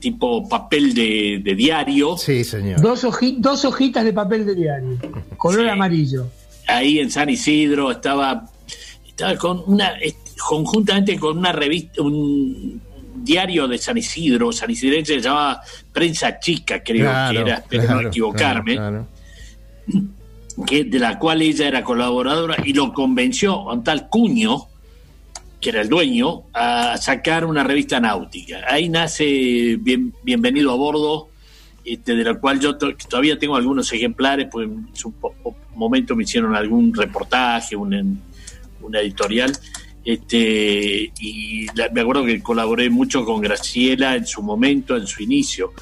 tipo 0.00 0.48
papel 0.48 0.94
de, 0.94 1.40
de 1.44 1.54
diario. 1.54 2.16
Sí, 2.16 2.42
señor. 2.44 2.80
Dos, 2.80 3.04
hoji- 3.04 3.36
dos 3.38 3.64
hojitas 3.64 4.04
de 4.04 4.12
papel 4.12 4.46
de 4.46 4.54
diario, 4.54 4.98
color 5.36 5.62
Sí. 5.64 5.68
amarillo. 5.68 6.26
Ahí 6.66 6.98
en 7.00 7.10
San 7.10 7.28
Isidro 7.28 7.90
estaba, 7.90 8.48
estaba 9.06 9.34
con 9.36 9.62
una 9.66 9.92
conjuntamente 10.48 11.18
con 11.18 11.36
una 11.36 11.52
revista, 11.52 12.00
un 12.00 12.80
diario 13.16 13.68
de 13.68 13.76
San 13.76 13.98
Isidro, 13.98 14.52
San 14.52 14.70
Isidrense 14.70 15.14
se 15.14 15.20
llamaba 15.20 15.60
Prensa 15.92 16.38
Chica, 16.38 16.82
creo 16.82 17.10
que 17.30 17.38
era, 17.38 17.56
espero 17.56 17.82
no 17.82 17.88
claro, 17.88 18.08
equivocarme. 18.08 18.74
claro, 18.76 19.06
que 20.66 20.84
de 20.84 20.98
la 20.98 21.18
cual 21.18 21.42
ella 21.42 21.68
era 21.68 21.82
colaboradora 21.84 22.56
y 22.64 22.72
lo 22.72 22.92
convenció 22.92 23.68
a 23.70 23.74
un 23.74 23.84
tal 23.84 24.08
Cuño, 24.08 24.66
que 25.60 25.70
era 25.70 25.82
el 25.82 25.88
dueño, 25.88 26.42
a 26.54 26.96
sacar 26.96 27.44
una 27.44 27.62
revista 27.64 28.00
náutica. 28.00 28.60
Ahí 28.68 28.88
nace 28.88 29.76
Bien- 29.80 30.14
Bienvenido 30.22 30.72
a 30.72 30.76
Bordo, 30.76 31.28
este, 31.84 32.14
de 32.14 32.24
la 32.24 32.34
cual 32.40 32.60
yo 32.60 32.76
to- 32.78 32.94
todavía 33.08 33.38
tengo 33.38 33.56
algunos 33.56 33.92
ejemplares, 33.92 34.48
pues 34.50 34.68
en 34.68 34.88
su 34.94 35.12
momento 35.74 36.16
me 36.16 36.24
hicieron 36.24 36.54
algún 36.54 36.94
reportaje, 36.94 37.76
un, 37.76 38.20
una 38.80 39.00
editorial. 39.00 39.52
Este, 40.02 41.12
y 41.20 41.66
me 41.92 42.00
acuerdo 42.00 42.24
que 42.24 42.42
colaboré 42.42 42.88
mucho 42.88 43.24
con 43.24 43.40
Graciela 43.42 44.16
en 44.16 44.26
su 44.26 44.42
momento, 44.42 44.96
en 44.96 45.06
su 45.06 45.22
inicio. 45.22 45.72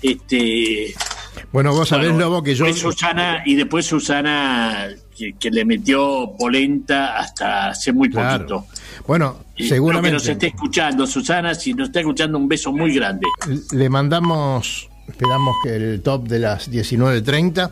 Este, 0.00 0.94
Bueno, 1.52 1.72
vos 1.72 1.88
sabés, 1.88 2.08
bueno, 2.10 2.24
Lobo, 2.26 2.42
que 2.42 2.54
yo. 2.54 2.72
Susana, 2.74 3.42
y 3.46 3.54
después 3.54 3.86
Susana 3.86 4.88
que, 5.16 5.34
que 5.38 5.50
le 5.50 5.64
metió 5.64 6.32
polenta 6.38 7.18
hasta 7.18 7.68
hace 7.68 7.92
muy 7.92 8.10
Claro. 8.10 8.38
poquito. 8.46 8.66
Bueno, 9.06 9.38
Y 9.56 9.68
seguramente. 9.68 10.08
que 10.10 10.12
nos 10.14 10.28
esté 10.28 10.46
escuchando, 10.48 11.06
Susana, 11.06 11.54
si 11.54 11.72
nos 11.74 11.88
está 11.88 12.00
escuchando, 12.00 12.38
un 12.38 12.48
beso 12.48 12.72
muy 12.72 12.94
grande. 12.94 13.26
Le 13.72 13.88
mandamos, 13.88 14.88
esperamos 15.08 15.56
que 15.64 15.74
el 15.76 16.02
top 16.02 16.28
de 16.28 16.38
las 16.38 16.70
19.30 16.70 17.70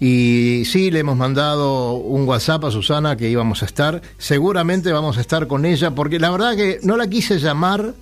y 0.00 0.64
sí, 0.66 0.90
le 0.90 0.98
hemos 1.00 1.16
mandado 1.16 1.94
un 1.94 2.28
WhatsApp 2.28 2.64
a 2.64 2.70
Susana 2.70 3.16
que 3.16 3.30
íbamos 3.30 3.62
a 3.62 3.66
estar. 3.66 4.02
Seguramente 4.18 4.92
vamos 4.92 5.16
a 5.16 5.20
estar 5.22 5.46
con 5.46 5.64
ella 5.64 5.92
porque 5.92 6.18
la 6.18 6.30
verdad 6.30 6.54
que 6.56 6.80
no 6.82 6.96
la 6.96 7.06
quise 7.08 7.38
llamar 7.38 7.94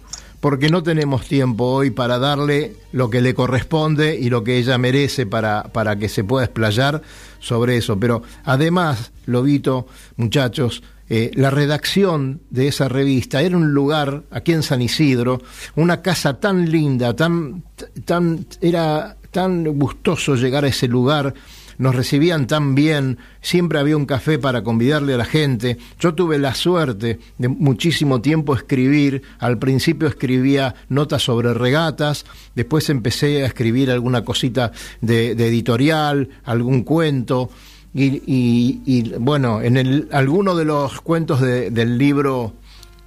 porque 0.43 0.71
no 0.71 0.83
tenemos 0.83 1.29
tiempo 1.29 1.67
hoy 1.67 1.93
para 1.93 2.19
darle 2.19 2.75
lo 2.91 3.09
que 3.11 3.21
le 3.21 3.33
corresponde 3.33 4.19
y 4.19 4.29
lo 4.29 4.43
que 4.43 4.59
ella 4.59 4.77
merece 4.77 5.25
para, 5.25 5.63
para 5.63 5.95
que 5.95 6.09
se 6.09 6.25
pueda 6.25 6.45
explayar 6.45 7.01
sobre 7.39 7.77
eso. 7.77 7.97
Pero 8.01 8.25
además, 8.43 9.13
Lobito, 9.27 9.87
muchachos, 10.17 10.83
eh, 11.09 11.31
la 11.35 11.51
redacción 11.51 12.41
de 12.51 12.67
esa 12.67 12.89
revista 12.89 13.41
era 13.41 13.57
un 13.57 13.73
lugar 13.73 14.25
aquí 14.33 14.51
en 14.51 14.65
San 14.65 14.83
Isidro, 14.83 15.41
una 15.77 16.03
casa 16.03 16.41
tan 16.41 16.69
linda, 16.69 17.15
tan, 17.15 17.63
tan, 18.05 18.45
era 18.61 19.17
tan 19.31 19.63
gustoso 19.79 20.35
llegar 20.35 20.65
a 20.65 20.69
ese 20.69 20.89
lugar, 20.89 21.35
nos 21.83 21.95
recibían 21.95 22.47
tan 22.47 22.75
bien, 22.75 23.19
siempre 23.41 23.79
había 23.79 23.97
un 23.97 24.07
café 24.07 24.39
para 24.39 24.63
convidarle 24.63 25.15
a 25.15 25.19
la 25.19 25.25
gente. 25.25 25.77
Yo 26.01 26.15
tuve 26.15 26.39
la 26.39 26.55
suerte 26.55 27.19
de 27.39 27.49
muchísimo 27.49 28.21
tiempo 28.23 28.55
escribir, 28.55 29.23
al 29.39 29.59
principio 29.59 30.07
escribía 30.09 30.75
notas 30.89 31.23
sobre 31.25 31.53
regatas, 31.53 32.25
después 32.55 32.89
empecé 32.89 33.43
a 33.43 33.47
escribir 33.47 33.91
alguna 33.91 34.25
cosita 34.25 34.73
de, 35.01 35.35
de 35.35 35.49
editorial, 35.49 36.29
algún 36.45 36.85
cuento. 36.85 37.51
Y, 37.95 38.23
y- 38.27 38.81
y, 38.87 39.13
bueno, 39.19 39.61
en 39.61 39.77
el, 39.77 40.09
alguno 40.13 40.55
de 40.55 40.65
los 40.65 41.01
cuentos 41.03 41.43
de- 41.43 41.71
del 41.71 41.99
libro, 41.99 42.55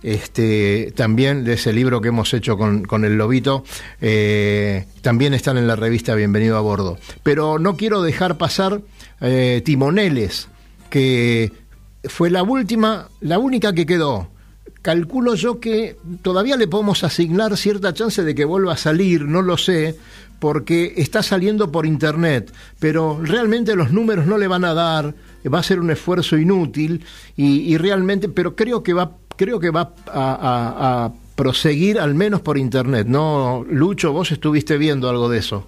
este, 0.06 0.94
también 0.96 1.44
de 1.44 1.54
ese 1.54 1.74
libro 1.74 2.00
que 2.00 2.10
hemos 2.10 2.32
hecho 2.36 2.58
con, 2.58 3.06
el 3.06 3.18
Lobito, 3.18 3.64
eh, 4.00 4.86
también 5.02 5.34
están 5.34 5.58
en 5.58 5.66
la 5.66 5.76
revista 5.76 6.14
Bienvenido 6.14 6.58
a 6.58 6.62
Bordo. 6.62 7.00
Pero 7.24 7.58
no 7.58 7.76
quiero 7.76 8.04
dejar 8.04 8.38
pasar 8.38 8.82
eh, 9.20 9.64
Timoneles, 9.66 10.48
que 10.92 11.52
fue 12.04 12.30
la 12.30 12.44
última, 12.44 13.10
la 13.20 13.40
única 13.40 13.74
que 13.74 13.88
quedó. 13.88 14.30
Calculo 14.84 15.34
yo 15.34 15.60
que 15.60 15.98
todavía 16.22 16.56
le 16.56 16.68
podemos 16.68 17.04
asignar 17.04 17.58
cierta 17.58 17.92
chance 17.96 18.24
de 18.24 18.36
que 18.36 18.46
vuelva 18.46 18.74
a 18.74 18.78
salir, 18.78 19.24
no 19.24 19.42
lo 19.42 19.58
sé, 19.58 19.98
porque 20.38 20.94
está 20.98 21.24
saliendo 21.24 21.72
por 21.72 21.88
internet, 21.88 22.54
pero 22.78 23.20
realmente 23.24 23.76
los 23.76 23.92
números 23.92 24.28
no 24.28 24.38
le 24.38 24.48
van 24.48 24.66
a 24.66 24.76
dar, 24.76 25.16
va 25.52 25.58
a 25.58 25.64
ser 25.64 25.80
un 25.80 25.90
esfuerzo 25.90 26.38
inútil 26.38 27.04
y, 27.36 27.74
y 27.74 27.78
realmente, 27.78 28.30
pero 28.30 28.56
creo 28.56 28.84
que 28.84 28.94
va, 28.94 29.18
creo 29.36 29.60
que 29.60 29.70
va 29.70 29.94
a, 30.08 31.12
proseguir 31.36 32.00
al 32.00 32.16
menos 32.16 32.40
por 32.40 32.58
internet, 32.58 33.08
¿no? 33.08 33.66
Lucho, 33.70 34.14
vos 34.14 34.32
estuviste 34.32 34.78
viendo 34.78 35.10
algo 35.10 35.28
de 35.28 35.40
eso. 35.40 35.68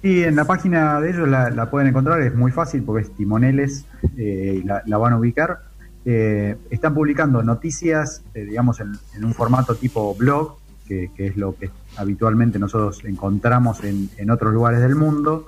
Y 0.00 0.22
en 0.22 0.36
la 0.36 0.44
página 0.44 1.00
de 1.00 1.10
ellos 1.10 1.28
la, 1.28 1.70
pueden 1.70 1.88
encontrar, 1.88 2.22
es 2.22 2.32
muy 2.32 2.52
fácil 2.52 2.84
porque 2.84 3.02
es 3.02 3.16
Timoneles, 3.16 3.84
eh, 4.16 4.62
la, 4.64 4.98
van 4.98 5.14
a 5.14 5.18
ubicar. 5.18 5.58
Eh, 6.04 6.54
están 6.70 6.94
publicando 6.94 7.42
noticias, 7.42 8.22
eh, 8.32 8.44
digamos, 8.44 8.78
en, 8.78 9.24
un 9.24 9.34
formato 9.34 9.74
tipo 9.74 10.14
blog, 10.14 10.56
que, 10.86 11.10
es 11.16 11.36
lo 11.36 11.56
que 11.56 11.70
habitualmente 11.96 12.60
nosotros 12.60 13.04
encontramos 13.04 13.80
en, 13.82 14.30
otros 14.30 14.54
lugares 14.54 14.78
del 14.78 14.94
mundo. 14.94 15.46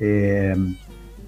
Eh, 0.00 0.56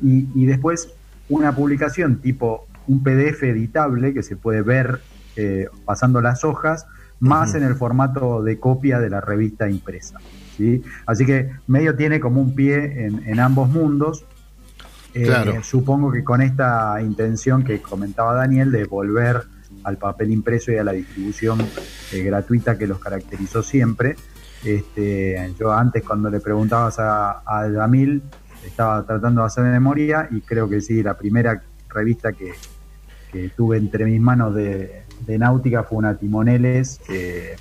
y 0.03 0.47
después 0.47 0.89
una 1.29 1.55
publicación 1.55 2.23
tipo 2.23 2.67
un 2.91 3.03
PDF 3.03 3.45
editable 3.45 4.13
que 4.13 4.23
se 4.23 4.37
puede 4.37 4.63
ver 4.63 5.01
eh, 5.37 5.69
pasando 5.85 6.21
las 6.21 6.45
hojas, 6.45 6.87
más 7.21 7.55
en 7.55 7.63
el 7.63 7.75
formato 7.75 8.43
de 8.43 8.59
copia 8.59 8.99
de 8.99 9.11
la 9.11 9.21
revista 9.21 9.69
impresa. 9.69 10.19
¿sí? 10.57 10.83
Así 11.07 11.27
que 11.27 11.51
medio 11.67 11.95
tiene 11.95 12.19
como 12.19 12.41
un 12.41 12.55
pie 12.55 13.05
en, 13.05 13.29
en 13.29 13.41
ambos 13.41 13.69
mundos. 13.69 14.25
Eh, 15.13 15.25
Claro. 15.25 15.63
Supongo 15.63 16.11
que 16.13 16.25
con 16.25 16.41
esta 16.41 17.01
intención 17.03 17.65
que 17.65 17.83
comentaba 17.83 18.35
Daniel 18.35 18.71
de 18.73 18.85
volver 18.85 19.43
al 19.85 19.97
papel 19.99 20.31
impreso 20.31 20.73
y 20.73 20.77
a 20.79 20.85
la 20.85 20.93
distribución 20.93 21.61
eh, 22.13 22.23
gratuita 22.23 22.79
que 22.79 22.87
los 22.87 22.99
caracterizó 22.99 23.63
siempre. 23.63 24.17
Este, 24.65 25.55
yo 25.59 25.73
antes 25.73 26.03
cuando 26.05 26.31
le 26.31 26.41
preguntabas 26.41 26.99
a, 26.99 27.43
a 27.47 27.69
Yamil, 27.69 28.23
estaba 28.67 29.05
tratando 29.07 29.41
de 29.41 29.47
hacer 29.47 29.65
memoria 29.65 30.29
y 30.31 30.43
creo 30.43 30.69
que 30.69 30.81
sí, 30.81 31.03
la 31.03 31.17
primera 31.17 31.63
revista 31.89 32.33
que, 32.33 32.53
que 33.33 33.49
tuve 33.51 33.79
entre 33.79 34.05
mis 34.05 34.21
manos 34.21 34.55
de, 34.55 35.05
de 35.27 35.39
náutica 35.39 35.83
fue 35.83 35.99
una 35.99 36.17
Timoneles, 36.17 37.01
que, 37.07 37.57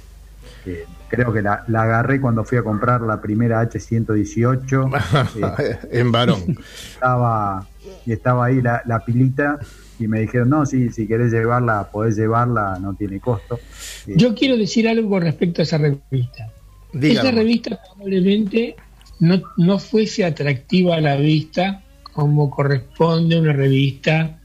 que 0.63 0.85
creo 1.09 1.33
que 1.33 1.41
la, 1.41 1.63
la 1.67 1.83
agarré 1.83 2.21
cuando 2.21 2.43
fui 2.43 2.57
a 2.57 2.63
comprar 2.63 3.01
la 3.01 3.21
primera 3.21 3.61
H118. 3.61 5.59
eh, 5.59 5.79
en 5.91 6.11
varón. 6.11 6.57
estaba, 6.93 7.67
y 8.05 8.11
estaba 8.13 8.45
ahí 8.45 8.61
la, 8.61 8.81
la 8.85 9.03
pilita 9.03 9.59
y 9.99 10.07
me 10.07 10.21
dijeron, 10.21 10.49
no, 10.49 10.65
sí, 10.65 10.89
si 10.89 11.07
querés 11.07 11.31
llevarla, 11.31 11.89
podés 11.91 12.15
llevarla, 12.15 12.77
no 12.79 12.93
tiene 12.93 13.19
costo. 13.19 13.59
Eh, 14.07 14.13
Yo 14.15 14.33
quiero 14.33 14.55
decir 14.55 14.87
algo 14.87 15.09
con 15.09 15.23
respecto 15.23 15.61
a 15.61 15.63
esa 15.63 15.77
revista. 15.77 16.49
Dígalo. 16.93 17.27
Esa 17.27 17.31
revista 17.31 17.79
probablemente 17.83 18.75
no, 19.19 19.41
no 19.57 19.77
fuese 19.77 20.23
atractiva 20.23 20.95
a 20.95 21.01
la 21.01 21.17
vista 21.17 21.83
como 22.13 22.49
corresponde 22.49 23.35
a 23.35 23.41
una 23.41 23.53
revista 23.53 24.39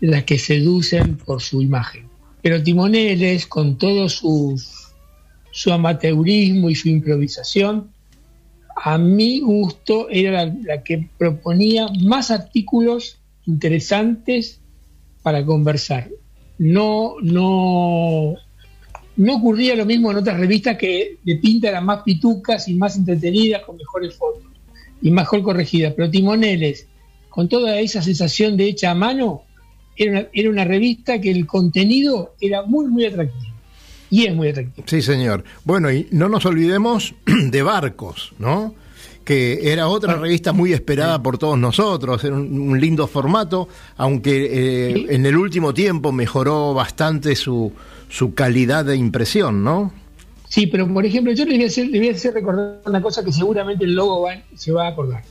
de 0.00 0.06
las 0.08 0.24
que 0.24 0.38
seducen 0.38 1.16
por 1.16 1.40
su 1.40 1.62
imagen. 1.62 2.09
Pero 2.42 2.62
Timoneles, 2.62 3.46
con 3.46 3.76
todo 3.76 4.08
su, 4.08 4.60
amateurismo 5.70 6.70
y 6.70 6.74
su 6.74 6.88
improvisación, 6.88 7.90
a 8.82 8.96
mi 8.96 9.40
gusto 9.40 10.08
era 10.08 10.46
la, 10.46 10.56
la 10.62 10.82
que 10.82 11.08
proponía 11.18 11.86
más 12.00 12.30
artículos 12.30 13.18
interesantes 13.46 14.60
para 15.22 15.44
conversar. 15.44 16.08
No, 16.58 17.16
no, 17.22 18.36
no 19.16 19.36
ocurría 19.36 19.76
lo 19.76 19.84
mismo 19.84 20.10
en 20.10 20.18
otras 20.18 20.38
revistas 20.38 20.76
que 20.78 21.18
de 21.22 21.36
pinta 21.36 21.68
eran 21.68 21.84
más 21.84 22.02
pitucas 22.02 22.68
y 22.68 22.74
más 22.74 22.96
entretenidas, 22.96 23.62
con 23.62 23.76
mejores 23.76 24.14
fotos 24.14 24.44
y 25.02 25.10
mejor 25.10 25.42
corregidas. 25.42 25.94
Pero 25.94 26.10
Timoneles, 26.10 26.86
con 27.28 27.48
toda 27.48 27.78
esa 27.80 28.02
sensación 28.02 28.56
de 28.56 28.68
hecha 28.68 28.92
a 28.92 28.94
mano, 28.94 29.42
era 30.04 30.10
una, 30.12 30.28
era 30.32 30.50
una 30.50 30.64
revista 30.64 31.20
que 31.20 31.30
el 31.30 31.46
contenido 31.46 32.34
era 32.40 32.62
muy, 32.62 32.86
muy 32.86 33.04
atractivo. 33.06 33.52
Y 34.10 34.26
es 34.26 34.34
muy 34.34 34.48
atractivo. 34.48 34.86
Sí, 34.88 35.02
señor. 35.02 35.44
Bueno, 35.64 35.90
y 35.92 36.08
no 36.10 36.28
nos 36.28 36.44
olvidemos 36.46 37.14
de 37.26 37.62
Barcos, 37.62 38.32
¿no? 38.38 38.74
Que 39.24 39.72
era 39.72 39.86
otra 39.88 40.16
revista 40.16 40.52
muy 40.52 40.72
esperada 40.72 41.22
por 41.22 41.38
todos 41.38 41.56
nosotros, 41.58 42.24
era 42.24 42.34
un, 42.34 42.80
lindo 42.80 43.06
formato, 43.06 43.68
aunque 43.96 44.48
eh, 44.50 44.94
Sí. 44.94 45.06
en 45.10 45.26
el 45.26 45.36
último 45.36 45.72
tiempo 45.74 46.10
mejoró 46.10 46.74
bastante 46.74 47.36
su, 47.36 47.72
su 48.08 48.34
calidad 48.34 48.84
de 48.86 48.96
impresión, 48.96 49.62
¿no? 49.62 49.92
Sí, 50.48 50.66
pero 50.66 50.92
por 50.92 51.06
ejemplo, 51.06 51.32
yo 51.32 51.44
le 51.44 51.54
voy 51.54 51.64
a 51.64 51.66
hacer, 51.68 51.86
le 51.88 51.98
voy 52.00 52.08
a 52.08 52.12
hacer 52.12 52.34
recordar 52.34 52.80
una 52.86 53.00
cosa 53.00 53.24
que 53.24 53.30
seguramente 53.30 53.84
el 53.84 53.94
Lobo 53.94 54.22
va- 54.22 54.42
se 54.56 54.72
va 54.72 54.86
a 54.86 54.88
acordar. 54.88 55.22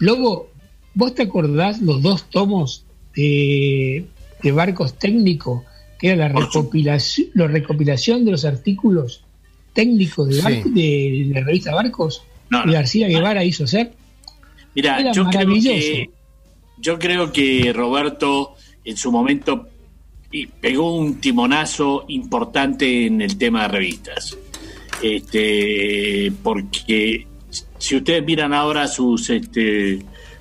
Lobo, 0.00 0.50
¿vos 0.92 1.14
te 1.14 1.22
acordás 1.22 1.80
los 1.80 2.02
dos 2.02 2.28
tomos 2.28 2.84
de, 3.22 4.04
de 4.42 4.52
Barcos 4.52 4.98
Técnico? 4.98 5.64
Que 5.98 6.08
era 6.10 6.16
la 6.16 6.28
recopilación, 6.28 7.28
la 7.34 7.48
recopilación 7.48 8.24
de 8.24 8.30
los 8.30 8.44
artículos 8.44 9.24
técnicos 9.72 10.28
de, 10.28 10.34
Sí. 10.34 10.40
Bar- 10.42 10.64
de 10.64 11.26
la 11.34 11.40
revista 11.40 11.74
Barcos 11.74 12.22
No. 12.50 12.64
García 12.66 13.08
Guevara 13.08 13.42
hizo 13.44 13.64
hacer. 13.64 13.92
Mira, 14.74 15.12
yo 15.12 15.24
creo 15.26 15.48
que 15.54 16.10
yo 16.80 16.98
creo 16.98 17.32
que 17.32 17.72
Roberto 17.72 18.54
en 18.84 18.96
su 18.96 19.10
momento 19.10 19.68
pegó 20.60 20.96
un 20.96 21.20
timonazo 21.20 22.04
importante 22.08 23.06
en 23.06 23.20
el 23.20 23.36
tema 23.36 23.62
de 23.62 23.68
revistas. 23.68 24.36
Este, 25.02 26.30
porque 26.42 27.26
si 27.78 27.96
ustedes 27.96 28.24
miran 28.24 28.52
ahora 28.52 28.86
sus 28.86 29.30
este 29.30 29.98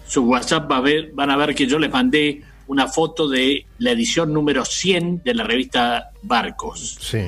sus 0.08 0.24
WhatsApp 0.26 0.70
va 0.72 0.78
a 0.78 0.82
ver, 0.82 1.12
van 1.14 1.30
a 1.32 1.38
ver 1.38 1.54
que 1.56 1.66
yo 1.68 1.80
les 1.80 1.92
mandé 1.92 2.42
una 2.68 2.88
foto 2.88 3.28
de 3.30 3.66
la 3.80 3.92
edición 3.92 4.34
número 4.34 4.66
100 4.66 5.22
de 5.24 5.34
la 5.34 5.44
revista 5.44 6.12
Barcos 6.24 6.98
Sí. 7.02 7.20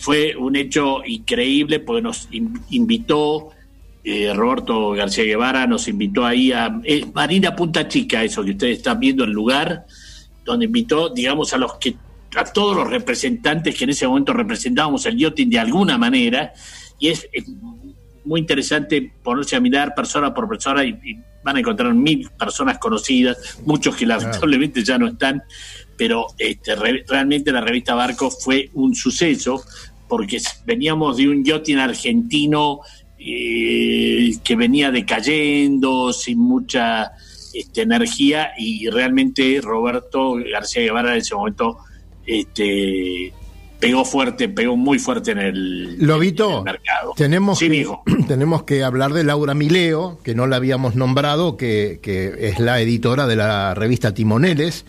Fue 0.00 0.34
un 0.36 0.56
hecho 0.56 1.04
increíble 1.04 1.80
porque 1.80 2.02
nos 2.02 2.28
in- 2.30 2.60
invitó 2.70 3.50
eh, 4.02 4.32
Roberto 4.34 4.92
García 4.92 5.24
Guevara, 5.24 5.66
nos 5.66 5.86
invitó 5.88 6.24
ahí 6.24 6.52
a 6.52 6.80
eh, 6.84 7.04
Marina 7.12 7.54
Punta 7.54 7.86
Chica, 7.86 8.24
eso 8.24 8.42
que 8.42 8.52
ustedes 8.52 8.78
están 8.78 8.98
viendo 8.98 9.24
el 9.24 9.30
lugar, 9.30 9.84
donde 10.44 10.64
invitó, 10.66 11.10
digamos, 11.10 11.52
a 11.52 11.58
los 11.58 11.74
que 11.74 11.96
a 12.34 12.44
todos 12.44 12.76
los 12.76 12.88
representantes 12.88 13.76
que 13.76 13.84
en 13.84 13.90
ese 13.90 14.06
momento 14.08 14.32
representábamos 14.32 15.04
el 15.04 15.18
yachting 15.18 15.50
de 15.50 15.58
alguna 15.58 15.98
manera, 15.98 16.54
y 16.98 17.08
es, 17.08 17.28
es 17.32 17.44
muy 18.24 18.40
interesante 18.40 19.12
ponerse 19.22 19.56
a 19.56 19.60
mirar 19.60 19.94
persona 19.94 20.32
por 20.34 20.48
persona 20.48 20.84
y, 20.84 20.90
y 20.90 21.18
van 21.42 21.56
a 21.56 21.60
encontrar 21.60 21.94
mil 21.94 22.28
personas 22.30 22.78
conocidas, 22.78 23.58
muchos 23.64 23.96
que 23.96 24.06
lamentablemente 24.06 24.84
ya 24.84 24.98
no 24.98 25.06
están, 25.08 25.42
pero 25.96 26.26
este, 26.38 26.74
re- 26.76 27.04
realmente 27.08 27.50
la 27.52 27.60
revista 27.60 27.94
Barco 27.94 28.30
fue 28.30 28.70
un 28.74 28.94
suceso 28.94 29.62
porque 30.08 30.38
veníamos 30.66 31.16
de 31.16 31.28
un 31.28 31.44
yachting 31.44 31.76
argentino 31.78 32.80
eh, 33.18 34.32
que 34.42 34.56
venía 34.56 34.90
decayendo, 34.90 36.12
sin 36.12 36.38
mucha 36.38 37.12
este, 37.54 37.82
energía 37.82 38.50
y 38.58 38.88
realmente 38.88 39.60
Roberto 39.62 40.36
García 40.52 40.82
Guevara 40.82 41.12
en 41.12 41.20
ese 41.20 41.34
momento 41.34 41.78
este, 42.26 43.32
pegó 43.80 44.04
fuerte, 44.04 44.48
pegó 44.48 44.76
muy 44.76 44.98
fuerte 44.98 45.32
en 45.32 45.38
el, 45.38 45.98
Lobito, 45.98 46.50
en 46.50 46.58
el 46.58 46.64
mercado. 46.64 47.14
tenemos, 47.16 47.58
Sí, 47.58 47.68
que, 47.68 47.86
tenemos 48.28 48.62
que 48.64 48.84
hablar 48.84 49.12
de 49.12 49.24
Laura 49.24 49.54
Mileo, 49.54 50.18
que 50.22 50.34
no 50.34 50.46
la 50.46 50.56
habíamos 50.56 50.94
nombrado, 50.94 51.56
que, 51.56 51.98
que 52.02 52.48
es 52.48 52.60
la 52.60 52.80
editora 52.80 53.26
de 53.26 53.36
la 53.36 53.74
revista 53.74 54.14
Timoneles, 54.14 54.84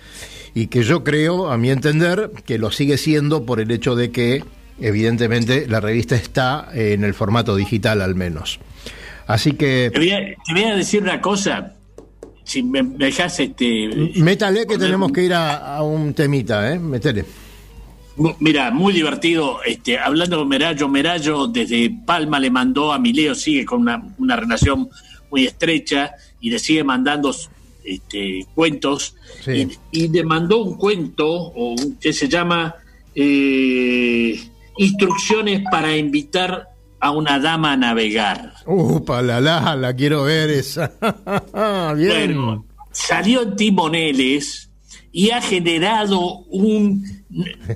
y 0.54 0.68
que 0.68 0.84
yo 0.84 1.04
creo, 1.04 1.50
a 1.50 1.58
mi 1.58 1.72
entender, 1.72 2.32
que 2.46 2.60
lo 2.60 2.72
sigue 2.72 2.98
siendo 2.98 3.46
por 3.46 3.62
el 3.62 3.72
hecho 3.72 3.96
de 3.96 4.12
que, 4.12 4.44
evidentemente, 4.80 5.66
la 5.68 5.80
revista 5.80 6.16
está 6.16 6.68
en 6.74 7.04
el 7.06 7.14
formato 7.14 7.56
digital 7.56 8.02
al 8.02 8.16
menos. 8.16 8.60
Así 9.28 9.54
que, 9.54 9.90
Te 9.94 10.00
voy, 10.00 10.12
a, 10.12 10.20
te 10.20 10.54
voy 10.54 10.64
a 10.64 10.76
decir 10.76 11.02
una 11.02 11.22
cosa, 11.22 11.76
si 12.44 12.62
me, 12.64 12.84
me 12.84 13.06
dejas 13.06 13.40
este... 13.40 14.12
métale 14.18 14.66
que 14.68 14.78
tenemos 14.78 15.14
que 15.14 15.24
ir 15.24 15.34
a, 15.34 15.78
a 15.78 15.84
un 15.84 16.14
temita, 16.14 16.74
¿eh? 16.74 16.80
Métele. 16.80 17.24
Mira, 18.40 18.72
muy 18.72 18.94
divertido. 18.94 19.60
Este, 19.64 19.98
hablando 19.98 20.38
con 20.40 20.48
Merayo, 20.48 20.88
Merayo 20.88 21.48
desde 21.48 21.90
Palma 22.06 22.40
le 22.40 22.50
mandó 22.50 22.92
a 22.94 23.00
Mileo, 23.00 23.36
sigue 23.36 23.66
con 23.66 23.82
una, 23.82 24.02
una 24.18 24.36
relación 24.36 24.90
muy 25.30 25.46
estrecha 25.46 26.12
y 26.40 26.50
le 26.50 26.60
sigue 26.60 26.84
mandando 26.84 27.34
este, 27.84 28.46
cuentos. 28.54 29.16
Sí. 29.44 29.68
Y, 29.92 30.04
y 30.04 30.08
le 30.10 30.24
mandó 30.24 30.64
un 30.64 30.78
cuento 30.78 31.28
o 31.30 31.72
un- 31.74 31.98
que 32.00 32.12
se 32.14 32.28
llama 32.28 32.76
eh, 33.16 34.40
Instrucciones 34.78 35.64
para 35.70 35.96
invitar 35.96 36.68
a 37.00 37.12
una 37.12 37.40
dama 37.40 37.74
a 37.74 37.78
navegar. 37.78 38.54
Upa, 38.66 39.22
la 39.22 39.40
la, 39.42 39.76
la 39.76 39.96
quiero 39.96 40.24
ver 40.24 40.50
esa. 40.50 40.92
Bien. 41.96 42.10
Bueno, 42.10 42.66
salió 42.92 43.42
en 43.44 43.56
Timoneles 43.56 44.70
y 45.12 45.32
ha 45.32 45.42
generado 45.42 46.20
un... 46.50 47.22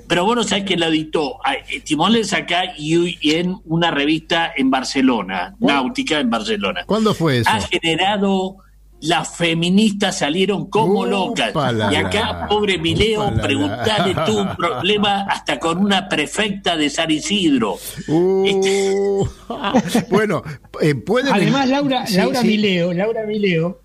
Pero 0.06 0.24
bueno, 0.26 0.42
sabes 0.44 0.64
que 0.64 0.76
lo 0.76 0.86
editó 0.86 1.36
a- 1.44 1.54
eh, 1.54 1.80
Timoneles 1.84 2.32
acá 2.32 2.74
y, 2.76 3.16
y 3.26 3.34
en 3.36 3.56
una 3.64 3.90
revista 3.90 4.52
en 4.56 4.70
Barcelona, 4.70 5.54
Náutica 5.60 6.20
en 6.20 6.28
Barcelona. 6.30 6.84
¿Cuándo 6.86 7.14
fue 7.14 7.38
eso? 7.38 7.50
Ha 7.50 7.60
generado... 7.62 8.56
Las 8.98 9.36
feministas 9.36 10.16
salieron 10.20 10.70
como 10.70 11.04
locas. 11.04 11.54
la, 11.54 11.92
y 11.92 11.96
acá, 11.96 12.32
la. 12.32 12.48
pobre 12.48 12.78
Mileo, 12.78 13.24
la, 13.24 13.30
la. 13.32 13.42
preguntale 13.42 14.16
tú 14.24 14.38
un 14.40 14.56
problema 14.56 15.20
hasta 15.28 15.58
con 15.60 15.76
una 15.84 16.08
prefecta 16.08 16.78
de 16.78 16.88
San 16.88 17.10
Isidro. 17.10 17.76
Uh, 18.08 19.26
bueno, 20.10 20.42
eh, 20.80 20.94
pueden. 20.94 21.30
Además, 21.34 21.68
Laura, 21.68 22.06
Sí, 22.06 22.16
Laura 22.16 22.40
sí. 22.40 22.46
Mileo, 22.46 22.94
Laura 22.94 23.24
Mileo 23.26 23.82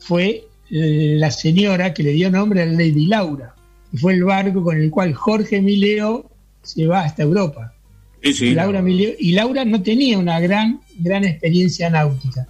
fue 0.00 0.44
la 0.74 1.30
señora 1.30 1.92
que 1.92 2.02
le 2.02 2.12
dio 2.12 2.30
nombre 2.30 2.62
a 2.62 2.66
Lady 2.66 3.06
Laura. 3.06 3.54
Y 3.92 3.98
fue 3.98 4.14
el 4.14 4.24
barco 4.24 4.62
con 4.62 4.80
el 4.80 4.90
cual 4.90 5.12
Jorge 5.12 5.60
Mileo 5.60 6.30
se 6.62 6.86
va 6.86 7.02
hasta 7.02 7.22
Europa. 7.22 7.74
Sí, 8.22 8.32
sí. 8.32 8.54
Laura 8.54 8.80
Mileo, 8.80 9.12
y 9.18 9.32
Laura 9.32 9.64
no 9.66 9.82
tenía 9.82 10.18
una 10.18 10.40
gran, 10.40 10.80
gran 10.98 11.24
experiencia 11.24 11.90
náutica. 11.90 12.46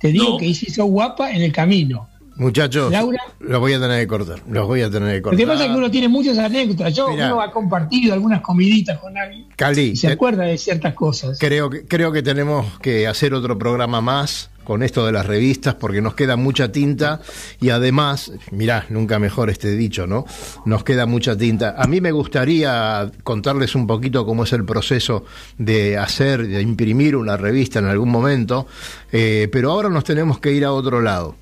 Te 0.00 0.08
digo 0.08 0.30
No. 0.30 0.38
que 0.38 0.54
se 0.54 0.66
hizo 0.70 0.86
guapa 0.86 1.30
en 1.32 1.42
el 1.42 1.52
camino. 1.52 2.08
Muchachos, 2.36 2.92
Laura. 2.92 3.18
los 3.40 3.60
voy 3.60 3.72
a 3.72 3.80
tener 3.80 4.00
que 4.00 4.06
cortar. 4.06 4.40
Los 4.48 4.66
voy 4.66 4.82
a 4.82 4.90
tener 4.90 5.08
que 5.10 5.16
Lo 5.16 5.22
cortar. 5.22 5.38
que 5.38 5.46
pasa 5.46 5.64
es 5.64 5.70
que 5.70 5.76
uno 5.76 5.90
tiene 5.90 6.08
muchas 6.08 6.36
anécdotas. 6.38 6.92
Yo 6.94 7.08
Mirá. 7.08 7.26
uno 7.32 7.40
ha 7.40 7.50
compartido 7.50 8.12
algunas 8.14 8.40
comiditas 8.42 8.98
con 8.98 9.16
alguien 9.16 9.46
Cali, 9.56 9.80
y 9.92 9.96
se 9.96 10.08
te- 10.08 10.12
acuerda 10.12 10.44
de 10.44 10.58
ciertas 10.58 10.94
cosas. 10.94 11.38
creo, 11.38 11.70
que, 11.70 11.86
creo 11.86 12.12
que 12.12 12.22
tenemos 12.22 12.78
que 12.80 13.06
hacer 13.06 13.32
otro 13.34 13.56
programa 13.58 14.00
más 14.00 14.50
con 14.64 14.82
esto 14.82 15.06
de 15.06 15.12
las 15.12 15.24
revistas 15.24 15.76
porque 15.76 16.02
nos 16.02 16.14
queda 16.14 16.34
mucha 16.34 16.72
tinta 16.72 17.20
y 17.60 17.70
además, 17.70 18.32
mirá, 18.50 18.84
nunca 18.88 19.20
mejor 19.20 19.48
este 19.48 19.70
dicho, 19.76 20.08
¿no? 20.08 20.26
Nos 20.64 20.82
queda 20.82 21.06
mucha 21.06 21.36
tinta. 21.38 21.76
A 21.78 21.86
mí 21.86 22.00
me 22.00 22.10
gustaría 22.10 23.08
contarles 23.22 23.76
un 23.76 23.86
poquito 23.86 24.26
cómo 24.26 24.42
es 24.42 24.52
el 24.52 24.64
proceso 24.64 25.24
de 25.56 25.96
hacer, 25.96 26.48
de 26.48 26.60
imprimir 26.62 27.14
una 27.14 27.36
revista 27.36 27.78
en 27.78 27.84
algún 27.86 28.08
momento, 28.10 28.66
eh, 29.12 29.48
pero 29.52 29.70
ahora 29.70 29.88
nos 29.88 30.02
tenemos 30.02 30.40
que 30.40 30.50
ir 30.52 30.64
a 30.64 30.72
otro 30.72 31.00
lado. 31.00 31.36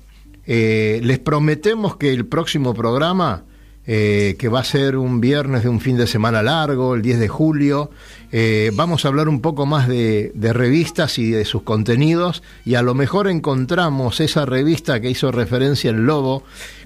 Eh, 0.47 0.99
les 1.03 1.19
prometemos 1.19 1.97
que 1.97 2.11
el 2.13 2.25
próximo 2.25 2.73
programa, 2.73 3.43
eh, 3.87 4.35
que 4.39 4.47
va 4.49 4.61
a 4.61 4.63
ser 4.63 4.97
un 4.97 5.21
viernes 5.21 5.63
de 5.63 5.69
un 5.69 5.79
fin 5.79 5.97
de 5.97 6.07
semana 6.07 6.41
largo, 6.41 6.95
el 6.95 7.01
10 7.01 7.19
de 7.19 7.27
julio, 7.27 7.91
eh, 8.31 8.71
vamos 8.73 9.05
a 9.05 9.07
hablar 9.09 9.29
un 9.29 9.41
poco 9.41 9.65
más 9.65 9.87
de, 9.87 10.31
de 10.35 10.53
revistas 10.53 11.17
y 11.19 11.29
de 11.31 11.45
sus 11.45 11.61
contenidos 11.63 12.43
y 12.65 12.75
a 12.75 12.81
lo 12.81 12.93
mejor 12.95 13.27
encontramos 13.27 14.19
esa 14.19 14.45
revista 14.45 14.99
que 15.01 15.09
hizo 15.09 15.31
referencia 15.31 15.89
el 15.91 16.05
Lobo, 16.05 16.43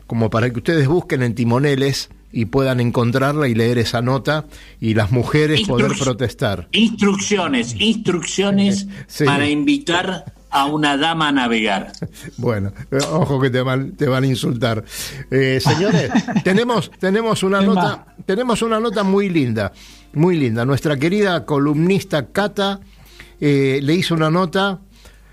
como 0.08 0.30
para 0.30 0.50
que 0.50 0.58
ustedes 0.58 0.88
busquen 0.88 1.24
en 1.24 1.36
Timoneles 1.36 2.10
y 2.32 2.46
puedan 2.46 2.80
encontrarla 2.80 3.48
y 3.48 3.56
leer 3.56 3.78
esa 3.78 4.02
nota 4.02 4.46
y 4.80 4.94
las 4.94 5.12
mujeres 5.12 5.62
poder 5.62 5.92
protestar. 5.98 6.68
Instrucciones, 6.72 7.76
instrucciones 7.80 8.88
Sí. 9.08 9.26
para 9.26 9.50
invitar 9.50 10.34
a 10.50 10.66
una 10.66 10.98
dama 10.98 11.30
a 11.30 11.32
navegar. 11.32 11.92
Bueno, 12.38 12.72
ojo 13.12 13.40
que 13.40 13.50
te 13.50 13.62
van, 13.62 13.92
te 13.92 14.08
van 14.08 14.24
a 14.24 14.28
insultar. 14.28 14.84
Eh, 15.30 15.60
señores, 15.62 16.12
tenemos, 16.44 16.92
tenemos 17.00 17.44
una 17.44 17.62
nota, 17.62 18.06
tenemos 18.26 18.62
una 18.62 18.80
nota 18.80 19.04
muy 19.04 19.30
linda, 19.30 19.72
muy 20.14 20.38
linda. 20.38 20.66
Nuestra 20.66 20.98
querida 20.98 21.46
columnista 21.46 22.28
Cata 22.28 22.80
eh, 23.42 23.80
le 23.82 23.94
hizo 23.94 24.16
una 24.16 24.30
nota 24.30 24.80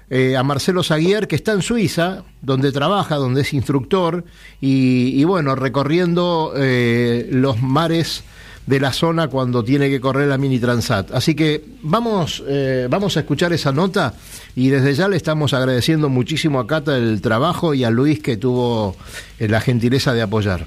eh, 0.09 0.37
a 0.37 0.43
Marcelo 0.45 0.85
Zaguier, 0.85 1.27
que 1.27 1.35
está 1.35 1.53
en 1.53 1.63
Suiza, 1.63 2.23
donde 2.41 2.71
trabaja, 2.71 3.17
donde 3.17 3.41
es 3.41 3.53
instructor, 3.53 4.25
y, 4.61 5.21
y 5.21 5.25
bueno, 5.25 5.57
recorriendo 5.57 6.53
eh, 6.57 7.29
los 7.33 7.61
mares 7.61 8.23
de 8.67 8.81
la 8.81 8.93
zona 8.93 9.29
cuando 9.29 9.63
tiene 9.63 9.89
que 9.89 10.01
correr 10.01 10.29
la 10.29 10.39
Mini 10.39 10.59
Transat. 10.59 11.13
Así 11.13 11.35
que 11.35 11.65
vamos, 11.83 12.43
eh, 12.47 12.89
vamos 12.91 13.17
a 13.17 13.21
escuchar 13.21 13.53
esa 13.53 13.73
nota 13.73 14.15
y 14.55 14.69
desde 14.69 14.95
ya 14.95 15.09
le 15.09 15.17
estamos 15.17 15.55
agradeciendo 15.55 16.09
muchísimo 16.09 16.59
a 16.59 16.67
Cata 16.67 16.97
el 16.97 17.21
trabajo 17.21 17.75
y 17.75 17.85
a 17.85 17.91
Luis 17.91 18.21
que 18.21 18.37
tuvo 18.37 18.97
eh, 19.39 19.49
la 19.49 19.61
gentileza 19.61 20.13
de 20.13 20.23
apoyar. 20.23 20.67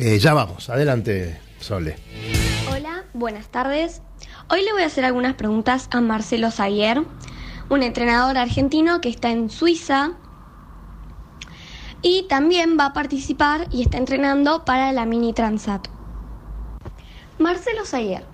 Eh, 0.00 0.18
ya 0.18 0.32
vamos, 0.32 0.70
adelante, 0.70 1.38
Sole. 1.60 1.96
Hola, 2.72 3.04
buenas 3.12 3.48
tardes. 3.48 4.00
Hoy 4.48 4.62
le 4.64 4.72
voy 4.72 4.82
a 4.82 4.86
hacer 4.86 5.04
algunas 5.04 5.34
preguntas 5.34 5.88
a 5.90 6.00
Marcelo 6.00 6.50
Zaguer, 6.50 7.02
un 7.68 7.82
entrenador 7.82 8.38
argentino 8.38 9.02
que 9.02 9.10
está 9.10 9.30
en 9.30 9.50
Suiza 9.50 10.12
y 12.00 12.26
también 12.28 12.78
va 12.78 12.86
a 12.86 12.92
participar 12.94 13.66
y 13.70 13.82
está 13.82 13.98
entrenando 13.98 14.64
para 14.64 14.92
la 14.92 15.04
Mini 15.04 15.34
Transat. 15.34 15.88
Marcelo 17.38 17.84
Zaguer, 17.84 18.24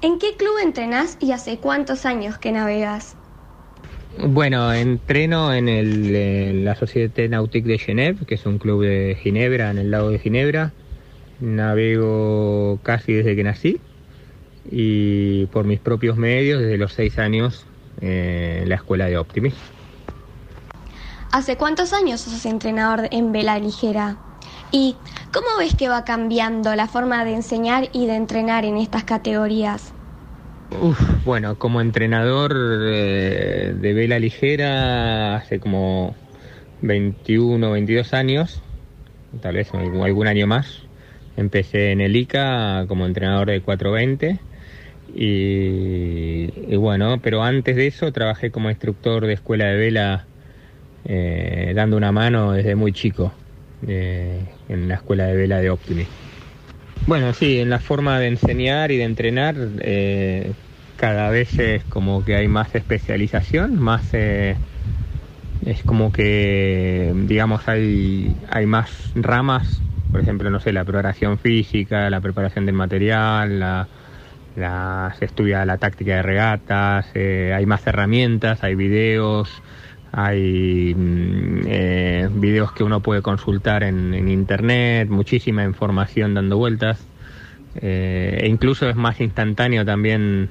¿en 0.00 0.18
qué 0.18 0.34
club 0.36 0.54
entrenás 0.62 1.18
y 1.20 1.32
hace 1.32 1.58
cuántos 1.58 2.06
años 2.06 2.38
que 2.38 2.52
navegas? 2.52 3.16
Bueno, 4.18 4.72
entreno 4.72 5.52
en, 5.52 5.68
el, 5.68 6.14
en 6.14 6.64
la 6.64 6.74
Société 6.74 7.28
Nautique 7.28 7.68
de 7.68 7.78
Genève, 7.78 8.24
que 8.26 8.36
es 8.36 8.46
un 8.46 8.58
club 8.58 8.82
de 8.82 9.18
Ginebra, 9.20 9.70
en 9.70 9.78
el 9.78 9.90
lago 9.90 10.10
de 10.10 10.18
Ginebra. 10.18 10.72
Navego 11.40 12.78
casi 12.82 13.12
desde 13.12 13.34
que 13.36 13.42
nací 13.42 13.80
y 14.70 15.46
por 15.46 15.64
mis 15.64 15.80
propios 15.80 16.16
medios 16.16 16.62
desde 16.62 16.78
los 16.78 16.92
seis 16.92 17.18
años 17.18 17.66
eh, 18.00 18.60
en 18.62 18.68
la 18.68 18.76
escuela 18.76 19.06
de 19.06 19.18
Optimis. 19.18 19.54
¿Hace 21.32 21.56
cuántos 21.56 21.92
años 21.92 22.20
sos 22.20 22.46
entrenador 22.46 23.08
en 23.10 23.32
vela 23.32 23.58
ligera? 23.58 24.16
¿Y 24.74 24.96
cómo 25.32 25.46
ves 25.56 25.76
que 25.76 25.88
va 25.88 26.04
cambiando 26.04 26.74
la 26.74 26.88
forma 26.88 27.24
de 27.24 27.32
enseñar 27.32 27.90
y 27.92 28.06
de 28.06 28.16
entrenar 28.16 28.64
en 28.64 28.76
estas 28.76 29.04
categorías? 29.04 29.92
Uf, 30.82 31.00
bueno, 31.24 31.56
como 31.60 31.80
entrenador 31.80 32.56
eh, 32.56 33.72
de 33.80 33.94
vela 33.94 34.18
ligera 34.18 35.36
hace 35.36 35.60
como 35.60 36.16
21, 36.82 37.70
22 37.70 38.14
años, 38.14 38.62
tal 39.40 39.54
vez 39.54 39.72
algún, 39.72 40.26
año 40.26 40.48
más. 40.48 40.80
Empecé 41.36 41.92
en 41.92 42.00
el 42.00 42.16
ICA 42.16 42.86
como 42.88 43.06
entrenador 43.06 43.50
de 43.50 43.60
420 43.60 44.40
y, 45.14 46.52
y 46.66 46.76
bueno, 46.76 47.20
pero 47.22 47.44
antes 47.44 47.76
de 47.76 47.86
eso 47.86 48.10
trabajé 48.10 48.50
como 48.50 48.70
instructor 48.70 49.24
de 49.24 49.34
escuela 49.34 49.66
de 49.66 49.76
vela 49.76 50.26
eh, 51.04 51.72
dando 51.76 51.96
una 51.96 52.10
mano 52.10 52.50
desde 52.50 52.74
muy 52.74 52.90
chico 52.90 53.32
eh, 53.86 54.40
en 54.68 54.88
la 54.88 54.94
escuela 54.94 55.24
de 55.26 55.36
vela 55.36 55.60
de 55.60 55.70
Optimis. 55.70 56.08
Bueno, 57.06 57.34
sí, 57.34 57.60
en 57.60 57.70
la 57.70 57.80
forma 57.80 58.18
de 58.18 58.28
enseñar 58.28 58.90
y 58.90 58.96
de 58.96 59.04
entrenar, 59.04 59.56
eh, 59.80 60.52
cada 60.96 61.30
vez 61.30 61.58
es 61.58 61.84
como 61.84 62.24
que 62.24 62.36
hay 62.36 62.48
más 62.48 62.74
especialización, 62.74 63.78
más 63.78 64.02
eh, 64.14 64.56
es 65.66 65.82
como 65.82 66.12
que 66.12 67.12
digamos 67.26 67.68
hay, 67.68 68.34
hay 68.50 68.64
más 68.66 69.12
ramas, 69.14 69.80
por 70.12 70.20
ejemplo, 70.20 70.50
no 70.50 70.60
sé, 70.60 70.72
la 70.72 70.84
preparación 70.84 71.38
física, 71.38 72.08
la 72.08 72.20
preparación 72.20 72.64
del 72.64 72.74
material, 72.74 73.86
se 75.18 75.24
estudia 75.24 75.66
la 75.66 75.78
táctica 75.78 76.16
de 76.16 76.22
regatas, 76.22 77.06
hay 77.14 77.66
más 77.66 77.86
herramientas, 77.86 78.62
hay 78.62 78.76
videos, 78.76 79.50
hay 80.16 80.94
mm, 80.94 81.60
eh, 81.66 82.28
videos 82.32 82.72
que 82.72 82.84
uno 82.84 83.00
puede 83.00 83.20
consultar 83.20 83.82
en, 83.82 84.14
en 84.14 84.28
internet, 84.28 85.08
muchísima 85.08 85.64
información 85.64 86.34
dando 86.34 86.56
vueltas, 86.56 87.04
eh, 87.76 88.38
e 88.42 88.48
incluso 88.48 88.88
es 88.88 88.94
más 88.94 89.20
instantáneo 89.20 89.84
también 89.84 90.48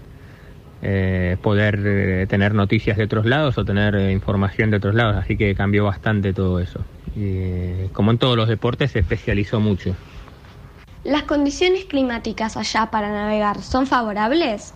eh, 0.82 1.38
poder 1.41 1.80
eh, 1.86 2.28
tener 2.28 2.53
noticias 2.53 2.97
de 2.97 3.05
otros 3.05 3.26
lados 3.26 3.57
o 3.57 3.64
tener 3.64 3.95
eh, 3.95 4.11
información 4.11 4.70
de 4.70 4.78
otros 4.78 4.95
lados, 4.95 5.16
así 5.16 5.38
que 5.38 5.55
cambió 5.55 5.86
bastante 5.86 6.34
todo 6.34 6.59
eso. 6.59 6.82
Y, 7.16 7.22
eh, 7.24 7.89
como 7.93 8.11
en 8.11 8.18
todos 8.18 8.36
los 8.36 8.49
deportes, 8.49 8.91
se 8.91 8.99
especializó 8.99 9.61
mucho. 9.61 9.95
¿Las 11.05 11.24
condiciones 11.24 11.86
climáticas 11.86 12.57
allá 12.57 12.88
para 12.88 13.11
navegar 13.14 13.61
son 13.61 13.88
favorables? 13.88 14.74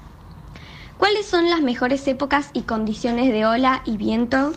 ¿Cuáles 0.97 1.25
son 1.25 1.49
las 1.49 1.61
mejores 1.61 2.07
épocas 2.07 2.51
y 2.53 2.61
condiciones 2.61 3.31
de 3.33 3.45
ola 3.45 3.81
y 3.85 3.97
viento 3.97 4.53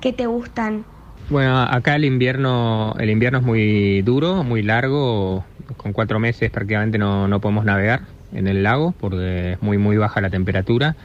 que 0.00 0.12
te 0.12 0.26
gustan? 0.26 0.84
Bueno, 1.28 1.58
acá 1.60 1.96
el 1.96 2.04
invierno, 2.04 2.94
el 2.98 3.10
invierno 3.10 3.38
es 3.38 3.44
muy 3.44 4.02
duro, 4.02 4.44
muy 4.44 4.62
largo, 4.62 5.44
con 5.76 5.92
cuatro 5.92 6.20
meses 6.20 6.50
prácticamente 6.52 6.98
no, 6.98 7.26
no 7.26 7.40
podemos 7.40 7.64
navegar 7.64 8.02
en 8.30 8.46
el 8.46 8.62
lago 8.62 8.92
porque 8.98 9.52
es 9.54 9.62
muy 9.62 9.76
muy 9.78 9.96
baja 9.96 10.20
la 10.20 10.30
temperatura. 10.30 10.96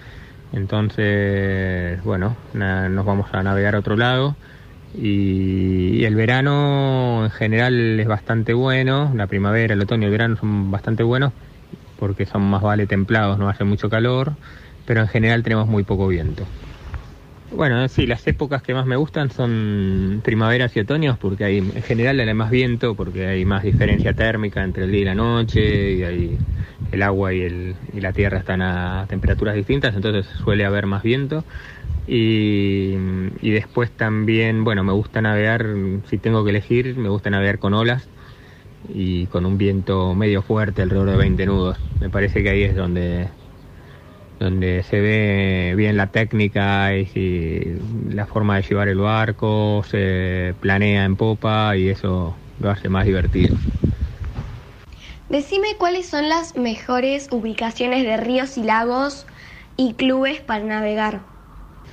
Entonces, 0.51 2.03
bueno, 2.03 2.37
nos 2.53 3.05
vamos 3.05 3.33
a 3.33 3.43
navegar 3.43 3.75
a 3.75 3.79
otro 3.79 3.95
lado. 3.97 4.37
Y, 4.93 5.99
y 6.01 6.05
el 6.05 6.15
verano 6.15 7.23
en 7.25 7.31
general 7.31 7.99
es 7.99 8.07
bastante 8.07 8.53
bueno, 8.53 9.11
la 9.15 9.27
primavera, 9.27 9.73
el 9.73 9.81
otoño 9.81 10.03
y 10.03 10.05
el 10.07 10.11
verano 10.11 10.35
son 10.37 10.71
bastante 10.71 11.03
buenos 11.03 11.33
porque 11.95 12.25
son 12.25 12.43
más 12.43 12.61
vale 12.61 12.87
templados, 12.87 13.37
no 13.39 13.49
hace 13.49 13.63
mucho 13.65 13.89
calor, 13.89 14.37
pero 14.85 15.01
en 15.01 15.07
general 15.07 15.43
tenemos 15.43 15.67
muy 15.67 15.83
poco 15.83 16.07
viento. 16.07 16.51
Bueno, 17.53 17.85
sí, 17.89 18.07
las 18.07 18.25
épocas 18.27 18.63
que 18.63 18.73
más 18.73 18.85
me 18.85 18.95
gustan 18.95 19.29
son 19.29 20.21
primaveras 20.23 20.73
y 20.77 20.79
otoños 20.79 21.17
porque 21.17 21.43
hay 21.43 21.57
en 21.57 21.83
general 21.83 22.17
hay 22.21 22.33
más 22.33 22.49
viento, 22.49 22.95
porque 22.95 23.27
hay 23.27 23.43
más 23.43 23.63
diferencia 23.63 24.13
térmica 24.13 24.63
entre 24.63 24.85
el 24.85 24.91
día 24.91 25.01
y 25.01 25.05
la 25.05 25.15
noche, 25.15 25.91
y 25.93 26.03
hay 26.03 26.41
el 26.91 27.01
agua 27.01 27.33
y, 27.33 27.41
el, 27.41 27.77
y 27.91 27.99
la 27.99 28.13
tierra 28.13 28.37
están 28.39 28.61
a 28.61 29.05
temperaturas 29.09 29.55
distintas, 29.55 29.93
entonces 29.95 30.27
suele 30.27 30.63
haber 30.65 30.85
más 30.87 31.03
viento. 31.03 31.45
Y, 32.05 32.95
y 33.41 33.51
después 33.51 33.93
también, 33.95 34.63
bueno, 34.63 34.83
me 34.83 34.93
gusta 34.93 35.21
navegar, 35.21 35.65
si 36.05 36.19
tengo 36.19 36.43
que 36.45 36.51
elegir, 36.51 36.95
me 36.97 37.09
gusta 37.09 37.29
navegar 37.31 37.59
con 37.59 37.73
olas 37.73 38.11
y 38.83 39.27
con 39.27 39.45
un 39.45 39.57
viento 39.57 40.15
medio 40.15 40.41
fuerte, 40.43 40.81
alrededor 40.81 41.09
de 41.11 41.17
20 41.17 41.45
nudos. 41.45 41.79
Me 41.99 42.09
parece 42.09 42.43
que 42.43 42.49
ahí 42.49 42.63
es 42.63 42.75
donde 42.75 43.31
donde 44.41 44.83
se 44.83 44.99
ve 45.01 45.73
bien 45.77 45.97
la 45.97 46.11
técnica 46.11 46.95
y 46.97 47.05
si- 47.07 47.61
la 48.09 48.27
forma 48.27 48.57
de 48.57 48.63
llevar 48.63 48.87
el 48.89 48.97
barco, 48.99 49.83
se 49.87 50.55
planea 50.59 51.05
en 51.05 51.17
popa 51.17 51.77
y 51.77 51.89
eso 51.89 52.41
lo 52.57 52.71
hace 52.71 52.89
más 52.89 53.05
divertido. 53.05 53.61
Decime 55.29 55.67
cuáles 55.79 56.07
son 56.09 56.29
las 56.29 56.55
mejores 56.57 57.27
ubicaciones 57.31 58.03
de 58.03 58.17
ríos 58.17 58.57
y 58.57 58.63
lagos 58.63 59.25
y 59.75 59.95
clubes 59.95 60.41
para 60.41 60.63
navegar. 60.63 61.25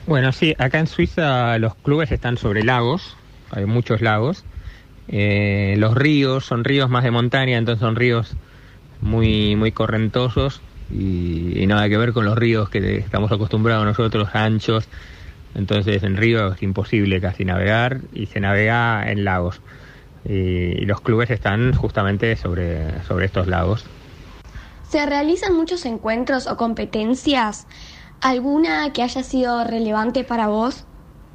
Bueno, 0.07 0.33
sí, 0.33 0.55
acá 0.59 0.79
en 0.81 0.87
Suiza 0.87 1.59
los 1.59 1.77
clubes 1.77 2.11
están 2.13 2.39
sobre 2.39 2.65
lagos, 2.65 3.19
hay 3.51 3.67
muchos 3.67 4.01
lagos. 4.01 4.47
Eh, 5.09 5.77
los 5.79 5.95
ríos 5.97 6.45
son 6.47 6.65
ríos 6.65 6.91
más 6.91 7.05
de 7.05 7.11
montaña, 7.13 7.59
entonces 7.59 7.81
son 7.81 7.97
ríos 7.97 8.39
muy, 9.01 9.57
muy 9.57 9.73
correntosos 9.73 10.65
y, 10.91 11.63
y 11.63 11.67
nada 11.67 11.89
que 11.89 11.99
ver 11.99 12.13
con 12.13 12.25
los 12.25 12.37
ríos 12.37 12.71
que 12.71 12.97
estamos 12.99 13.31
acostumbrados 13.33 13.85
nosotros, 13.85 14.29
anchos. 14.33 14.89
Entonces 15.55 16.03
en 16.03 16.17
ríos 16.17 16.57
es 16.57 16.63
imposible 16.63 17.21
casi 17.21 17.45
navegar 17.45 18.01
y 18.13 18.27
se 18.27 18.41
navega 18.41 19.11
en 19.11 19.25
lagos. 19.25 19.61
Y, 20.25 20.33
y 20.33 20.85
los 20.87 21.01
clubes 21.01 21.31
están 21.31 21.73
justamente 21.75 22.37
sobre, 22.37 23.03
sobre 23.05 23.27
estos 23.27 23.47
lagos. 23.47 23.87
¿Se 24.89 25.05
realizan 25.05 25.55
muchos 25.55 25.85
encuentros 25.85 26.47
o 26.47 26.57
competencias? 26.57 27.67
¿Alguna 28.21 28.93
que 28.93 29.03
haya 29.03 29.23
sido 29.23 29.65
relevante 29.65 30.25
para 30.25 30.49
vos? 30.49 30.85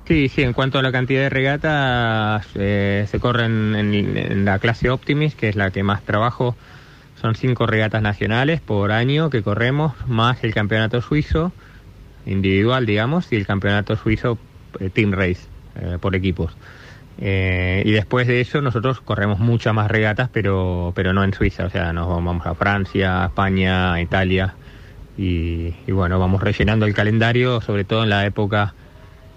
Sí, 0.06 0.28
sí, 0.28 0.42
en 0.42 0.52
cuanto 0.52 0.80
a 0.80 0.82
la 0.82 0.92
cantidad 0.92 1.22
de 1.22 1.30
regatas, 1.30 2.46
eh, 2.56 3.06
se 3.10 3.20
corren 3.20 3.74
en, 3.76 4.18
en 4.18 4.44
la 4.44 4.60
clase 4.60 4.90
Optimis, 4.90 5.36
que 5.36 5.48
es 5.48 5.56
la 5.56 5.72
que 5.72 5.82
más 5.82 6.04
trabajo. 6.04 6.58
Son 7.24 7.36
cinco 7.36 7.68
regatas 7.68 8.02
nacionales 8.02 8.60
por 8.60 8.92
año 8.92 9.30
que 9.30 9.42
corremos, 9.42 9.94
más 10.08 10.44
el 10.44 10.54
campeonato 10.54 11.02
suizo 11.02 11.54
individual, 12.26 12.86
digamos, 12.86 13.32
y 13.32 13.38
el 13.38 13.48
campeonato 13.48 13.96
suizo 13.96 14.38
eh, 14.82 14.90
Team 14.90 15.14
Race 15.14 15.40
eh, 15.80 15.98
por 16.02 16.18
equipos. 16.18 16.52
Eh, 17.22 17.82
y 17.86 17.92
después 17.92 18.28
de 18.28 18.42
eso 18.42 18.62
nosotros 18.62 19.00
corremos 19.00 19.40
muchas 19.40 19.74
más 19.74 19.90
regatas, 19.90 20.30
pero, 20.34 20.92
pero 20.98 21.14
no 21.14 21.24
en 21.24 21.34
Suiza, 21.34 21.64
o 21.64 21.70
sea, 21.70 21.94
nos 21.94 22.10
vamos 22.10 22.46
a 22.46 22.56
Francia, 22.56 23.24
España, 23.28 24.02
Italia, 24.02 24.56
y, 25.18 25.74
y 25.88 25.92
bueno, 25.94 26.20
vamos 26.20 26.44
rellenando 26.44 26.86
el 26.86 26.94
calendario, 26.94 27.62
sobre 27.62 27.86
todo 27.86 28.04
en 28.04 28.10
la 28.10 28.26
época 28.26 28.74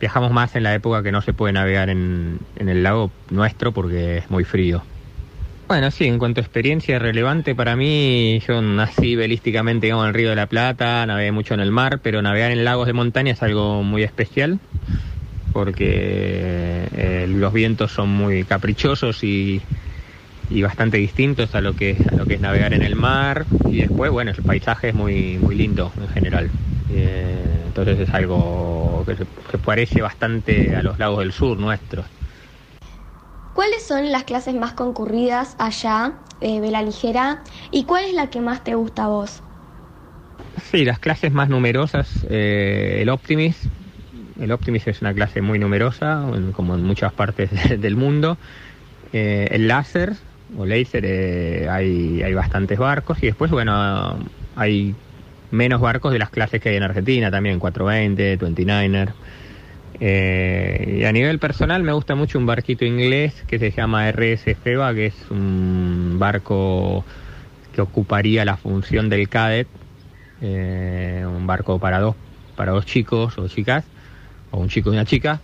Viajamos 0.00 0.30
más 0.30 0.56
en 0.56 0.64
la 0.64 0.74
época 0.74 1.02
que 1.02 1.10
no 1.12 1.22
se 1.22 1.32
puede 1.32 1.54
navegar 1.54 1.88
en, 1.88 2.40
en 2.56 2.68
el 2.68 2.82
lago 2.82 3.12
nuestro 3.30 3.72
porque 3.72 4.18
es 4.18 4.30
muy 4.30 4.44
frío. 4.44 4.82
Bueno, 5.68 5.90
sí, 5.90 6.04
en 6.06 6.18
cuanto 6.18 6.40
a 6.40 6.44
experiencia 6.44 6.98
relevante 7.00 7.56
para 7.56 7.74
mí, 7.74 8.40
yo 8.46 8.62
nací 8.62 9.16
belísticamente 9.16 9.86
digamos, 9.86 10.04
en 10.04 10.08
el 10.10 10.14
Río 10.14 10.30
de 10.30 10.36
la 10.36 10.46
Plata, 10.46 11.04
navegué 11.06 11.32
mucho 11.32 11.54
en 11.54 11.60
el 11.60 11.72
mar, 11.72 12.00
pero 12.02 12.22
navegar 12.22 12.52
en 12.52 12.64
lagos 12.64 12.86
de 12.86 12.92
montaña 12.92 13.32
es 13.32 13.42
algo 13.42 13.82
muy 13.82 14.04
especial 14.04 14.60
porque 15.52 16.86
eh, 16.92 17.26
los 17.28 17.52
vientos 17.52 17.90
son 17.92 18.10
muy 18.10 18.44
caprichosos 18.44 19.24
y, 19.24 19.60
y 20.50 20.62
bastante 20.62 20.98
distintos 20.98 21.54
a 21.54 21.60
lo 21.62 21.74
que 21.74 21.96
a 22.12 22.14
lo 22.14 22.26
que 22.26 22.34
es 22.34 22.40
navegar 22.40 22.74
en 22.74 22.82
el 22.82 22.94
mar. 22.94 23.46
Y 23.64 23.78
después 23.78 24.10
bueno 24.10 24.32
el 24.32 24.42
paisaje 24.42 24.90
es 24.90 24.94
muy 24.94 25.38
muy 25.38 25.56
lindo 25.56 25.92
en 25.98 26.08
general. 26.08 26.50
Eh, 26.88 27.64
entonces 27.66 28.00
es 28.00 28.14
algo 28.14 29.04
que 29.06 29.16
se, 29.16 29.26
parece 29.58 30.02
bastante 30.02 30.76
a 30.76 30.82
los 30.82 30.98
lagos 30.98 31.20
del 31.20 31.32
sur 31.32 31.58
nuestros 31.58 32.06
¿Cuáles 33.56 33.84
son 33.84 34.12
las 34.12 34.22
clases 34.22 34.54
más 34.54 34.74
concurridas 34.74 35.56
allá 35.58 36.20
de 36.40 36.60
vela 36.60 36.82
ligera 36.82 37.42
y 37.72 37.84
cuál 37.84 38.04
es 38.04 38.14
la 38.14 38.30
que 38.30 38.40
más 38.40 38.62
te 38.62 38.76
gusta 38.76 39.04
a 39.06 39.08
vos? 39.08 39.42
Sí, 40.56 40.84
las 40.84 40.98
clases 40.98 41.32
más 41.32 41.48
numerosas, 41.50 42.26
eh, 42.30 42.98
el 43.02 43.10
Optimis. 43.10 43.68
El 44.36 44.52
Optimis 44.52 44.86
es 44.86 45.02
una 45.02 45.14
clase 45.14 45.42
muy 45.42 45.58
numerosa, 45.58 46.24
como 46.54 46.74
en 46.74 46.82
muchas 46.84 47.12
partes 47.12 47.50
de- 47.50 47.76
del 47.78 47.96
mundo. 47.96 48.38
Eh, 49.12 49.48
el 49.52 49.68
Láser 49.68 50.14
o 50.54 50.66
Laser, 50.66 51.04
eh, 51.06 51.68
hay, 51.70 52.22
hay 52.22 52.34
bastantes 52.34 52.78
barcos 52.78 53.22
y 53.22 53.26
después, 53.26 53.50
bueno, 53.50 54.18
hay 54.54 54.98
menos 55.50 55.80
barcos 55.80 56.12
de 56.12 56.18
las 56.20 56.30
clases 56.30 56.60
que 56.60 56.70
hay 56.70 56.76
en 56.76 56.84
Argentina 56.84 57.30
también, 57.30 57.58
420, 57.60 58.38
29er. 58.38 59.16
Eh, 59.98 60.98
y 61.00 61.04
a 61.04 61.12
nivel 61.12 61.38
personal 61.38 61.82
me 61.82 61.92
gusta 61.92 62.14
mucho 62.14 62.38
un 62.38 62.46
barquito 62.46 62.84
inglés 62.84 63.42
que 63.46 63.58
se 63.58 63.70
llama 63.70 64.08
RS 64.08 64.54
Feba, 64.54 64.94
que 64.94 65.06
es 65.06 65.30
un 65.30 66.16
barco 66.18 67.04
que 67.72 67.80
ocuparía 67.80 68.44
la 68.44 68.56
función 68.56 69.08
del 69.08 69.28
Cadet, 69.28 69.68
eh, 70.40 71.24
un 71.26 71.46
barco 71.46 71.78
para 71.78 72.00
dos, 72.00 72.16
para 72.56 72.72
dos 72.72 72.86
chicos 72.86 73.38
o 73.38 73.48
chicas, 73.48 73.84
o 74.50 74.58
un 74.60 74.68
chico 74.68 74.90
y 74.90 74.94
una 74.94 75.04
chica, 75.04 75.42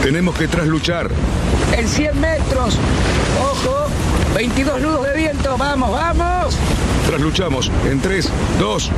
Tenemos 0.05 0.37
que 0.37 0.47
trasluchar. 0.47 1.11
En 1.77 1.89
100 1.89 2.21
metros. 2.21 2.79
Ojo. 3.41 3.87
22 4.35 4.81
nudos 4.81 5.07
de 5.07 5.17
viento. 5.17 5.57
Vamos, 5.57 5.93
vamos. 5.93 6.57
Trasluchamos 7.07 7.71
en 7.91 8.01
3, 8.01 8.29
2, 8.59 8.91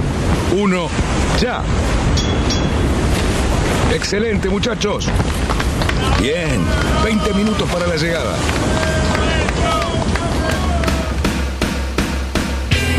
1, 0.57 0.89
ya. 1.41 1.63
Excelente, 3.95 4.49
muchachos. 4.49 5.09
Bien, 6.21 6.61
20 7.05 7.35
minutos 7.35 7.69
para 7.71 7.87
la 7.87 7.97
llegada. 7.97 8.37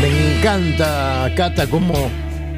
Me 0.00 0.38
encanta, 0.38 1.32
Cata, 1.36 1.66
cómo, 1.66 2.10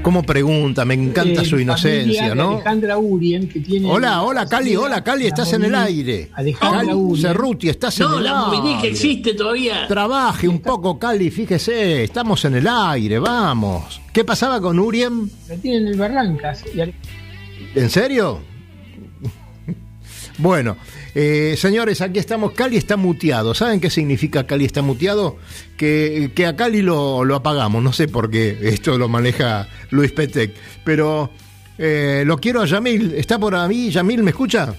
cómo 0.07 0.23
pregunta, 0.23 0.85
me 0.85 0.95
encanta 0.95 1.43
Eh, 1.43 1.45
su 1.45 1.59
inocencia, 1.59 2.33
¿no? 2.33 2.51
Alejandra 2.55 2.97
Urien, 2.97 3.49
que 3.49 3.59
tiene. 3.59 3.91
Hola, 3.91 4.23
hola, 4.23 4.47
Cali, 4.47 4.77
hola, 4.77 5.03
Cali, 5.03 5.27
estás 5.27 5.53
en 5.53 5.65
el 5.65 5.75
aire. 5.75 6.31
Alejandra 6.33 6.79
Cali 6.83 6.93
Urien. 6.93 7.23
Cerruti, 7.23 7.69
estás 7.69 7.99
en 7.99 8.07
No, 8.07 8.19
el 8.19 8.23
la 8.25 8.35
Mobinique 8.45 8.77
aire. 8.77 8.89
existe 8.91 9.35
todavía. 9.35 9.89
Trabaje 9.89 10.47
un 10.47 10.61
poco, 10.61 10.97
Cali, 10.97 11.29
fíjese, 11.33 12.05
estamos 12.05 12.45
en 12.45 12.55
el 12.55 12.69
aire, 12.69 13.19
vamos. 13.19 14.01
¿Qué 14.13 14.25
pasaba 14.25 14.61
con 14.61 14.79
Urien? 14.79 15.29
La 15.49 15.57
tiene 15.57 15.79
en 15.79 15.87
el 15.89 15.99
Barrancas. 15.99 16.63
y 16.73 16.81
¿En 17.81 17.91
serio? 17.91 18.39
Bueno, 20.39 20.77
eh, 21.15 21.55
señores, 21.57 22.01
aquí 22.01 22.19
estamos. 22.19 22.53
Cali 22.53 22.77
está 22.77 22.97
muteado. 22.97 23.55
¿Saben 23.55 23.81
qué 23.81 23.89
significa 23.89 24.47
Cali 24.47 24.65
está 24.67 24.83
muteado? 24.83 25.39
Que, 25.77 26.31
que 26.35 26.47
a 26.47 26.57
Cali 26.57 26.83
lo, 26.83 27.25
lo 27.25 27.37
apagamos. 27.37 27.83
No 27.83 27.93
sé 27.93 28.07
por 28.07 28.31
qué. 28.31 28.59
Esto 28.63 28.99
lo 28.99 29.09
maneja 29.09 29.69
Luis 29.91 30.13
Petec. 30.13 30.55
Pero 30.85 31.31
eh, 31.79 32.25
lo 32.27 32.39
quiero 32.39 32.61
a 32.61 32.67
Yamil. 32.67 33.15
¿Está 33.15 33.39
por 33.39 33.55
ahí? 33.55 33.91
Yamil, 33.91 34.23
¿me 34.23 34.31
escucha? 34.31 34.75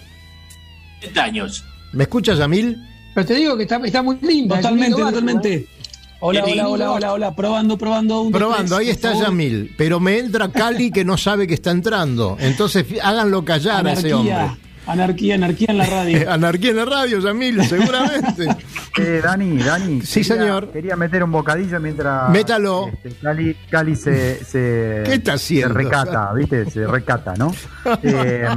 70 1.02 1.24
años. 1.24 1.66
¿Me 1.94 2.04
escucha 2.04 2.36
Yamil? 2.36 2.78
Pero 3.16 3.28
te 3.28 3.34
digo 3.34 3.58
que 3.58 3.64
está, 3.64 3.78
está 3.84 4.04
muy 4.04 4.18
linda. 4.22 4.58
Totalmente, 4.58 5.02
totalmente. 5.02 5.54
¿eh? 5.54 5.68
Hola, 6.20 6.44
hola, 6.46 6.68
hola, 6.70 6.92
hola, 6.92 7.14
hola. 7.14 7.36
Probando, 7.36 7.78
probando. 7.78 8.22
Un, 8.22 8.32
Probando, 8.32 8.76
tres, 8.76 8.88
ahí 8.88 8.94
está 8.94 9.10
favor. 9.10 9.26
Yamil. 9.26 9.74
Pero 9.76 10.00
me 10.00 10.20
entra 10.20 10.50
Cali 10.52 10.92
que 10.92 11.04
no 11.04 11.18
sabe 11.18 11.48
que 11.48 11.56
está 11.56 11.72
entrando. 11.72 12.38
Entonces 12.40 12.86
háganlo 13.02 13.44
callar 13.44 13.88
a 13.88 13.94
ese 13.94 14.14
hombre. 14.14 14.36
Anarquía, 14.88 15.36
anarquía, 15.36 15.68
en 15.70 15.78
la 15.78 15.86
radio. 15.86 16.32
Anarquía 16.32 16.72
en 16.72 16.78
la 16.78 16.86
radio, 16.86 17.20
Yamil, 17.20 17.64
seguramente. 17.66 18.48
Eh, 19.00 19.22
Dani, 19.24 19.60
Dani. 19.60 20.02
Sí, 20.02 20.22
quería- 20.22 20.36
señor. 20.38 20.72
Quería 20.72 20.96
meter 20.96 21.24
un 21.24 21.32
bocadillo 21.32 21.80
mientras. 21.80 22.32
Métalo. 22.32 22.88
este, 22.88 23.12
Cali, 23.22 23.56
Cali 23.70 23.96
se, 23.96 24.44
se. 24.44 25.04
¿Qué 25.06 25.14
está 25.14 25.34
haciendo? 25.34 25.68
Se 25.76 25.84
recata, 25.84 26.34
¿viste? 26.34 26.68
Se 26.72 26.88
recata, 26.88 27.36
¿no? 27.38 27.54
Eh, 28.02 28.48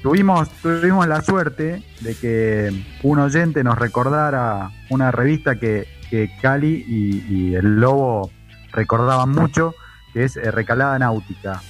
tuvimos, 0.00 0.48
tuvimos 0.62 1.08
la 1.08 1.22
suerte 1.22 1.82
de 2.02 2.14
que 2.14 2.84
un 3.02 3.18
oyente 3.18 3.64
nos 3.64 3.76
recordara 3.76 4.70
una 4.90 5.10
revista 5.10 5.56
que, 5.56 5.88
que 6.08 6.30
Cali 6.40 6.84
y, 6.86 7.24
y 7.34 7.54
el 7.56 7.80
Lobo 7.80 8.30
recordaban 8.70 9.30
mucho, 9.30 9.74
que 10.12 10.22
es 10.22 10.36
eh, 10.36 10.52
Recalada 10.52 11.00
Náutica. 11.00 11.60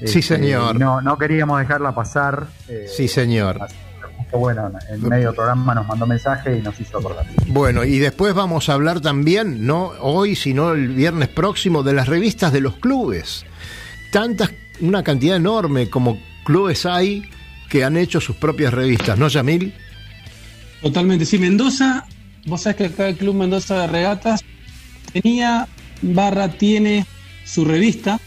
Sí, 0.00 0.04
Este, 0.20 0.22
señor. 0.22 0.78
No, 0.78 1.00
no 1.00 1.18
queríamos 1.18 1.58
dejarla 1.60 1.94
pasar. 1.94 2.46
eh, 2.68 2.86
Sí, 2.88 3.08
señor. 3.08 3.58
así 3.60 3.74
que 3.74 4.06
justo, 4.16 4.38
bueno, 4.38 4.70
en 4.90 5.08
medio 5.08 5.28
del 5.28 5.34
programa 5.36 5.74
nos 5.74 5.86
mandó 5.88 6.06
mensaje 6.06 6.56
y 6.58 6.62
nos 6.62 6.78
hizo 6.80 6.98
acordar. 6.98 7.26
Bueno, 7.48 7.84
y 7.84 7.98
después 7.98 8.32
vamos 8.34 8.68
a 8.68 8.74
hablar 8.74 9.00
también, 9.00 9.66
no 9.66 9.92
hoy, 10.00 10.36
sino 10.36 10.72
el 10.72 10.88
viernes 10.88 11.28
próximo, 11.28 11.82
de 11.82 11.94
las 11.94 12.06
revistas 12.08 12.52
de 12.52 12.60
los 12.60 12.76
clubes. 12.76 13.44
Tantas, 14.12 14.50
una 14.80 15.02
cantidad 15.02 15.36
enorme 15.36 15.90
como 15.90 16.18
clubes 16.44 16.86
hay 16.86 17.24
que 17.68 17.84
han 17.84 17.96
hecho 17.96 18.20
sus 18.20 18.36
propias 18.36 18.72
revistas, 18.72 19.18
¿no, 19.18 19.28
Yamil? 19.28 19.74
Totalmente. 20.80 21.26
Sí, 21.26 21.38
Mendoza, 21.38 22.06
vos 22.46 22.62
sabés 22.62 22.76
que 22.76 22.84
acá 22.86 23.08
el 23.08 23.16
Club 23.16 23.34
Mendoza 23.34 23.80
de 23.82 23.86
Regatas 23.88 24.44
tenía, 25.12 25.66
barra, 26.02 26.48
tiene 26.48 27.04
su 27.44 27.64
revista. 27.64 28.20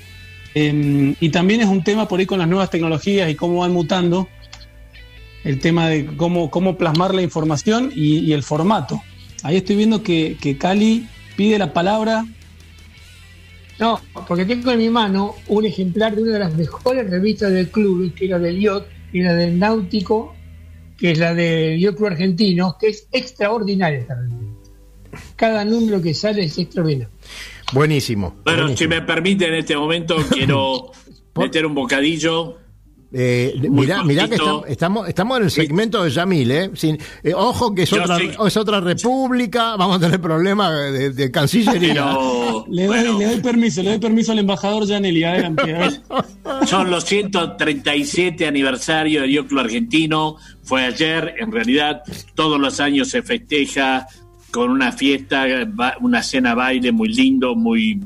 Eh, 0.53 1.15
y 1.19 1.29
también 1.29 1.61
es 1.61 1.67
un 1.67 1.83
tema 1.83 2.07
por 2.07 2.19
ahí 2.19 2.25
con 2.25 2.39
las 2.39 2.47
nuevas 2.47 2.69
tecnologías 2.69 3.29
y 3.29 3.35
cómo 3.35 3.59
van 3.59 3.71
mutando. 3.71 4.27
El 5.43 5.59
tema 5.59 5.87
de 5.89 6.05
cómo, 6.05 6.51
cómo 6.51 6.77
plasmar 6.77 7.15
la 7.15 7.21
información 7.21 7.91
y, 7.95 8.31
el 8.31 8.43
formato. 8.43 9.01
Ahí 9.43 9.57
estoy 9.57 9.75
viendo 9.75 10.03
que, 10.03 10.37
que 10.39 10.57
Cali 10.57 11.07
pide 11.35 11.57
la 11.57 11.73
palabra. 11.73 12.25
No, 13.79 13.99
porque 14.27 14.45
tengo 14.45 14.71
en 14.71 14.77
mi 14.77 14.89
mano 14.89 15.35
un 15.47 15.65
ejemplar 15.65 16.15
de 16.15 16.21
una 16.21 16.33
de 16.33 16.39
las 16.39 16.53
mejores 16.53 17.09
revistas 17.09 17.51
del 17.51 17.69
club, 17.69 18.13
que 18.13 18.25
era 18.25 18.37
del 18.37 18.59
IOT, 18.59 18.85
que 19.11 19.19
era 19.19 19.33
del 19.33 19.57
Náutico, 19.57 20.35
que 20.95 21.11
es 21.11 21.17
la 21.17 21.33
del 21.33 21.79
IOT 21.79 21.95
Club 21.95 22.07
Argentino, 22.09 22.77
que 22.79 22.89
es 22.89 23.07
extraordinaria 23.11 23.99
esta 23.99 24.13
revista. 24.13 24.37
Cada 25.35 25.65
número 25.65 25.99
que 25.99 26.13
sale 26.13 26.43
es 26.43 26.57
extraordinario. 26.59 27.09
Buenísimo. 27.72 28.36
Bueno, 28.43 28.63
buenísimo. 28.63 28.78
si 28.78 28.88
me 28.88 29.01
permite, 29.01 29.47
en 29.47 29.55
este 29.55 29.76
momento 29.76 30.17
quiero 30.32 30.91
meter 31.36 31.65
un 31.65 31.76
bocadillo. 31.76 32.57
Eh, 33.13 33.53
mirá, 33.69 34.03
mirá 34.05 34.30
que 34.30 34.36
estamos, 34.36 34.63
estamos, 34.69 35.09
estamos 35.09 35.38
en 35.39 35.43
el 35.43 35.51
segmento 35.51 36.01
de 36.01 36.09
Yamil, 36.11 36.49
¿eh? 36.51 36.72
Sin- 36.76 36.97
eh, 37.24 37.34
ojo 37.34 37.76
que 37.76 37.82
es 37.84 37.89
Yo 37.89 38.01
otra, 38.03 38.17
sí. 38.17 38.30
es 38.47 38.55
otra 38.55 38.80
república, 38.80 39.76
vamos 39.76 39.97
a 39.97 39.99
tener 39.99 40.22
problemas 40.22 40.72
de, 40.93 41.09
de 41.09 41.30
Cancillería. 41.30 41.93
Pero 41.93 42.65
Le 42.69 42.86
doy, 42.86 42.97
bueno, 43.01 43.19
le 43.19 43.26
doy 43.26 43.41
permiso, 43.41 43.84
le 43.84 43.89
doy 43.89 43.99
permiso 43.99 44.32
al 44.32 44.39
embajador 44.39 44.88
Janelli. 44.88 45.26
Adelante. 45.26 45.76
son 46.67 46.89
los 46.89 47.03
137 47.03 48.47
aniversario 48.47 49.24
del 49.24 49.45
Club 49.45 49.59
Argentino. 49.59 50.38
Fue 50.63 50.86
ayer, 50.86 51.34
en 51.38 51.51
realidad, 51.51 52.03
todos 52.34 52.61
los 52.61 52.80
años 52.80 53.09
se 53.09 53.24
festeja 53.24 54.07
con 54.51 54.69
una 54.69 54.91
fiesta, 54.91 55.45
una 56.01 56.21
cena 56.23 56.53
baile 56.55 56.91
muy 56.91 57.09
lindo, 57.09 57.55
muy, 57.55 57.99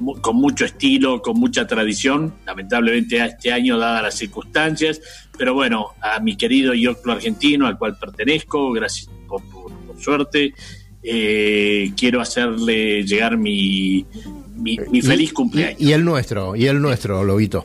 mu- 0.00 0.20
con 0.20 0.36
mucho 0.36 0.64
estilo, 0.64 1.20
con 1.22 1.38
mucha 1.38 1.66
tradición. 1.66 2.34
Lamentablemente 2.46 3.20
a 3.20 3.26
este 3.26 3.52
año, 3.52 3.78
dadas 3.78 4.02
las 4.02 4.14
circunstancias, 4.16 5.00
pero 5.36 5.54
bueno, 5.54 5.88
a 6.00 6.20
mi 6.20 6.36
querido 6.36 6.74
Club 7.02 7.16
Argentino, 7.16 7.66
al 7.66 7.78
cual 7.78 7.98
pertenezco, 7.98 8.70
gracias 8.72 9.10
por, 9.28 9.42
por- 9.50 9.72
por 9.72 10.00
suerte, 10.00 10.54
eh, 11.02 11.90
quiero 11.96 12.20
hacerle 12.20 13.02
llegar 13.04 13.36
mi, 13.36 14.06
mi, 14.54 14.78
mi 14.90 15.02
feliz 15.02 15.30
Y- 15.30 15.34
cumpleaños. 15.34 15.80
Y, 15.80 15.88
y 15.88 15.92
el 15.92 16.04
nuestro, 16.04 16.54
y 16.56 16.66
el 16.66 16.80
nuestro, 16.80 17.24
Lobito. 17.24 17.64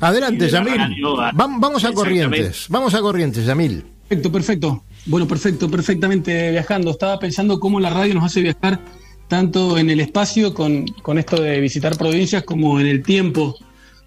Adelante, 0.00 0.48
Yamil. 0.50 0.74
radio, 0.76 1.16
vamos 1.32 1.84
a. 1.84 1.92
Corrientes, 1.92 2.66
vamos 2.68 2.92
a 2.94 3.00
Corrientes, 3.00 3.46
Yamil. 3.46 3.82
Perfecto, 4.08 4.32
perfecto. 4.32 4.84
Bueno, 5.06 5.26
perfecto, 5.26 5.68
perfectamente 5.68 6.50
viajando. 6.52 6.92
Estaba 6.92 7.18
pensando 7.18 7.58
cómo 7.58 7.80
la 7.80 7.90
radio 7.90 8.14
nos 8.14 8.24
hace 8.24 8.40
viajar 8.40 8.80
tanto 9.26 9.78
en 9.78 9.90
el 9.90 9.98
espacio 9.98 10.54
con, 10.54 10.86
con 11.02 11.18
esto 11.18 11.42
de 11.42 11.58
visitar 11.60 11.96
provincias 11.96 12.44
como 12.44 12.78
en 12.78 12.86
el 12.86 13.02
tiempo 13.02 13.56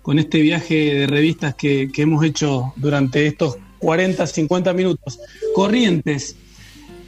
con 0.01 0.17
este 0.17 0.39
viaje 0.41 0.95
de 0.95 1.07
revistas 1.07 1.55
que, 1.55 1.91
que 1.91 2.03
hemos 2.03 2.23
hecho 2.23 2.73
durante 2.77 3.27
estos 3.27 3.57
40, 3.79 4.25
50 4.25 4.73
minutos. 4.73 5.19
Corrientes. 5.53 6.37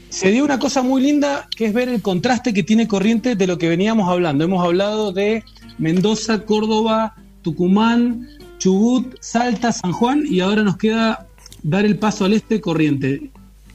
Se 0.10 0.30
dio 0.30 0.44
una 0.44 0.60
cosa 0.60 0.82
muy 0.82 1.02
linda 1.02 1.48
que 1.56 1.68
es 1.68 1.74
ver 1.74 1.88
el 1.88 2.02
contraste 2.02 2.54
que 2.54 2.64
tiene 2.64 2.90
Corrientes 2.90 3.38
de 3.38 3.48
lo 3.48 3.58
que 3.58 3.70
veníamos 3.70 4.10
hablando. 4.10 4.44
Hemos 4.44 4.64
hablado 4.64 5.14
de 5.14 5.46
Mendoza, 5.78 6.44
Córdoba, 6.44 7.16
Tucumán, 7.42 8.28
Chubut, 8.58 9.16
Salta, 9.22 9.72
San 9.72 9.94
Juan 9.94 10.26
y 10.30 10.42
ahora 10.42 10.64
nos 10.64 10.76
queda 10.76 11.28
dar 11.64 11.86
el 11.86 11.98
paso 11.98 12.26
al 12.26 12.34
este 12.34 12.60
corriente. 12.62 13.32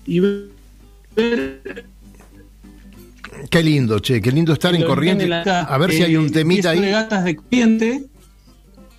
Y 0.06 0.20
ver 0.20 1.86
Qué 3.50 3.62
lindo, 3.62 3.98
che, 4.00 4.20
qué 4.20 4.32
lindo 4.32 4.52
estar 4.52 4.74
en 4.74 4.82
corriente. 4.82 5.30
A 5.32 5.78
ver 5.78 5.92
si 5.92 6.02
hay 6.02 6.14
eh, 6.14 6.18
un 6.18 6.30
temita 6.30 6.72
10 6.72 6.82
ahí. 6.82 6.88
regatas 6.88 7.24
de 7.24 7.36
corriente. 7.36 8.04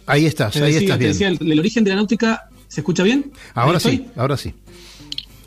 Ahí 0.05 0.25
estás, 0.25 0.55
ahí 0.55 0.73
decía, 0.73 0.79
estás 0.79 0.99
bien. 0.99 1.11
decía, 1.11 1.27
el, 1.27 1.51
el 1.51 1.59
origen 1.59 1.83
de 1.83 1.89
la 1.89 1.97
náutica, 1.97 2.49
¿se 2.67 2.81
escucha 2.81 3.03
bien? 3.03 3.31
Ahora 3.53 3.77
estoy. 3.77 3.97
sí, 3.97 4.05
ahora 4.15 4.37
sí. 4.37 4.53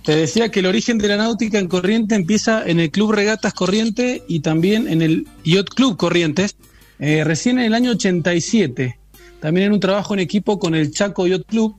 Te 0.05 0.17
decía 0.17 0.51
que 0.51 0.61
el 0.61 0.67
origen 0.67 0.99
de 0.99 1.09
la 1.09 1.17
náutica 1.17 1.59
en 1.59 1.69
Corriente 1.69 2.15
empieza 2.15 2.67
en 2.67 2.81
el 2.81 2.91
Club 2.91 3.13
Regatas 3.13 3.55
Corriente 3.55 4.23
y 4.29 4.41
también 4.41 4.89
en 4.89 5.03
el 5.03 5.27
Yacht 5.45 5.75
Club 5.75 5.97
Corrientes, 5.97 6.57
eh, 6.99 7.23
recién 7.25 7.59
en 7.59 7.67
el 7.67 7.75
año 7.75 7.93
87. 7.93 8.99
También 9.41 9.69
en 9.69 9.73
un 9.73 9.81
trabajo 9.81 10.15
en 10.15 10.21
equipo 10.21 10.59
con 10.59 10.75
el 10.75 10.91
Chaco 10.91 11.27
Yacht 11.27 11.47
Club. 11.47 11.77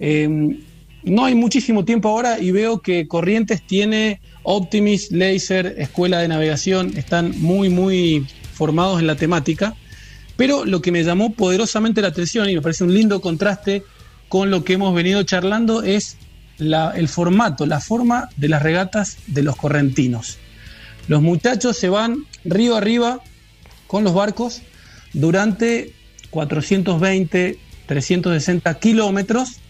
Eh, 0.00 0.58
no 1.04 1.24
hay 1.24 1.34
muchísimo 1.34 1.84
tiempo 1.84 2.08
ahora 2.08 2.38
y 2.38 2.50
veo 2.52 2.80
que 2.80 3.08
Corrientes 3.08 3.62
tiene 3.62 4.20
Optimis, 4.42 5.10
Laser, 5.10 5.74
Escuela 5.78 6.20
de 6.20 6.28
Navegación, 6.28 6.92
están 6.96 7.40
muy, 7.40 7.68
muy 7.68 8.26
formados 8.54 9.00
en 9.00 9.06
la 9.06 9.16
temática. 9.16 9.74
Pero 10.36 10.64
lo 10.64 10.80
que 10.80 10.92
me 10.92 11.04
llamó 11.04 11.32
poderosamente 11.32 12.02
la 12.02 12.08
atención 12.08 12.48
y 12.48 12.54
me 12.54 12.62
parece 12.62 12.84
un 12.84 12.94
lindo 12.94 13.20
contraste 13.20 13.84
con 14.28 14.50
lo 14.50 14.64
que 14.64 14.74
hemos 14.74 14.94
venido 14.94 15.22
charlando 15.24 15.82
es 15.82 16.16
el 16.58 17.08
formato, 17.08 17.66
la 17.66 17.80
forma 17.80 18.28
de 18.36 18.48
las 18.48 18.62
regatas 18.62 19.18
de 19.26 19.42
los 19.42 19.56
correntinos. 19.56 20.38
Los 21.08 21.20
muchachos 21.20 21.76
se 21.76 21.88
van 21.88 22.24
río 22.44 22.76
arriba 22.76 23.20
con 23.86 24.04
los 24.04 24.14
barcos 24.14 24.62
durante 25.12 25.92
420, 26.30 27.58
360 27.86 28.74
kilómetros 28.78 29.60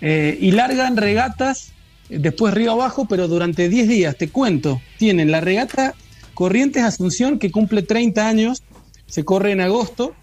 eh, 0.00 0.38
y 0.40 0.52
largan 0.52 0.96
regatas 0.96 1.72
eh, 2.08 2.18
después 2.18 2.54
río 2.54 2.72
abajo, 2.72 3.06
pero 3.08 3.28
durante 3.28 3.68
10 3.68 3.88
días, 3.88 4.16
te 4.16 4.28
cuento, 4.28 4.80
tienen 4.98 5.30
la 5.30 5.40
regata 5.40 5.94
Corrientes 6.34 6.82
Asunción 6.82 7.38
que 7.38 7.50
cumple 7.50 7.82
30 7.82 8.26
años, 8.26 8.62
se 9.06 9.24
corre 9.24 9.52
en 9.52 9.60
agosto, 9.60 10.14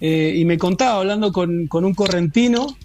eh, 0.00 0.34
y 0.36 0.44
me 0.44 0.58
contaba, 0.58 1.00
hablando 1.00 1.32
con, 1.32 1.66
con 1.66 1.84
un 1.84 1.94
correntino, 1.94 2.76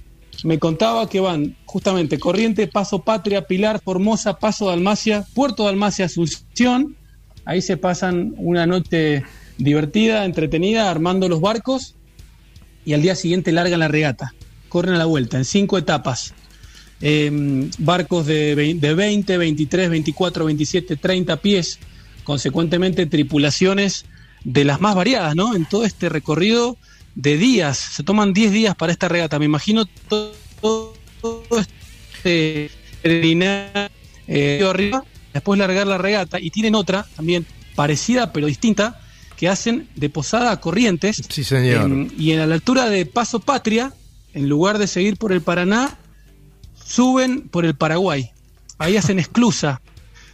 me 0.43 0.59
contaba 0.59 1.07
que 1.07 1.19
van 1.19 1.55
justamente 1.65 2.19
Corriente, 2.19 2.67
Paso 2.67 2.99
Patria, 2.99 3.45
Pilar, 3.47 3.81
Formosa, 3.81 4.39
Paso 4.39 4.67
Dalmacia, 4.67 5.25
Puerto 5.33 5.63
Dalmacia, 5.65 6.05
Asunción. 6.05 6.97
Ahí 7.45 7.61
se 7.61 7.77
pasan 7.77 8.33
una 8.37 8.65
noche 8.65 9.23
divertida, 9.57 10.25
entretenida, 10.25 10.89
armando 10.89 11.29
los 11.29 11.39
barcos 11.39 11.95
y 12.83 12.93
al 12.93 13.01
día 13.01 13.15
siguiente 13.15 13.51
largan 13.51 13.79
la 13.79 13.87
regata. 13.87 14.33
Corren 14.73 14.95
a 14.95 14.97
la 14.97 15.05
vuelta 15.05 15.37
en 15.37 15.45
cinco 15.45 15.77
etapas. 15.77 16.33
Eh, 16.99 17.69
barcos 17.77 18.25
de, 18.25 18.55
vein- 18.55 18.79
de 18.79 18.95
20, 18.95 19.37
23, 19.37 19.89
24, 19.91 20.45
27, 20.45 20.95
30 20.97 21.37
pies, 21.37 21.77
consecuentemente 22.23 23.05
tripulaciones 23.05 24.05
de 24.43 24.63
las 24.65 24.81
más 24.81 24.95
variadas, 24.95 25.35
¿no? 25.35 25.55
En 25.55 25.65
todo 25.65 25.83
este 25.85 26.09
recorrido 26.09 26.75
de 27.13 27.37
días, 27.37 27.77
se 27.77 28.01
toman 28.03 28.33
10 28.33 28.51
días 28.51 28.75
para 28.75 28.91
esta 28.91 29.07
regata. 29.09 29.37
Me 29.37 29.45
imagino 29.45 29.85
todo, 30.09 30.33
todo 30.59 30.95
este 31.59 32.71
eh, 34.27 34.65
arriba, 34.67 35.03
después 35.33 35.59
largar 35.59 35.85
la 35.85 35.99
regata 35.99 36.39
y 36.39 36.49
tienen 36.49 36.73
otra 36.73 37.05
también 37.15 37.45
parecida 37.75 38.31
pero 38.33 38.47
distinta 38.47 38.99
que 39.37 39.49
hacen 39.49 39.87
de 39.95 40.09
Posada 40.09 40.51
a 40.51 40.59
Corrientes. 40.59 41.21
Sí, 41.29 41.43
señor. 41.43 41.91
En- 41.91 42.11
y 42.17 42.31
en 42.31 42.49
la 42.49 42.55
altura 42.55 42.89
de 42.89 43.05
Paso 43.05 43.39
Patria, 43.39 43.93
en 44.33 44.49
lugar 44.49 44.77
de 44.77 44.87
seguir 44.87 45.17
por 45.17 45.31
el 45.31 45.41
Paraná, 45.41 45.97
suben 46.85 47.47
por 47.49 47.65
el 47.65 47.75
Paraguay. 47.75 48.31
Ahí 48.77 48.97
hacen 48.97 49.19
esclusa. 49.19 49.81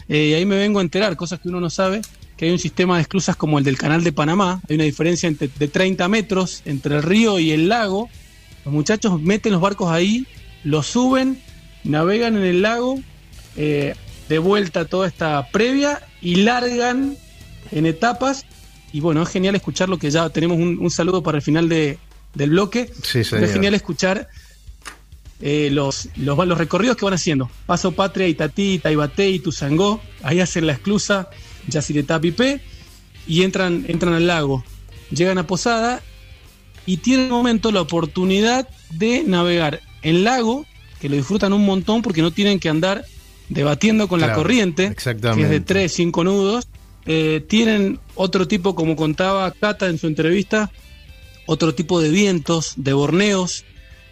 Eh, 0.07 0.29
y 0.29 0.33
ahí 0.33 0.45
me 0.45 0.55
vengo 0.57 0.79
a 0.79 0.81
enterar, 0.81 1.15
cosas 1.15 1.39
que 1.39 1.49
uno 1.49 1.59
no 1.59 1.69
sabe, 1.69 2.01
que 2.37 2.45
hay 2.45 2.51
un 2.51 2.59
sistema 2.59 2.95
de 2.95 3.01
esclusas 3.03 3.35
como 3.35 3.59
el 3.59 3.63
del 3.65 3.77
Canal 3.77 4.03
de 4.03 4.11
Panamá. 4.11 4.61
Hay 4.69 4.75
una 4.75 4.85
diferencia 4.85 5.29
de 5.29 5.67
30 5.67 6.07
metros 6.07 6.61
entre 6.65 6.95
el 6.95 7.03
río 7.03 7.37
y 7.39 7.51
el 7.51 7.69
lago. 7.69 8.09
Los 8.65 8.73
muchachos 8.73 9.21
meten 9.21 9.51
los 9.51 9.61
barcos 9.61 9.91
ahí, 9.91 10.25
los 10.63 10.87
suben, 10.87 11.39
navegan 11.83 12.35
en 12.37 12.43
el 12.43 12.61
lago, 12.61 12.99
eh, 13.55 13.95
de 14.29 14.39
vuelta 14.39 14.85
toda 14.85 15.07
esta 15.07 15.47
previa 15.51 16.01
y 16.21 16.35
largan 16.37 17.15
en 17.71 17.85
etapas. 17.85 18.45
Y 18.91 19.01
bueno, 19.01 19.21
es 19.21 19.29
genial 19.29 19.55
escuchar 19.55 19.89
lo 19.89 19.99
que 19.99 20.09
ya 20.09 20.29
tenemos 20.29 20.57
un 20.57 20.89
saludo 20.89 21.21
para 21.21 21.37
el 21.37 21.41
final 21.43 21.69
de- 21.69 21.99
del 22.33 22.51
bloque. 22.51 22.91
Sí, 23.03 23.19
Es 23.19 23.27
señor. 23.29 23.49
genial 23.49 23.73
escuchar 23.73 24.27
eh, 25.41 25.69
los, 25.71 26.09
los, 26.17 26.37
los 26.47 26.57
recorridos 26.57 26.97
que 26.97 27.05
van 27.05 27.13
haciendo. 27.13 27.49
Paso 27.65 27.91
Patria, 27.93 28.27
Itatí, 28.27 28.79
Taibaté, 28.79 29.29
Ituzangó. 29.29 30.01
Ahí 30.23 30.39
hacen 30.39 30.67
la 30.67 30.73
esclusa, 30.73 31.29
Yacyretá, 31.67 32.19
Pipé. 32.19 32.61
Y 33.27 33.43
entran, 33.43 33.85
entran 33.87 34.13
al 34.13 34.27
lago. 34.27 34.63
Llegan 35.11 35.37
a 35.37 35.45
Posada 35.47 36.01
y 36.85 36.97
tienen 36.97 37.27
un 37.27 37.31
momento 37.37 37.71
la 37.71 37.81
oportunidad 37.81 38.67
de 38.91 39.23
navegar 39.23 39.81
en 40.01 40.23
lago, 40.23 40.65
que 40.99 41.09
lo 41.09 41.15
disfrutan 41.15 41.53
un 41.53 41.63
montón 41.65 42.01
porque 42.01 42.21
no 42.21 42.31
tienen 42.31 42.59
que 42.59 42.69
andar 42.69 43.05
debatiendo 43.49 44.07
con 44.07 44.19
la 44.21 44.33
corriente, 44.33 44.85
exactamente. 44.85 45.41
que 45.41 45.45
es 45.45 45.51
de 45.51 45.65
3, 45.65 45.91
5 45.91 46.23
nudos. 46.23 46.67
Eh, 47.05 47.43
tienen 47.47 47.99
otro 48.15 48.47
tipo, 48.47 48.75
como 48.75 48.95
contaba 48.95 49.51
Cata 49.51 49.87
en 49.87 49.97
su 49.97 50.07
entrevista, 50.07 50.71
otro 51.51 51.73
tipo 51.73 51.99
de 51.99 52.09
vientos, 52.11 52.73
de 52.77 52.93
borneos, 52.93 53.65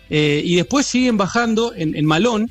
eh, 0.09 0.41
y 0.43 0.55
después 0.55 0.87
siguen 0.87 1.17
bajando 1.17 1.71
en, 1.75 1.95
en 1.95 2.03
Malón, 2.05 2.49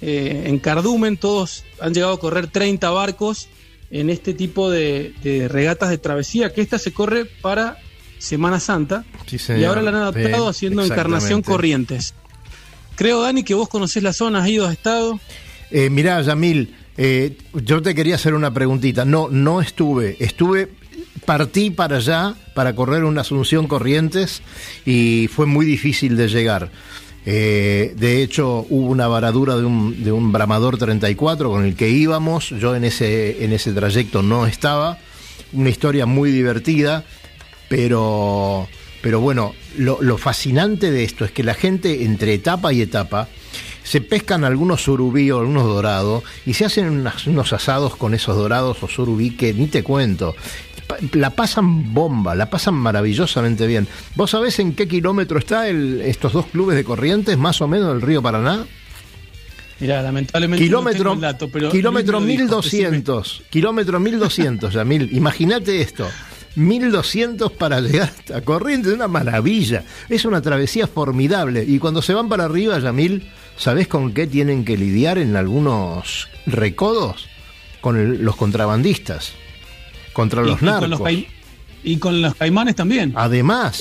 eh, 0.00 0.44
en 0.46 0.60
Cardumen, 0.60 1.16
todos 1.16 1.64
han 1.80 1.92
llegado 1.92 2.12
a 2.12 2.20
correr 2.20 2.46
30 2.46 2.88
barcos 2.90 3.48
en 3.90 4.10
este 4.10 4.34
tipo 4.34 4.70
de, 4.70 5.12
de 5.24 5.48
regatas 5.48 5.90
de 5.90 5.98
travesía, 5.98 6.52
que 6.52 6.60
esta 6.60 6.78
se 6.78 6.92
corre 6.92 7.24
para 7.24 7.78
Semana 8.18 8.60
Santa, 8.60 9.04
Sí, 9.26 9.38
y 9.58 9.64
ahora 9.64 9.82
la 9.82 9.90
han 9.90 9.96
adaptado 9.96 10.52
Sí, 10.52 10.56
haciendo 10.58 10.84
Encarnación. 10.84 11.42
Corrientes. 11.42 12.14
Creo, 12.94 13.20
Dani, 13.22 13.42
que 13.42 13.54
vos 13.54 13.68
conocés 13.68 14.02
la 14.04 14.12
zona, 14.12 14.42
has 14.42 14.48
ido, 14.48 14.66
has 14.66 14.72
estado. 14.72 15.18
Eh, 15.72 15.90
mirá, 15.90 16.20
Yamil, 16.22 16.74
eh, 16.96 17.36
yo 17.54 17.82
te 17.82 17.94
quería 17.94 18.14
hacer 18.14 18.34
una 18.34 18.52
preguntita. 18.54 19.04
No, 19.04 19.28
no 19.30 19.60
estuve. 19.60 20.16
Estuve, 20.20 20.68
partí 21.28 21.68
para 21.68 21.98
allá 21.98 22.34
para 22.54 22.74
correr 22.74 23.04
una 23.04 23.20
Asunción 23.20 23.66
Corrientes 23.66 24.40
y 24.86 25.28
fue 25.30 25.44
muy 25.44 25.66
difícil 25.66 26.16
de 26.16 26.26
llegar. 26.26 26.70
Eh, 27.26 27.92
de 27.98 28.22
hecho, 28.22 28.64
hubo 28.70 28.86
una 28.88 29.08
varadura 29.08 29.58
de 29.58 29.66
un, 29.66 30.02
de 30.02 30.10
un 30.10 30.32
Bramador 30.32 30.78
34 30.78 31.50
con 31.50 31.66
el 31.66 31.76
que 31.76 31.90
íbamos. 31.90 32.48
Yo 32.48 32.74
en 32.74 32.84
ese, 32.84 33.44
en 33.44 33.52
ese 33.52 33.74
trayecto 33.74 34.22
no 34.22 34.46
estaba. 34.46 34.96
Una 35.52 35.68
historia 35.68 36.06
muy 36.06 36.30
divertida, 36.30 37.04
pero, 37.68 38.66
pero 39.02 39.20
bueno, 39.20 39.54
lo, 39.76 39.98
lo 40.00 40.16
fascinante 40.16 40.90
de 40.90 41.04
esto 41.04 41.26
es 41.26 41.30
que 41.30 41.44
la 41.44 41.52
gente 41.52 42.04
entre 42.04 42.32
etapa 42.32 42.72
y 42.72 42.80
etapa 42.80 43.28
se 43.88 44.02
pescan 44.02 44.44
algunos 44.44 44.82
surubí 44.82 45.30
o 45.30 45.40
algunos 45.40 45.64
dorados 45.64 46.22
y 46.44 46.52
se 46.52 46.66
hacen 46.66 47.06
unos 47.26 47.52
asados 47.54 47.96
con 47.96 48.12
esos 48.12 48.36
dorados 48.36 48.82
o 48.82 48.88
surubí 48.88 49.30
que 49.30 49.54
ni 49.54 49.66
te 49.66 49.82
cuento. 49.82 50.34
La 51.12 51.30
pasan 51.30 51.92
bomba, 51.92 52.34
la 52.34 52.48
pasan 52.50 52.74
maravillosamente 52.74 53.66
bien. 53.66 53.86
¿Vos 54.14 54.30
sabés 54.30 54.58
en 54.58 54.74
qué 54.74 54.88
kilómetro 54.88 55.38
está 55.38 55.68
el- 55.68 56.00
estos 56.00 56.32
dos 56.32 56.46
clubes 56.46 56.76
de 56.76 56.84
corrientes, 56.84 57.36
más 57.38 57.60
o 57.60 57.68
menos, 57.68 57.88
del 57.88 58.00
río 58.02 58.22
Paraná? 58.22 58.64
Mira, 59.80 60.02
lamentablemente 60.02 60.64
no 60.64 60.66
Kilómetro, 60.68 61.02
tengo 61.10 61.14
el 61.14 61.20
dato, 61.20 61.48
pero 61.50 61.70
kilómetro 61.70 62.18
Luis 62.20 62.26
me 62.26 62.34
lo 62.34 62.42
dijo, 62.46 62.56
1200. 62.62 63.42
Kilómetro 63.50 64.00
1200, 64.00 64.74
Yamil. 64.74 65.10
Imagínate 65.16 65.80
esto. 65.82 66.08
1200 66.56 67.52
para 67.52 67.80
llegar 67.80 68.12
a 68.34 68.40
Corrientes, 68.40 68.92
una 68.92 69.06
maravilla. 69.06 69.84
Es 70.08 70.24
una 70.24 70.42
travesía 70.42 70.86
formidable. 70.88 71.64
Y 71.66 71.78
cuando 71.78 72.02
se 72.02 72.14
van 72.14 72.28
para 72.28 72.44
arriba, 72.46 72.78
Yamil, 72.80 73.28
¿sabés 73.56 73.86
con 73.86 74.12
qué 74.12 74.26
tienen 74.26 74.64
que 74.64 74.76
lidiar 74.76 75.18
en 75.18 75.36
algunos 75.36 76.28
recodos? 76.46 77.26
Con 77.80 77.96
el- 77.96 78.24
los 78.24 78.34
contrabandistas, 78.34 79.32
contra 80.18 80.42
Y- 80.42 80.46
los 80.46 80.60
y, 80.60 80.66
con 80.66 80.90
los 80.90 81.00
y 81.84 81.96
con 81.98 82.20
los 82.22 82.34
caimanes 82.34 82.74
también. 82.74 83.12
Además, 83.14 83.80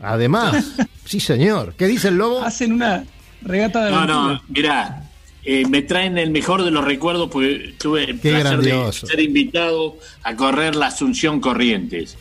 además, 0.00 0.72
sí 1.04 1.20
señor. 1.20 1.74
¿Qué 1.76 1.86
dice 1.86 2.08
el 2.08 2.16
lobo? 2.16 2.42
Hacen 2.42 2.72
una 2.72 3.04
regata 3.42 3.84
de 3.84 3.90
No, 3.90 3.96
aventura. 3.98 4.32
no, 4.34 4.42
mirá, 4.48 5.10
eh, 5.44 5.66
me 5.68 5.82
traen 5.82 6.16
el 6.16 6.30
mejor 6.30 6.64
de 6.64 6.70
los 6.70 6.82
recuerdos 6.84 7.28
porque 7.30 7.74
tuve 7.78 8.04
el 8.04 8.18
Qué 8.20 8.30
placer 8.30 8.60
de 8.62 8.70
grandioso. 8.70 9.06
ser 9.06 9.20
invitado 9.20 9.98
a 10.22 10.34
correr 10.36 10.74
la 10.74 10.86
Asunción 10.86 11.38
Corrientes. 11.40 12.16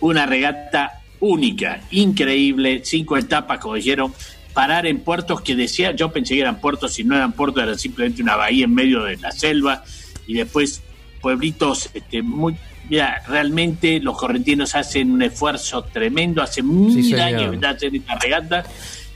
Una 0.00 0.26
regata 0.26 1.00
única, 1.20 1.82
increíble, 1.92 2.80
cinco 2.84 3.16
etapas, 3.16 3.60
como 3.60 3.74
dijeron, 3.76 4.12
parar 4.54 4.86
en 4.86 4.98
puertos 4.98 5.40
que 5.40 5.54
decía, 5.54 5.92
yo 5.92 6.12
pensé 6.12 6.34
que 6.34 6.40
eran 6.40 6.60
puertos, 6.60 6.94
si 6.94 7.04
no 7.04 7.14
eran 7.14 7.32
puertos, 7.32 7.62
era 7.62 7.78
simplemente 7.78 8.20
una 8.22 8.34
bahía 8.34 8.64
en 8.64 8.74
medio 8.74 9.04
de 9.04 9.16
la 9.18 9.30
selva, 9.30 9.84
y 10.26 10.34
después 10.34 10.82
pueblitos 11.20 11.88
este, 11.94 12.20
muy 12.22 12.56
Mira, 12.88 13.22
realmente 13.28 14.00
los 14.00 14.18
correntinos 14.18 14.74
hacen 14.74 15.10
un 15.12 15.22
esfuerzo 15.22 15.82
tremendo, 15.84 16.42
hace 16.42 16.62
mil 16.62 17.18
años 17.20 17.56
que 17.58 17.66
hacen 17.66 17.94
esta 17.96 18.18
regata 18.18 18.64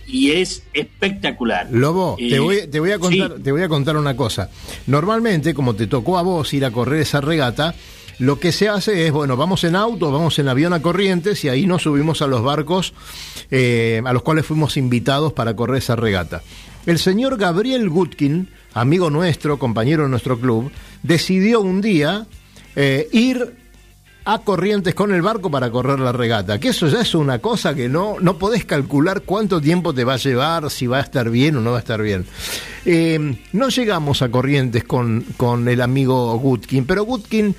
y 0.06 0.30
es 0.30 0.62
espectacular. 0.72 1.68
Lobo, 1.70 2.16
Eh, 2.18 2.30
te, 2.30 2.38
voy, 2.38 2.66
te 2.68 2.80
voy 2.80 2.92
a 2.92 2.98
contar, 2.98 3.34
sí. 3.36 3.42
te 3.42 3.52
voy 3.52 3.62
a 3.62 3.68
contar 3.68 3.96
una 3.96 4.16
cosa. 4.16 4.50
Normalmente, 4.86 5.52
como 5.52 5.74
te 5.74 5.86
tocó 5.88 6.16
a 6.16 6.22
vos 6.22 6.54
ir 6.54 6.64
a 6.64 6.70
correr 6.70 7.00
esa 7.02 7.20
regata, 7.20 7.74
lo 8.18 8.38
que 8.40 8.50
se 8.52 8.68
hace 8.68 9.06
es, 9.06 9.12
bueno, 9.12 9.36
vamos 9.36 9.64
en 9.64 9.76
auto, 9.76 10.10
vamos 10.10 10.38
en 10.38 10.48
avión 10.48 10.72
a 10.72 10.80
Corrientes 10.80 11.44
y 11.44 11.48
ahí 11.50 11.66
nos 11.66 11.82
subimos 11.82 12.22
a 12.22 12.26
los 12.26 12.42
barcos 12.42 12.94
eh, 13.50 14.00
a 14.06 14.12
los 14.12 14.22
cuales 14.22 14.46
fuimos 14.46 14.76
invitados 14.76 15.32
para 15.34 15.54
correr 15.54 15.78
esa 15.78 15.96
regata. 15.96 16.42
El 16.86 16.98
señor 16.98 17.36
Gabriel 17.36 17.90
Gutkin, 17.90 18.48
amigo 18.72 19.10
nuestro, 19.10 19.58
compañero 19.58 20.04
de 20.04 20.08
nuestro 20.08 20.38
club, 20.38 20.70
decidió 21.02 21.60
un 21.60 21.80
día 21.82 22.26
eh, 22.76 23.08
ir 23.10 23.56
a 24.26 24.40
Corrientes 24.40 24.94
con 24.94 25.14
el 25.14 25.22
barco 25.22 25.50
para 25.50 25.70
correr 25.70 25.98
la 26.00 26.12
regata. 26.12 26.58
Que 26.60 26.68
eso 26.68 26.88
ya 26.88 27.00
es 27.00 27.14
una 27.14 27.38
cosa 27.38 27.74
que 27.74 27.88
no, 27.88 28.16
no 28.20 28.36
podés 28.38 28.64
calcular 28.64 29.22
cuánto 29.22 29.60
tiempo 29.60 29.94
te 29.94 30.04
va 30.04 30.14
a 30.14 30.18
llevar, 30.18 30.68
si 30.68 30.86
va 30.86 30.98
a 30.98 31.00
estar 31.00 31.30
bien 31.30 31.56
o 31.56 31.60
no 31.60 31.70
va 31.70 31.76
a 31.78 31.80
estar 31.80 32.02
bien. 32.02 32.26
Eh, 32.84 33.36
no 33.52 33.68
llegamos 33.68 34.22
a 34.22 34.28
Corrientes 34.28 34.84
con, 34.84 35.24
con 35.36 35.68
el 35.68 35.80
amigo 35.80 36.36
Gutkin, 36.38 36.86
pero 36.86 37.04
Gutkin, 37.04 37.54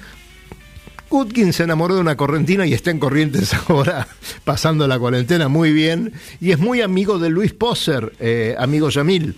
se 1.53 1.63
enamoró 1.63 1.95
de 1.95 2.01
una 2.01 2.17
correntina 2.17 2.67
y 2.67 2.73
está 2.73 2.91
en 2.91 2.99
Corrientes 2.99 3.53
ahora, 3.69 4.07
pasando 4.43 4.87
la 4.87 4.99
cuarentena 4.99 5.47
muy 5.47 5.71
bien. 5.71 6.11
Y 6.41 6.51
es 6.51 6.59
muy 6.59 6.81
amigo 6.81 7.17
de 7.17 7.29
Luis 7.29 7.53
Poser, 7.53 8.13
eh, 8.19 8.55
amigo 8.59 8.89
Yamil. 8.89 9.35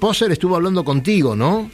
Poser 0.00 0.32
estuvo 0.32 0.56
hablando 0.56 0.82
contigo, 0.82 1.36
¿no? 1.36 1.70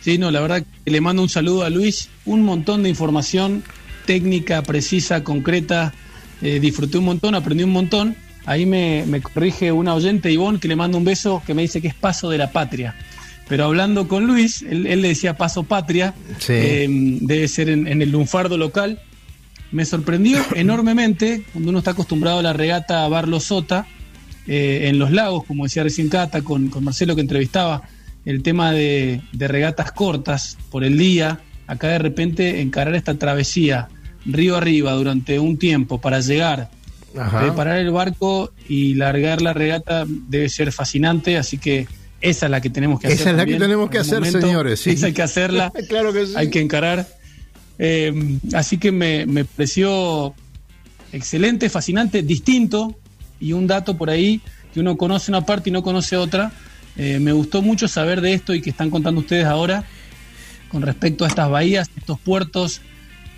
Sí, 0.00 0.18
no, 0.18 0.30
la 0.30 0.40
verdad 0.40 0.64
que 0.84 0.90
le 0.90 1.00
mando 1.00 1.22
un 1.22 1.28
saludo 1.28 1.64
a 1.64 1.70
Luis, 1.70 2.08
un 2.24 2.42
montón 2.42 2.82
de 2.82 2.88
información 2.88 3.62
técnica, 4.06 4.62
precisa, 4.62 5.22
concreta, 5.24 5.92
eh, 6.40 6.60
disfruté 6.60 6.98
un 6.98 7.04
montón, 7.04 7.34
aprendí 7.34 7.64
un 7.64 7.72
montón. 7.72 8.16
Ahí 8.46 8.64
me, 8.64 9.04
me 9.06 9.20
corrige 9.20 9.72
una 9.72 9.94
oyente, 9.94 10.32
Ivonne, 10.32 10.58
que 10.60 10.68
le 10.68 10.76
mando 10.76 10.96
un 10.96 11.04
beso, 11.04 11.42
que 11.46 11.52
me 11.52 11.62
dice 11.62 11.82
que 11.82 11.88
es 11.88 11.94
Paso 11.94 12.30
de 12.30 12.38
la 12.38 12.50
Patria. 12.52 12.94
Pero 13.48 13.64
hablando 13.64 14.08
con 14.08 14.26
Luis, 14.26 14.62
él, 14.62 14.86
él 14.86 15.02
le 15.02 15.08
decía 15.08 15.36
Paso 15.36 15.64
Patria, 15.64 16.14
Sí. 16.38 16.52
eh, 16.54 16.86
debe 17.20 17.48
ser 17.48 17.68
en, 17.68 17.86
en 17.86 18.00
el 18.00 18.10
lunfardo 18.10 18.56
local. 18.56 19.00
Me 19.72 19.84
sorprendió 19.84 20.38
enormemente 20.54 21.42
cuando 21.52 21.70
uno 21.70 21.80
está 21.80 21.90
acostumbrado 21.90 22.38
a 22.38 22.42
la 22.42 22.52
regata 22.54 23.04
a 23.04 23.08
Barlo 23.08 23.40
Sota, 23.40 23.86
eh, 24.46 24.88
en 24.88 24.98
los 24.98 25.10
lagos, 25.10 25.44
como 25.44 25.64
decía 25.64 25.82
recién 25.82 26.08
Cata, 26.08 26.40
con, 26.40 26.68
con 26.68 26.82
Marcelo 26.84 27.14
que 27.14 27.20
entrevistaba, 27.20 27.82
el 28.28 28.42
tema 28.42 28.72
de, 28.72 29.22
de 29.32 29.48
regatas 29.48 29.90
cortas 29.90 30.58
por 30.70 30.84
el 30.84 30.98
día, 30.98 31.40
acá 31.66 31.88
de 31.88 31.98
repente 31.98 32.60
encarar 32.60 32.94
esta 32.94 33.14
travesía 33.14 33.88
río 34.26 34.54
arriba 34.54 34.92
durante 34.92 35.38
un 35.38 35.56
tiempo 35.56 35.98
para 35.98 36.20
llegar, 36.20 36.68
Ajá. 37.16 37.40
preparar 37.40 37.78
el 37.78 37.90
barco 37.90 38.52
y 38.68 38.92
largar 38.96 39.40
la 39.40 39.54
regata 39.54 40.04
debe 40.06 40.50
ser 40.50 40.72
fascinante, 40.72 41.38
así 41.38 41.56
que 41.56 41.88
esa 42.20 42.46
es 42.46 42.50
la 42.50 42.60
que 42.60 42.68
tenemos 42.68 43.00
que 43.00 43.06
hacer. 43.06 43.18
Esa 43.18 43.30
es 43.30 43.36
la 43.36 43.46
que 43.46 43.54
tenemos 43.54 43.86
en 43.86 43.90
que 43.92 43.98
hacer, 43.98 44.18
momento. 44.18 44.40
señores, 44.42 44.80
sí. 44.80 44.90
Esa 44.90 45.06
hay 45.06 45.12
que 45.14 45.22
hacerla, 45.22 45.72
claro 45.88 46.12
que 46.12 46.26
sí. 46.26 46.32
hay 46.36 46.50
que 46.50 46.60
encarar. 46.60 47.08
Eh, 47.78 48.38
así 48.52 48.76
que 48.76 48.92
me, 48.92 49.24
me 49.24 49.46
pareció 49.46 50.34
excelente, 51.14 51.70
fascinante, 51.70 52.22
distinto 52.22 52.94
y 53.40 53.54
un 53.54 53.66
dato 53.66 53.96
por 53.96 54.10
ahí 54.10 54.42
que 54.74 54.80
uno 54.80 54.98
conoce 54.98 55.30
una 55.30 55.46
parte 55.46 55.70
y 55.70 55.72
no 55.72 55.82
conoce 55.82 56.14
otra. 56.18 56.52
Eh, 56.98 57.18
me 57.20 57.32
gustó 57.32 57.62
mucho 57.62 57.86
saber 57.88 58.20
de 58.20 58.34
esto 58.34 58.52
y 58.54 58.60
que 58.60 58.70
están 58.70 58.90
contando 58.90 59.20
ustedes 59.20 59.46
ahora 59.46 59.84
con 60.68 60.82
respecto 60.82 61.24
a 61.24 61.28
estas 61.28 61.48
bahías, 61.48 61.88
estos 61.96 62.18
puertos 62.18 62.80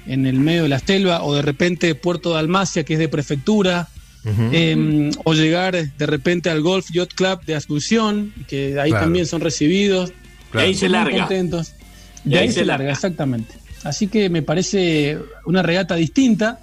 en 0.06 0.26
el 0.26 0.40
medio 0.40 0.62
de 0.64 0.70
la 0.70 0.78
selva 0.78 1.22
o 1.22 1.34
de 1.34 1.42
repente 1.42 1.94
Puerto 1.94 2.32
de 2.32 2.38
Almacia 2.40 2.84
que 2.84 2.94
es 2.94 2.98
de 2.98 3.08
prefectura. 3.08 3.88
eh, 4.52 5.10
o 5.24 5.32
llegar 5.32 5.74
de 5.74 6.06
repente 6.06 6.50
al 6.50 6.60
Golf 6.60 6.90
Yacht 6.92 7.14
Club 7.14 7.42
de 7.46 7.54
Asunción, 7.54 8.34
que 8.48 8.78
ahí 8.78 8.90
Claro. 8.90 9.06
también 9.06 9.24
son 9.26 9.40
recibidos. 9.40 10.12
De 10.52 10.60
ahí 10.60 10.74
se 10.74 10.80
Son 10.80 10.88
muy 10.90 10.98
larga. 10.98 11.18
contentos. 11.20 11.72
De 12.24 12.38
ahí, 12.38 12.52
se 12.52 12.66
larga, 12.66 12.92
exactamente. 12.92 13.54
Así 13.82 14.08
que 14.08 14.28
me 14.28 14.42
parece 14.42 15.16
una 15.46 15.62
regata 15.62 15.94
distinta, 15.94 16.60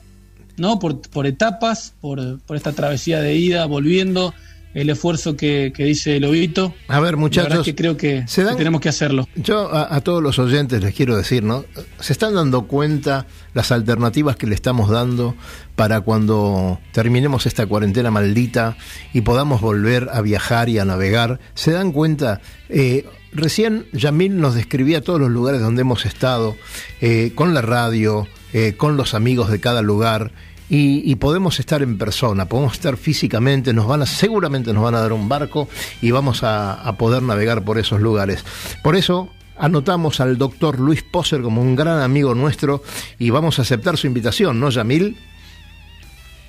¿no? 0.57 0.77
Por, 0.77 1.01
por 1.09 1.25
etapas, 1.25 1.95
por, 1.99 2.39
por 2.41 2.57
esta 2.57 2.73
travesía 2.73 3.21
de 3.21 3.35
ida, 3.35 3.65
volviendo, 3.65 4.35
el 4.73 4.89
esfuerzo 4.89 5.35
que, 5.35 5.71
que 5.75 5.85
dice 5.85 6.19
Lobito. 6.19 6.73
A 6.87 6.99
ver, 6.99 7.11
La 7.13 7.17
muchachos, 7.17 7.59
es 7.59 7.65
que 7.65 7.75
creo 7.75 7.97
que, 7.97 8.23
se 8.27 8.43
dan- 8.43 8.53
que 8.53 8.59
tenemos 8.59 8.81
que 8.81 8.89
hacerlo. 8.89 9.27
Yo 9.35 9.73
a, 9.73 9.95
a 9.95 10.01
todos 10.01 10.21
los 10.21 10.37
oyentes 10.39 10.83
les 10.83 10.93
quiero 10.93 11.15
decir, 11.17 11.43
¿no? 11.43 11.65
Se 11.99 12.13
están 12.13 12.35
dando 12.35 12.67
cuenta 12.67 13.25
las 13.53 13.71
alternativas 13.71 14.35
que 14.35 14.45
le 14.47 14.53
estamos 14.55 14.89
dando 14.89 15.35
para 15.75 16.01
cuando 16.01 16.79
terminemos 16.91 17.45
esta 17.45 17.65
cuarentena 17.65 18.11
maldita 18.11 18.77
y 19.13 19.21
podamos 19.21 19.61
volver 19.61 20.09
a 20.11 20.21
viajar 20.21 20.69
y 20.69 20.77
a 20.79 20.85
navegar. 20.85 21.39
¿Se 21.55 21.71
dan 21.71 21.91
cuenta? 21.91 22.41
Eh, 22.69 23.05
recién 23.33 23.85
Yamil 23.93 24.37
nos 24.39 24.53
describía 24.55 25.01
todos 25.01 25.19
los 25.19 25.29
lugares 25.31 25.61
donde 25.61 25.81
hemos 25.81 26.05
estado, 26.05 26.55
eh, 27.01 27.31
con 27.35 27.53
la 27.55 27.61
radio, 27.61 28.27
eh, 28.53 28.73
con 28.77 28.95
los 28.97 29.13
amigos 29.13 29.49
de 29.49 29.59
cada 29.59 29.81
lugar. 29.81 30.31
Y, 30.69 31.09
y 31.09 31.15
podemos 31.15 31.59
estar 31.59 31.81
en 31.81 31.97
persona, 31.97 32.47
podemos 32.49 32.73
estar 32.73 32.97
físicamente, 32.97 33.71
nos 33.71 33.87
van 33.87 34.01
a, 34.01 34.05
seguramente 34.05 34.73
nos 34.73 34.83
van 34.83 34.95
a 34.95 34.99
dar 34.99 35.13
un 35.13 35.29
barco 35.29 35.69
y 36.01 36.11
vamos 36.11 36.43
a, 36.43 36.73
a 36.73 36.97
poder 36.97 37.23
navegar 37.23 37.63
por 37.63 37.77
esos 37.77 38.01
lugares. 38.01 38.43
Por 38.83 38.97
eso 38.97 39.29
anotamos 39.57 40.19
al 40.19 40.37
doctor 40.37 40.79
Luis 40.79 41.03
Poser 41.03 41.41
como 41.41 41.61
un 41.61 41.75
gran 41.75 42.01
amigo 42.01 42.35
nuestro 42.35 42.83
y 43.17 43.29
vamos 43.29 43.59
a 43.59 43.61
aceptar 43.61 43.97
su 43.97 44.07
invitación, 44.07 44.59
¿no, 44.59 44.69
Yamil? 44.69 45.17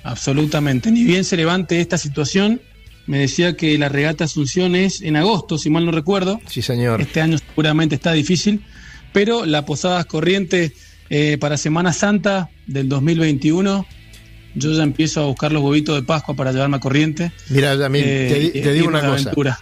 Absolutamente. 0.03 0.91
Ni 0.91 1.03
bien 1.03 1.23
se 1.23 1.37
levante 1.37 1.79
esta 1.81 1.97
situación, 1.97 2.61
me 3.09 3.19
decía 3.19 3.55
que 3.55 3.77
la 3.77 3.89
regata 3.89 4.25
Asunción 4.25 4.75
es 4.75 5.01
en 5.01 5.15
agosto, 5.15 5.57
si 5.57 5.69
mal 5.69 5.85
no 5.85 5.91
recuerdo. 5.91 6.39
Sí, 6.47 6.61
señor. 6.61 7.01
Este 7.01 7.21
año 7.21 7.37
seguramente 7.37 7.95
está 7.95 8.13
difícil, 8.13 8.61
pero 9.13 9.45
la 9.45 9.65
Posadas 9.65 10.05
Corrientes 10.05 10.73
eh, 11.09 11.37
para 11.39 11.57
Semana 11.57 11.91
Santa 11.91 12.49
del 12.67 12.87
2021, 12.87 13.85
yo 14.55 14.71
ya 14.73 14.83
empiezo 14.83 15.21
a 15.21 15.25
buscar 15.25 15.51
los 15.51 15.61
huevitos 15.63 15.95
de 15.95 16.03
Pascua 16.03 16.35
para 16.35 16.51
llevarme 16.51 16.77
a 16.77 16.79
Corriente. 16.79 17.31
Mira, 17.49 17.75
Yamil, 17.75 18.03
Eh, 18.05 18.49
te, 18.53 18.61
te 18.61 18.73
digo 18.73 18.87
una 18.87 18.99
cosa. 19.01 19.13
aventura. 19.13 19.59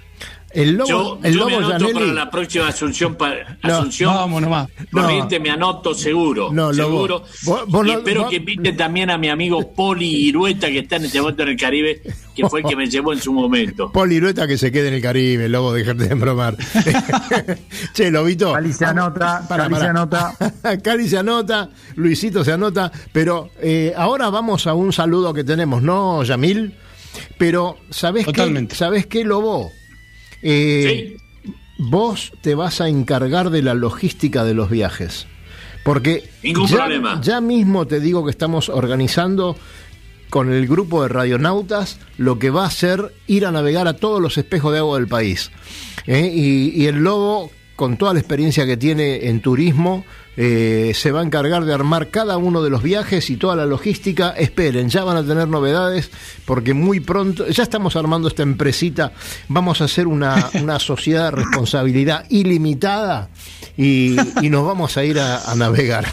El 0.52 0.74
lobo, 0.78 0.88
Yo, 0.90 1.20
el 1.24 1.34
yo 1.36 1.46
me 1.46 1.52
lobo 1.52 1.66
anoto 1.68 1.86
Janelli- 1.90 1.94
para 1.94 2.14
la 2.14 2.32
próxima 2.32 2.68
Asunción. 2.70 3.18
No, 3.20 3.48
Asunción 3.62 4.14
vamos 4.16 4.42
nomás. 4.42 4.70
Corriente 4.92 5.40
me 5.40 5.50
anoto 5.50 5.94
seguro. 5.94 6.50
No, 6.52 6.74
seguro. 6.74 7.24
Vos- 7.44 7.68
vos 7.68 7.86
y 7.86 7.92
no- 7.92 7.98
espero 7.98 8.22
vos- 8.22 8.30
que 8.30 8.38
inviten 8.38 8.78
también 8.78 9.10
a 9.10 9.18
mi 9.18 9.28
amigo 9.30 9.74
Poli 9.74 10.08
Irueta, 10.28 10.68
que 10.68 10.80
está 10.80 10.96
en 10.96 11.06
este 11.06 11.20
momento 11.22 11.44
en 11.44 11.50
el 11.50 11.58
Caribe, 11.58 12.02
que 12.34 12.48
fue 12.48 12.62
el 12.62 12.66
que 12.66 12.76
me 12.78 12.88
llevó 12.90 13.12
en 13.14 13.20
su 13.22 13.34
momento. 13.34 13.92
Polirueta 13.94 14.48
que 14.48 14.58
se 14.58 14.72
quede 14.72 14.88
en 14.88 14.94
el 14.96 15.02
Caribe, 15.02 15.50
lobo, 15.50 15.74
dejarte 15.74 16.08
de 16.08 16.16
bromar. 16.16 16.56
che, 17.94 18.10
Lobito. 18.12 18.54
Cali 18.54 18.74
se 18.74 18.86
anota, 18.86 19.46
Cali 19.48 19.76
se 19.76 19.86
anota. 19.88 20.34
Cali 20.84 21.08
se 21.10 21.18
anota, 21.18 21.70
Luisito 21.96 22.44
se 22.44 22.54
anota, 22.54 22.92
pero 23.12 23.50
eh, 23.62 23.94
ahora 23.96 24.30
vamos 24.30 24.66
a 24.68 24.74
un 24.74 24.94
saludo 24.94 25.34
que 25.34 25.44
tenemos, 25.44 25.82
¿no, 25.82 26.24
Yamil? 26.24 26.74
Pero, 27.38 27.78
¿sabés 27.90 28.28
qué? 28.28 28.68
¿Sabés 28.74 29.08
qué, 29.08 29.24
Lobo? 29.24 29.72
Eh, 30.42 31.18
Vos 31.80 32.32
te 32.42 32.56
vas 32.56 32.82
a 32.82 32.90
encargar 32.90 33.52
de 33.52 33.62
la 33.62 33.76
logística 33.76 34.44
de 34.44 34.56
los 34.56 34.70
viajes. 34.70 35.28
Porque 35.84 36.28
Ningún 36.44 36.68
ya, 36.68 36.78
problema. 36.78 37.22
ya 37.22 37.40
mismo 37.40 37.86
te 37.86 38.00
digo 38.00 38.26
que 38.26 38.32
estamos 38.32 38.68
organizando 38.70 39.56
con 40.32 40.52
el 40.52 40.68
grupo 40.68 41.04
de 41.04 41.10
radionautas 41.10 42.00
lo 42.18 42.40
que 42.40 42.50
va 42.50 42.66
a 42.66 42.72
ser 42.72 43.14
ir 43.28 43.46
a 43.46 43.52
navegar 43.52 43.88
a 43.88 43.94
todos 43.94 44.20
los 44.22 44.38
espejos 44.38 44.74
de 44.74 44.80
agua 44.80 44.98
del 44.98 45.08
país. 45.08 45.52
¿eh? 46.08 46.30
Y, 46.34 46.72
y 46.76 46.88
el 46.88 46.98
Lobo, 46.98 47.52
con 47.76 47.96
toda 47.96 48.14
la 48.14 48.20
experiencia 48.20 48.66
que 48.66 48.76
tiene 48.76 49.28
en 49.30 49.40
turismo, 49.40 50.04
eh, 50.38 50.92
se 50.94 51.12
va 51.12 51.22
a 51.22 51.24
encargar 51.24 51.66
de 51.66 51.74
armar 51.74 52.10
cada 52.10 52.38
uno 52.38 52.62
de 52.62 52.70
los 52.70 52.84
viajes 52.84 53.30
y 53.32 53.38
toda 53.38 53.56
la 53.56 53.66
logística. 53.66 54.30
Esperen, 54.32 54.90
ya 54.90 55.04
van 55.04 55.18
a 55.18 55.26
tener 55.26 55.48
novedades 55.48 56.12
porque 56.46 56.74
muy 56.74 57.00
pronto, 57.00 57.48
ya 57.48 57.64
estamos 57.64 57.96
armando 57.96 58.28
esta 58.28 58.44
empresita, 58.44 59.14
vamos 59.48 59.82
a 59.82 59.86
hacer 59.86 60.06
una, 60.08 60.50
una 60.62 60.80
sociedad 60.80 61.26
de 61.26 61.32
responsabilidad 61.44 62.26
ilimitada 62.30 63.30
y, 63.76 64.16
y 64.42 64.50
nos 64.50 64.66
vamos 64.66 64.96
a 64.98 65.04
ir 65.04 65.20
a, 65.20 65.52
a 65.52 65.56
navegar. 65.56 66.06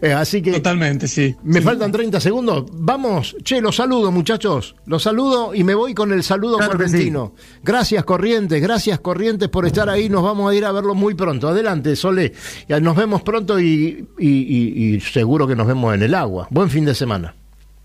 Eh, 0.00 0.12
así 0.12 0.42
que... 0.42 0.52
Totalmente, 0.52 1.08
sí. 1.08 1.36
Me 1.42 1.60
faltan 1.60 1.92
30 1.92 2.20
segundos. 2.20 2.64
Vamos, 2.72 3.36
che, 3.42 3.60
los 3.60 3.76
saludo, 3.76 4.10
muchachos. 4.10 4.74
Los 4.86 5.02
saludo 5.02 5.54
y 5.54 5.64
me 5.64 5.74
voy 5.74 5.94
con 5.94 6.12
el 6.12 6.22
saludo 6.22 6.58
Claro 6.58 6.72
correntino. 6.72 7.34
Gracias, 7.62 8.04
Corrientes, 8.04 8.60
gracias, 8.62 9.00
Corrientes, 9.00 9.48
por 9.48 9.66
estar 9.66 9.88
ahí. 9.88 10.08
Nos 10.08 10.22
vamos 10.22 10.50
a 10.50 10.54
ir 10.54 10.64
a 10.64 10.72
verlo 10.72 10.94
muy 10.94 11.14
pronto. 11.14 11.48
Adelante, 11.48 11.96
Sole. 11.96 12.32
Ya 12.68 12.80
Nos 12.80 12.96
vemos 12.96 13.22
pronto 13.22 13.58
y, 13.58 13.65
y- 13.66 15.00
seguro 15.00 15.46
que 15.46 15.56
nos 15.56 15.66
vemos 15.66 15.94
en 15.94 16.02
el 16.02 16.14
agua. 16.14 16.46
Buen 16.50 16.70
fin 16.70 16.84
de 16.84 16.94
semana. 16.94 17.34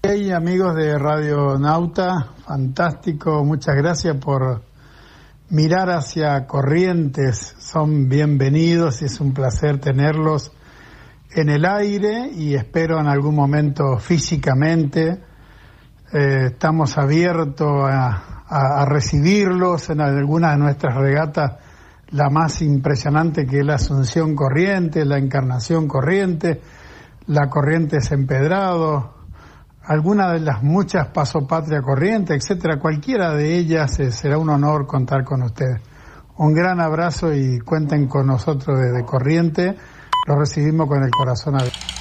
Hey 0.04 0.32
amigos 0.32 0.76
de 0.76 0.98
Radio 0.98 1.60
Nauta, 1.60 2.30
fantástico, 2.46 3.44
muchas 3.46 3.76
gracias 3.76 4.18
por 4.18 4.64
mirar 5.50 5.90
hacia 5.92 6.48
Corrientes, 6.48 7.56
son 7.60 8.10
bienvenidos 8.10 9.02
y 9.02 9.06
es 9.06 9.20
un 9.20 9.34
placer 9.34 9.80
tenerlos 9.80 10.52
en 11.34 11.50
el 11.50 11.66
aire 11.66 12.30
y 12.36 12.56
espero 12.56 13.00
en 13.00 13.08
algún 13.08 13.36
momento 13.36 13.98
físicamente. 14.00 15.20
Eh, 16.14 16.46
estamos 16.48 16.98
abiertos 16.98 17.72
a, 17.90 18.44
a, 18.48 18.82
a 18.82 18.86
recibirlos 18.86 19.90
en 19.92 20.02
algunas 20.02 20.54
de 20.54 20.58
nuestras 20.58 20.96
regatas, 20.96 21.54
la 22.12 22.30
más 22.30 22.62
impresionante 22.62 23.46
que 23.46 23.60
es 23.60 23.66
la 23.66 23.76
Asunción 23.76 24.36
Corriente, 24.36 25.06
la 25.06 25.18
Encarnación 25.18 25.88
Corriente, 25.88 26.62
la 27.28 27.50
Corrientes 27.50 28.12
Empedrado, 28.12 29.14
alguna 29.84 30.32
de 30.34 30.42
las 30.42 30.62
muchas 30.62 31.08
Paso 31.08 31.48
Patria 31.48 31.82
Corriente, 31.82 32.36
etcétera, 32.36 32.80
cualquiera 32.80 33.34
de 33.34 33.58
ellas 33.58 34.00
eh, 34.00 34.12
será 34.12 34.38
un 34.38 34.50
honor 34.50 34.86
contar 34.86 35.24
con 35.24 35.44
ustedes. 35.44 35.82
Un 36.38 36.54
gran 36.54 36.80
abrazo 36.80 37.34
y 37.34 37.60
cuenten 37.60 38.08
con 38.08 38.28
nosotros 38.28 38.80
desde 38.80 39.06
Corriente. 39.06 39.76
Lo 40.28 40.40
recibimos 40.40 40.88
con 40.88 41.04
el 41.04 41.12
corazón 41.12 41.56
abierto. 41.56 42.01